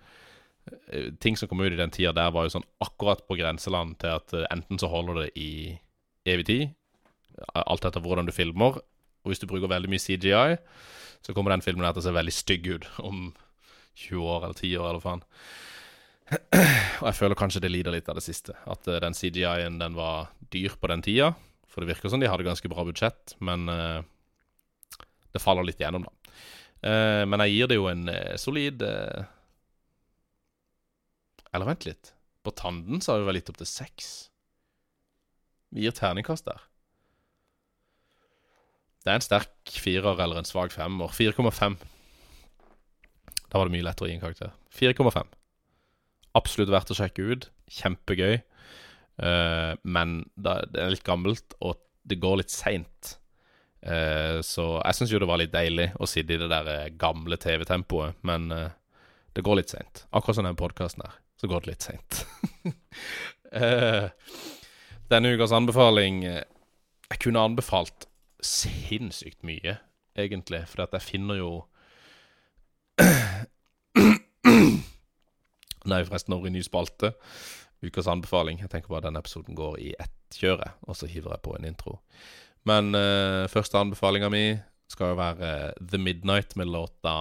Ting 1.18 1.34
som 1.34 1.48
kom 1.50 1.58
ut 1.58 1.72
i 1.74 1.76
den 1.76 1.90
tida 1.90 2.12
der, 2.14 2.30
var 2.30 2.44
jo 2.46 2.52
sånn 2.54 2.66
akkurat 2.84 3.24
på 3.26 3.34
grenseland 3.34 3.96
til 3.98 4.14
at 4.14 4.30
enten 4.46 4.78
så 4.78 4.86
holder 4.86 5.16
det 5.18 5.30
i 5.34 5.74
evig 6.28 6.46
tid, 6.48 6.64
alt 7.54 7.84
etter 7.88 8.02
hvordan 8.02 8.28
du 8.28 8.34
filmer, 8.34 8.78
og 9.22 9.30
hvis 9.30 9.42
du 9.42 9.48
bruker 9.50 9.70
veldig 9.70 9.90
mye 9.90 10.02
CGI, 10.02 10.56
så 11.22 11.34
kommer 11.34 11.54
den 11.54 11.62
filmen 11.64 11.86
her 11.86 11.94
til 11.94 12.02
å 12.02 12.06
se 12.08 12.14
veldig 12.14 12.34
stygg 12.34 12.68
ut 12.74 12.88
om 13.02 13.28
20 13.98 14.24
år 14.26 14.46
eller 14.46 14.58
10 14.58 14.78
år, 14.80 14.88
eller 14.90 15.04
faen. 15.04 15.22
Og 17.02 17.06
jeg 17.08 17.18
føler 17.18 17.38
kanskje 17.38 17.62
det 17.62 17.70
lider 17.72 17.94
litt 17.94 18.08
av 18.08 18.18
det 18.18 18.24
siste. 18.24 18.56
At 18.70 18.88
uh, 18.88 18.98
den 19.02 19.16
CGI-en 19.16 19.78
den 19.80 19.98
var 19.98 20.32
dyr 20.54 20.74
på 20.80 20.90
den 20.90 21.04
tida. 21.04 21.32
For 21.68 21.82
det 21.82 21.92
virker 21.92 22.12
som 22.12 22.20
de 22.20 22.30
hadde 22.30 22.46
ganske 22.46 22.68
bra 22.72 22.84
budsjett, 22.88 23.36
men 23.44 23.68
uh, 23.70 24.00
det 25.32 25.42
faller 25.42 25.66
litt 25.66 25.80
gjennom, 25.80 26.08
da. 26.08 26.12
Uh, 26.82 27.22
men 27.28 27.44
jeg 27.44 27.54
gir 27.54 27.70
det 27.70 27.78
jo 27.78 27.86
en 27.86 28.08
solid 28.42 28.80
Eller 31.52 31.68
vent 31.68 31.86
litt. 31.86 32.10
På 32.42 32.50
Tanden 32.58 32.98
så 33.04 33.12
har 33.12 33.22
vi 33.22 33.28
vel 33.28 33.38
litt 33.38 33.50
opp 33.52 33.60
til 33.60 33.68
seks. 33.68 34.31
Vi 35.72 35.86
gir 35.86 35.96
terningkast 35.96 36.46
der. 36.48 36.60
Det 39.02 39.10
er 39.10 39.18
en 39.18 39.24
sterk 39.24 39.76
firer 39.82 40.20
eller 40.22 40.38
en 40.38 40.46
svak 40.46 40.74
femmer. 40.74 41.10
4,5. 41.10 41.78
Da 43.48 43.58
var 43.58 43.68
det 43.68 43.74
mye 43.74 43.86
lettere 43.86 44.06
å 44.06 44.12
gi 44.12 44.18
en 44.18 44.22
karakter. 44.22 44.52
4,5 44.76 45.32
absolutt 46.38 46.72
verdt 46.72 46.92
å 46.92 46.98
sjekke 46.98 47.26
ut. 47.32 47.48
Kjempegøy. 47.72 48.40
Uh, 49.22 49.72
men 49.84 50.22
det, 50.40 50.56
er 50.80 50.94
litt 50.94 51.06
gammelt, 51.06 51.56
og 51.60 51.80
det 52.08 52.20
går 52.22 52.40
litt 52.42 52.54
seint. 52.54 53.16
Uh, 53.82 54.38
så 54.46 54.76
jeg 54.78 54.98
syns 54.98 55.12
jo 55.12 55.20
det 55.22 55.30
var 55.30 55.42
litt 55.42 55.54
deilig 55.54 55.90
å 56.00 56.08
sitte 56.08 56.36
i 56.36 56.40
det 56.40 56.50
der 56.52 56.70
eh, 56.70 56.92
gamle 56.98 57.38
TV-tempoet, 57.40 58.20
men 58.28 58.48
uh, 58.54 58.68
det 59.34 59.44
går 59.44 59.60
litt 59.60 59.74
seint. 59.74 60.04
Akkurat 60.10 60.38
som 60.38 60.46
denne 60.46 60.58
podkasten 60.58 61.04
her, 61.04 61.18
så 61.40 61.50
går 61.50 61.64
det 61.64 61.74
litt 61.74 61.88
seint. 61.90 62.22
denne 65.12 65.34
ukas 65.36 65.52
anbefaling 65.52 66.22
Jeg 66.24 67.18
kunne 67.20 67.42
anbefalt 67.44 68.06
sinnssykt 68.42 69.44
mye, 69.46 69.76
egentlig, 70.18 70.64
for 70.68 70.82
jeg 70.82 71.02
finner 71.04 71.38
jo 71.38 71.50
Nei, 75.84 76.04
forresten 76.06 76.34
over 76.34 76.46
i 76.46 76.54
ny 76.54 76.62
spalte. 76.64 77.12
Ukas 77.82 78.06
anbefaling. 78.10 78.60
Jeg 78.62 78.70
tenker 78.70 78.88
bare 78.92 79.02
at 79.02 79.08
denne 79.08 79.22
episoden 79.22 79.56
går 79.58 79.78
i 79.82 79.94
ett 79.98 80.38
kjøre, 80.38 80.68
og 80.86 80.96
så 80.96 81.08
hiver 81.10 81.34
jeg 81.34 81.44
på 81.44 81.56
en 81.56 81.66
intro. 81.68 81.98
Men 82.68 82.94
uh, 82.94 83.50
første 83.50 83.78
anbefalinga 83.78 84.30
mi 84.32 84.44
skal 84.92 85.12
jo 85.12 85.18
være 85.18 85.72
The 85.80 85.98
Midnight 85.98 86.56
med 86.56 86.70
låta 86.70 87.16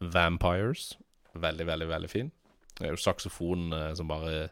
Vampires. 0.00 0.96
Veldig, 1.34 1.66
veldig, 1.66 1.88
veldig 1.88 2.10
fin. 2.10 2.32
Det 2.78 2.86
er 2.86 2.94
jo 2.94 3.02
saksofonen 3.02 3.72
uh, 3.74 3.94
som 3.98 4.08
bare 4.08 4.48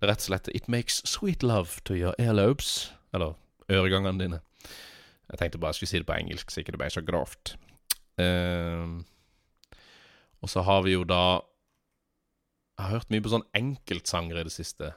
Det 0.00 0.08
rett 0.10 0.20
og 0.24 0.28
slett 0.28 0.50
It 0.54 0.68
makes 0.68 1.00
sweet 1.08 1.42
love 1.42 1.80
to 1.84 1.96
your 1.96 2.14
earlobes. 2.18 2.92
Eller 3.14 3.36
øregangene 3.70 4.20
dine. 4.20 4.40
Jeg 5.30 5.38
tenkte 5.40 5.58
bare 5.58 5.74
jeg 5.74 5.80
skulle 5.80 5.90
si 5.90 6.00
det 6.02 6.08
på 6.08 6.16
engelsk, 6.16 6.50
så 6.50 6.62
ikke 6.62 6.76
det 6.76 6.80
ble 6.80 6.90
så 6.92 7.02
grovt. 7.02 7.56
Uh, 8.20 9.02
og 10.44 10.52
så 10.52 10.62
har 10.62 10.84
vi 10.86 10.94
jo 10.94 11.04
da 11.04 11.40
jeg 12.76 12.84
har 12.84 12.92
hørt 12.92 13.12
mye 13.12 13.24
på 13.24 13.32
sånn 13.32 13.46
enkeltsanger 13.56 14.36
i 14.36 14.44
det 14.46 14.52
siste. 14.52 14.90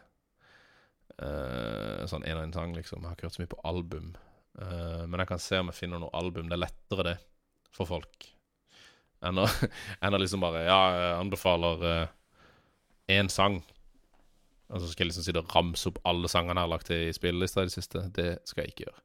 Uh, 1.15 2.03
sånn 2.11 2.25
én 2.27 2.35
og 2.35 2.43
én 2.43 2.51
sang, 2.55 2.73
liksom. 2.75 2.99
Jeg 2.99 3.07
har 3.07 3.15
ikke 3.15 3.29
hørt 3.29 3.37
så 3.37 3.43
mye 3.43 3.53
på 3.53 3.61
album. 3.71 4.09
Uh, 4.59 5.07
men 5.07 5.21
jeg 5.23 5.29
kan 5.31 5.41
se 5.41 5.61
om 5.63 5.71
jeg 5.71 5.77
finner 5.77 6.01
noe 6.03 6.11
album. 6.19 6.51
Det 6.51 6.57
er 6.57 6.63
lettere, 6.65 7.05
det, 7.07 7.15
for 7.71 7.87
folk. 7.87 8.27
Enn 9.23 9.39
å, 9.39 9.47
enn 10.03 10.15
å 10.15 10.19
liksom 10.19 10.43
bare 10.43 10.65
Ja, 10.67 10.79
jeg 10.91 11.15
anbefaler 11.21 11.87
én 13.15 13.31
uh, 13.31 13.33
sang. 13.33 13.61
Og 14.69 14.81
så 14.81 14.89
skal 14.91 15.05
jeg 15.05 15.11
liksom 15.11 15.25
sitte 15.25 15.41
og 15.41 15.53
ramse 15.55 15.89
opp 15.89 15.99
alle 16.09 16.29
sangene 16.29 16.59
jeg 16.59 16.67
har 16.67 16.73
lagt 16.73 16.89
til 16.89 17.07
i 17.07 17.13
spillelista 17.15 17.63
i 17.63 17.69
det 17.69 17.73
siste. 17.73 18.03
Det 18.13 18.29
skal 18.49 18.63
jeg 18.63 18.73
ikke 18.73 18.85
gjøre. 18.87 19.03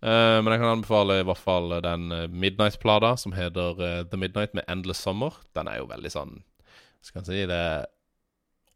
Uh, 0.00 0.40
men 0.40 0.54
jeg 0.54 0.62
kan 0.62 0.72
anbefale 0.72 1.18
i 1.20 1.24
hvert 1.28 1.42
fall 1.42 1.74
den 1.84 2.06
eh, 2.16 2.30
Midnight-plata 2.32 3.10
som 3.20 3.34
heter 3.36 3.82
uh, 3.84 3.98
The 4.08 4.16
Midnight 4.16 4.54
med 4.56 4.64
Endless 4.72 5.02
Summer. 5.04 5.36
Den 5.52 5.68
er 5.68 5.82
jo 5.82 5.90
veldig 5.90 6.12
sånn 6.14 6.38
Skal 7.04 7.20
jeg 7.20 7.28
si 7.28 7.42
Det 7.50 7.58
er 7.58 7.84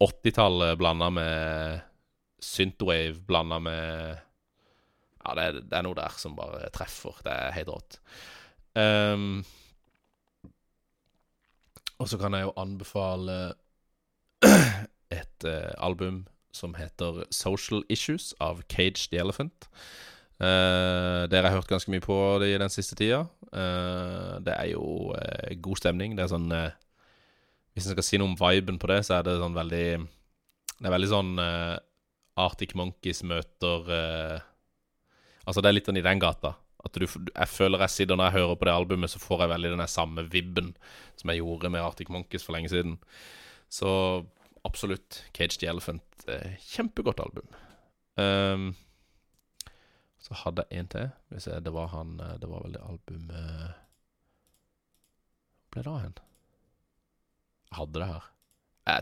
80-tallet 0.04 0.76
blanda 0.76 1.08
med 1.16 1.80
Synthwave 2.44 3.24
blanda 3.24 3.56
med 3.64 4.20
Ja, 5.24 5.34
det 5.38 5.46
er, 5.48 5.60
det 5.64 5.78
er, 5.78 5.86
noe 5.86 5.96
der 5.96 6.20
som 6.20 6.36
bare 6.36 6.68
treffer. 6.74 7.16
Det 7.24 7.32
er 7.32 7.54
helt 7.56 7.72
rått. 7.72 7.96
Um, 8.76 9.40
og 11.96 12.10
så 12.10 12.18
kan 12.20 12.36
jeg 12.36 12.44
jo 12.44 12.52
anbefale 12.60 13.38
et 15.14 15.46
uh, 15.48 15.72
album 15.78 16.24
som 16.54 16.74
heter 16.78 17.24
Social 17.34 17.82
Issues 17.90 18.32
av 18.42 18.62
Cage 18.70 19.08
the 19.10 19.18
Elephant. 19.18 19.68
Uh, 20.34 21.30
dere 21.30 21.46
har 21.48 21.60
hørt 21.60 21.70
ganske 21.70 21.90
mye 21.92 22.02
på 22.02 22.16
det 22.42 22.52
i 22.52 22.58
den 22.60 22.72
siste 22.72 22.96
tida. 22.98 23.24
Uh, 23.54 24.40
det 24.44 24.54
er 24.54 24.72
jo 24.72 25.14
uh, 25.14 25.52
god 25.62 25.80
stemning. 25.82 26.16
Det 26.16 26.24
er 26.24 26.32
sånn 26.32 26.50
Hvis 27.74 27.86
en 27.86 27.94
skal 27.94 28.06
si 28.06 28.18
noe 28.18 28.32
om 28.32 28.38
viben 28.38 28.78
på 28.78 28.90
det, 28.90 29.00
så 29.06 29.18
er 29.18 29.26
det 29.26 29.38
sånn 29.40 29.56
veldig 29.56 29.86
Det 30.78 30.86
er 30.86 30.94
veldig 30.94 31.10
sånn 31.10 31.32
Arctic 32.38 32.74
Monkeys 32.78 33.22
møter 33.26 33.88
Altså, 35.44 35.60
det 35.60 35.68
er 35.68 35.74
litt 35.74 35.88
sånn 35.88 35.98
i 35.98 36.04
den 36.04 36.22
gata. 36.22 36.54
At 36.84 36.96
du, 37.00 37.06
jeg 37.06 37.48
føler 37.50 37.82
jeg 37.84 37.92
sitter 37.92 38.16
Når 38.16 38.30
jeg 38.30 38.36
hører 38.38 38.58
på 38.60 38.68
det 38.68 38.74
albumet, 38.74 39.12
så 39.12 39.20
får 39.22 39.44
jeg 39.44 39.52
veldig 39.54 39.72
den 39.74 39.90
samme 39.90 40.26
vibben 40.30 40.70
som 41.18 41.30
jeg 41.30 41.42
gjorde 41.42 41.70
med 41.72 41.82
Arctic 41.82 42.10
Monkeys 42.12 42.46
for 42.46 42.56
lenge 42.56 42.70
siden. 42.72 42.96
Så 43.72 43.90
absolutt 44.64 45.22
Cage 45.36 45.58
the 45.60 45.68
Elephant. 45.70 46.02
kjempegodt 46.72 47.20
album. 47.20 47.48
Um, 48.16 48.74
så 50.24 50.36
hadde 50.40 50.64
jeg 50.70 50.80
en 50.80 50.88
til. 50.92 51.08
Hvis 51.28 51.46
jeg, 51.50 51.64
det 51.64 51.72
var 51.74 51.90
han 51.92 52.14
eh, 52.22 52.36
Det 52.40 52.48
var 52.48 52.62
vel 52.64 52.76
det 52.76 52.84
albumet 52.86 53.74
Hvor 55.68 55.74
ble 55.74 55.82
det 55.82 55.90
av 55.90 55.98
hen? 56.00 56.14
Jeg 57.68 57.78
hadde 57.80 58.00
det 58.00 58.08
her. 58.08 58.28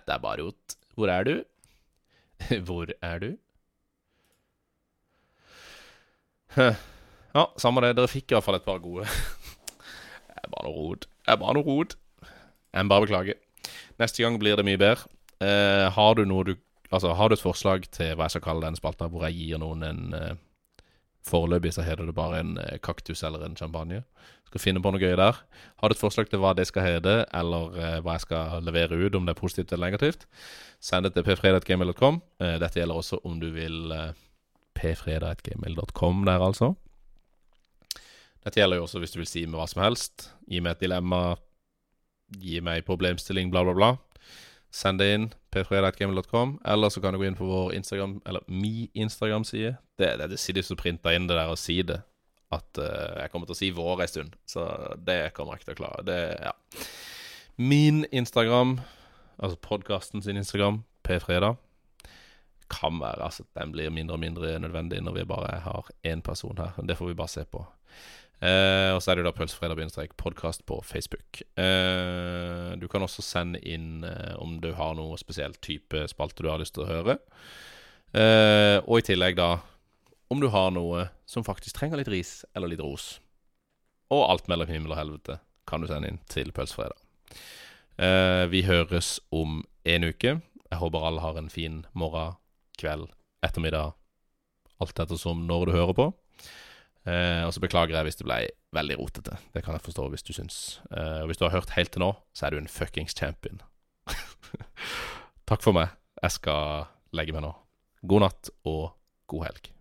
Det 0.06 0.14
er 0.14 0.22
bare 0.24 0.46
rot. 0.46 0.76
Hvor 0.96 1.12
er 1.12 1.28
du? 1.28 1.34
Hvor 2.66 2.92
er 3.02 3.18
du? 3.22 3.30
Ja, 6.56 7.46
samme 7.60 7.84
det. 7.84 7.94
Dere 7.96 8.10
fikk 8.10 8.32
i 8.32 8.36
hvert 8.36 8.44
fall 8.48 8.58
et 8.58 8.66
par 8.66 8.82
gode. 8.82 9.06
Det 10.32 10.48
er 10.48 10.50
bare 10.50 10.66
noe 10.66 10.74
rot. 10.74 11.04
Det 11.06 11.32
er 11.32 11.38
bare 11.38 11.54
noe 11.54 11.66
rot. 11.68 11.94
Jeg 12.72 12.84
må 12.86 12.90
bare 12.90 13.04
beklage. 13.06 13.34
Neste 14.00 14.24
gang 14.24 14.40
blir 14.42 14.58
det 14.58 14.64
mye 14.66 14.80
bedre. 14.80 15.06
Eh, 15.42 15.88
har 15.90 16.14
du 16.18 16.24
noe 16.28 16.46
du 16.46 16.54
Altså, 16.92 17.14
har 17.16 17.30
du 17.30 17.32
et 17.32 17.40
forslag 17.40 17.86
til 17.88 18.10
hva 18.12 18.26
jeg 18.26 18.34
skal 18.34 18.42
kalle 18.44 18.66
denne 18.66 18.76
spalta, 18.76 19.06
hvor 19.08 19.22
jeg 19.24 19.38
gir 19.38 19.60
noen 19.62 19.84
en 19.86 20.00
uh, 20.12 20.34
Foreløpig 21.24 21.70
så 21.72 21.84
heter 21.86 22.04
det 22.04 22.12
bare 22.12 22.42
en 22.42 22.50
uh, 22.58 22.74
kaktus 22.84 23.22
eller 23.24 23.46
en 23.46 23.56
champagne. 23.56 24.02
Skal 24.50 24.60
finne 24.60 24.82
på 24.84 24.90
noe 24.92 25.00
gøy 25.00 25.14
der. 25.16 25.38
Har 25.80 25.88
du 25.88 25.94
et 25.94 26.02
forslag 26.02 26.28
til 26.28 26.42
hva 26.42 26.50
det 26.58 26.66
skal 26.68 26.84
hete, 26.84 27.14
eller 27.32 27.72
uh, 27.78 27.96
hva 28.04 28.18
jeg 28.18 28.26
skal 28.26 28.66
levere 28.66 28.98
ut, 29.00 29.16
om 29.16 29.24
det 29.24 29.32
er 29.32 29.40
positivt 29.40 29.72
eller 29.72 29.88
negativt, 29.88 30.26
send 30.84 31.08
det 31.08 31.14
til 31.16 31.24
pfredag.gmail.com. 31.30 32.20
Uh, 32.42 32.58
dette 32.60 32.82
gjelder 32.82 33.00
også 33.00 33.22
om 33.24 33.40
du 33.40 33.48
vil 33.56 33.94
uh, 33.94 34.12
pfredag.gmail.com 34.76 36.26
der, 36.28 36.44
altså. 36.44 36.74
Dette 38.42 38.60
gjelder 38.60 38.82
jo 38.82 38.88
også 38.90 39.00
hvis 39.00 39.16
du 39.16 39.22
vil 39.22 39.30
si 39.30 39.46
meg 39.46 39.62
hva 39.62 39.70
som 39.70 39.80
helst. 39.86 40.28
Gi 40.50 40.60
meg 40.60 40.76
et 40.76 40.84
dilemma, 40.84 41.38
gi 42.36 42.60
meg 42.60 42.84
problemstilling, 42.84 43.48
bla, 43.54 43.64
bla, 43.64 43.78
bla. 43.78 43.94
Send 44.72 45.02
det 45.02 45.08
inn. 45.14 45.26
p3.gmail.com. 45.52 46.60
Eller 46.64 46.88
så 46.88 47.00
kan 47.00 47.12
du 47.12 47.20
gå 47.20 47.26
inn 47.28 47.36
på 47.36 47.46
vår 47.46 47.74
Instagram, 47.76 48.20
eller 48.26 48.44
mi 48.48 48.88
Instagram-side. 48.94 49.76
Det, 49.98 50.16
det, 50.16 50.30
det 50.32 50.40
sitter 50.40 50.64
så 50.64 50.76
printa 50.80 51.12
inn 51.12 51.28
det 51.28 51.36
der 51.36 51.52
og 51.52 51.60
si 51.60 51.82
det. 51.86 52.00
At 52.52 52.80
uh, 52.80 53.20
jeg 53.20 53.32
kommer 53.32 53.48
til 53.48 53.56
å 53.56 53.60
si 53.60 53.70
vår 53.76 54.04
en 54.04 54.12
stund. 54.12 54.38
Så 54.48 54.64
det 54.96 55.20
kommer 55.36 55.54
jeg 55.54 55.62
ikke 55.62 55.70
til 55.72 55.76
å 55.76 55.82
klare. 55.82 56.06
Det, 56.08 56.18
ja. 56.48 56.86
Min 57.60 58.06
Instagram, 58.12 58.78
altså 59.36 59.60
podkasten 59.60 60.24
sin 60.24 60.40
Instagram, 60.40 60.82
p-fredag, 61.04 61.60
kan 62.72 62.96
være 62.96 63.26
altså 63.26 63.44
den 63.58 63.72
blir 63.74 63.92
mindre 63.92 64.16
og 64.16 64.22
mindre 64.22 64.54
nødvendig 64.62 65.02
når 65.04 65.18
vi 65.18 65.28
bare 65.28 65.58
har 65.60 65.88
én 66.08 66.24
person 66.24 66.56
her. 66.56 66.78
Det 66.88 66.96
får 66.96 67.10
vi 67.10 67.18
bare 67.18 67.28
se 67.28 67.44
på. 67.44 67.66
Eh, 68.42 68.90
og 68.90 68.98
så 69.02 69.12
er 69.12 69.20
det 69.20 69.26
da 69.28 69.32
pølsefredag-podkast 69.36 70.64
på 70.66 70.80
Facebook. 70.82 71.44
Eh, 71.54 72.72
du 72.74 72.88
kan 72.90 73.04
også 73.06 73.22
sende 73.22 73.60
inn 73.62 74.02
eh, 74.02 74.34
om 74.42 74.56
du 74.62 74.72
har 74.74 74.96
noe 74.98 75.18
spesielt 75.20 75.60
type 75.62 76.08
spalte 76.10 76.42
du 76.42 76.50
har 76.50 76.58
lyst 76.62 76.74
til 76.74 76.82
å 76.86 76.90
høre. 76.90 77.20
Og 78.12 78.98
i 78.98 79.04
tillegg, 79.06 79.38
da, 79.38 79.62
om 80.28 80.42
du 80.42 80.50
har 80.52 80.72
noe 80.74 81.06
som 81.24 81.46
faktisk 81.46 81.78
trenger 81.78 82.02
litt 82.02 82.10
ris 82.12 82.32
eller 82.52 82.68
litt 82.68 82.82
ros. 82.84 83.14
Og 84.12 84.26
alt 84.26 84.50
mellom 84.52 84.68
himmel 84.68 84.92
og 84.92 84.98
helvete 84.98 85.38
kan 85.70 85.80
du 85.80 85.88
sende 85.88 86.10
inn 86.10 86.20
til 86.28 86.52
Pølsefredag. 86.52 86.98
Vi 88.52 88.60
høres 88.68 89.14
om 89.32 89.62
en 89.88 90.04
uke. 90.04 90.34
Jeg 90.42 90.80
håper 90.82 91.06
alle 91.08 91.24
har 91.24 91.40
en 91.40 91.48
fin 91.52 91.86
morgen, 91.96 92.36
kveld, 92.76 93.08
ettermiddag, 93.46 93.94
alt 94.76 95.00
ettersom 95.06 95.46
når 95.48 95.70
du 95.70 95.74
hører 95.78 95.96
på. 95.96 96.10
Eh, 97.02 97.42
og 97.42 97.50
så 97.54 97.62
beklager 97.62 97.96
jeg 97.96 98.06
hvis 98.06 98.20
det 98.20 98.26
ble 98.28 98.38
veldig 98.76 98.98
rotete. 99.00 99.38
Det 99.54 99.64
kan 99.64 99.74
jeg 99.74 99.84
forstå 99.86 100.06
hvis 100.12 100.26
du 100.26 100.32
syns. 100.36 100.58
Eh, 100.94 101.22
og 101.22 101.30
hvis 101.30 101.40
du 101.40 101.46
har 101.46 101.54
hørt 101.56 101.74
helt 101.76 101.92
til 101.94 102.04
nå, 102.04 102.12
så 102.34 102.46
er 102.46 102.54
du 102.54 102.62
en 102.62 102.70
fuckings 102.70 103.16
champion. 103.18 103.62
Takk 105.50 105.64
for 105.64 105.74
meg. 105.76 105.94
Jeg 106.22 106.38
skal 106.38 106.86
legge 107.16 107.34
meg 107.34 107.44
nå. 107.46 107.54
God 108.06 108.26
natt 108.26 108.52
og 108.68 108.94
god 109.30 109.48
helg. 109.50 109.72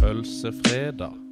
Pølsefredag. 0.00 1.23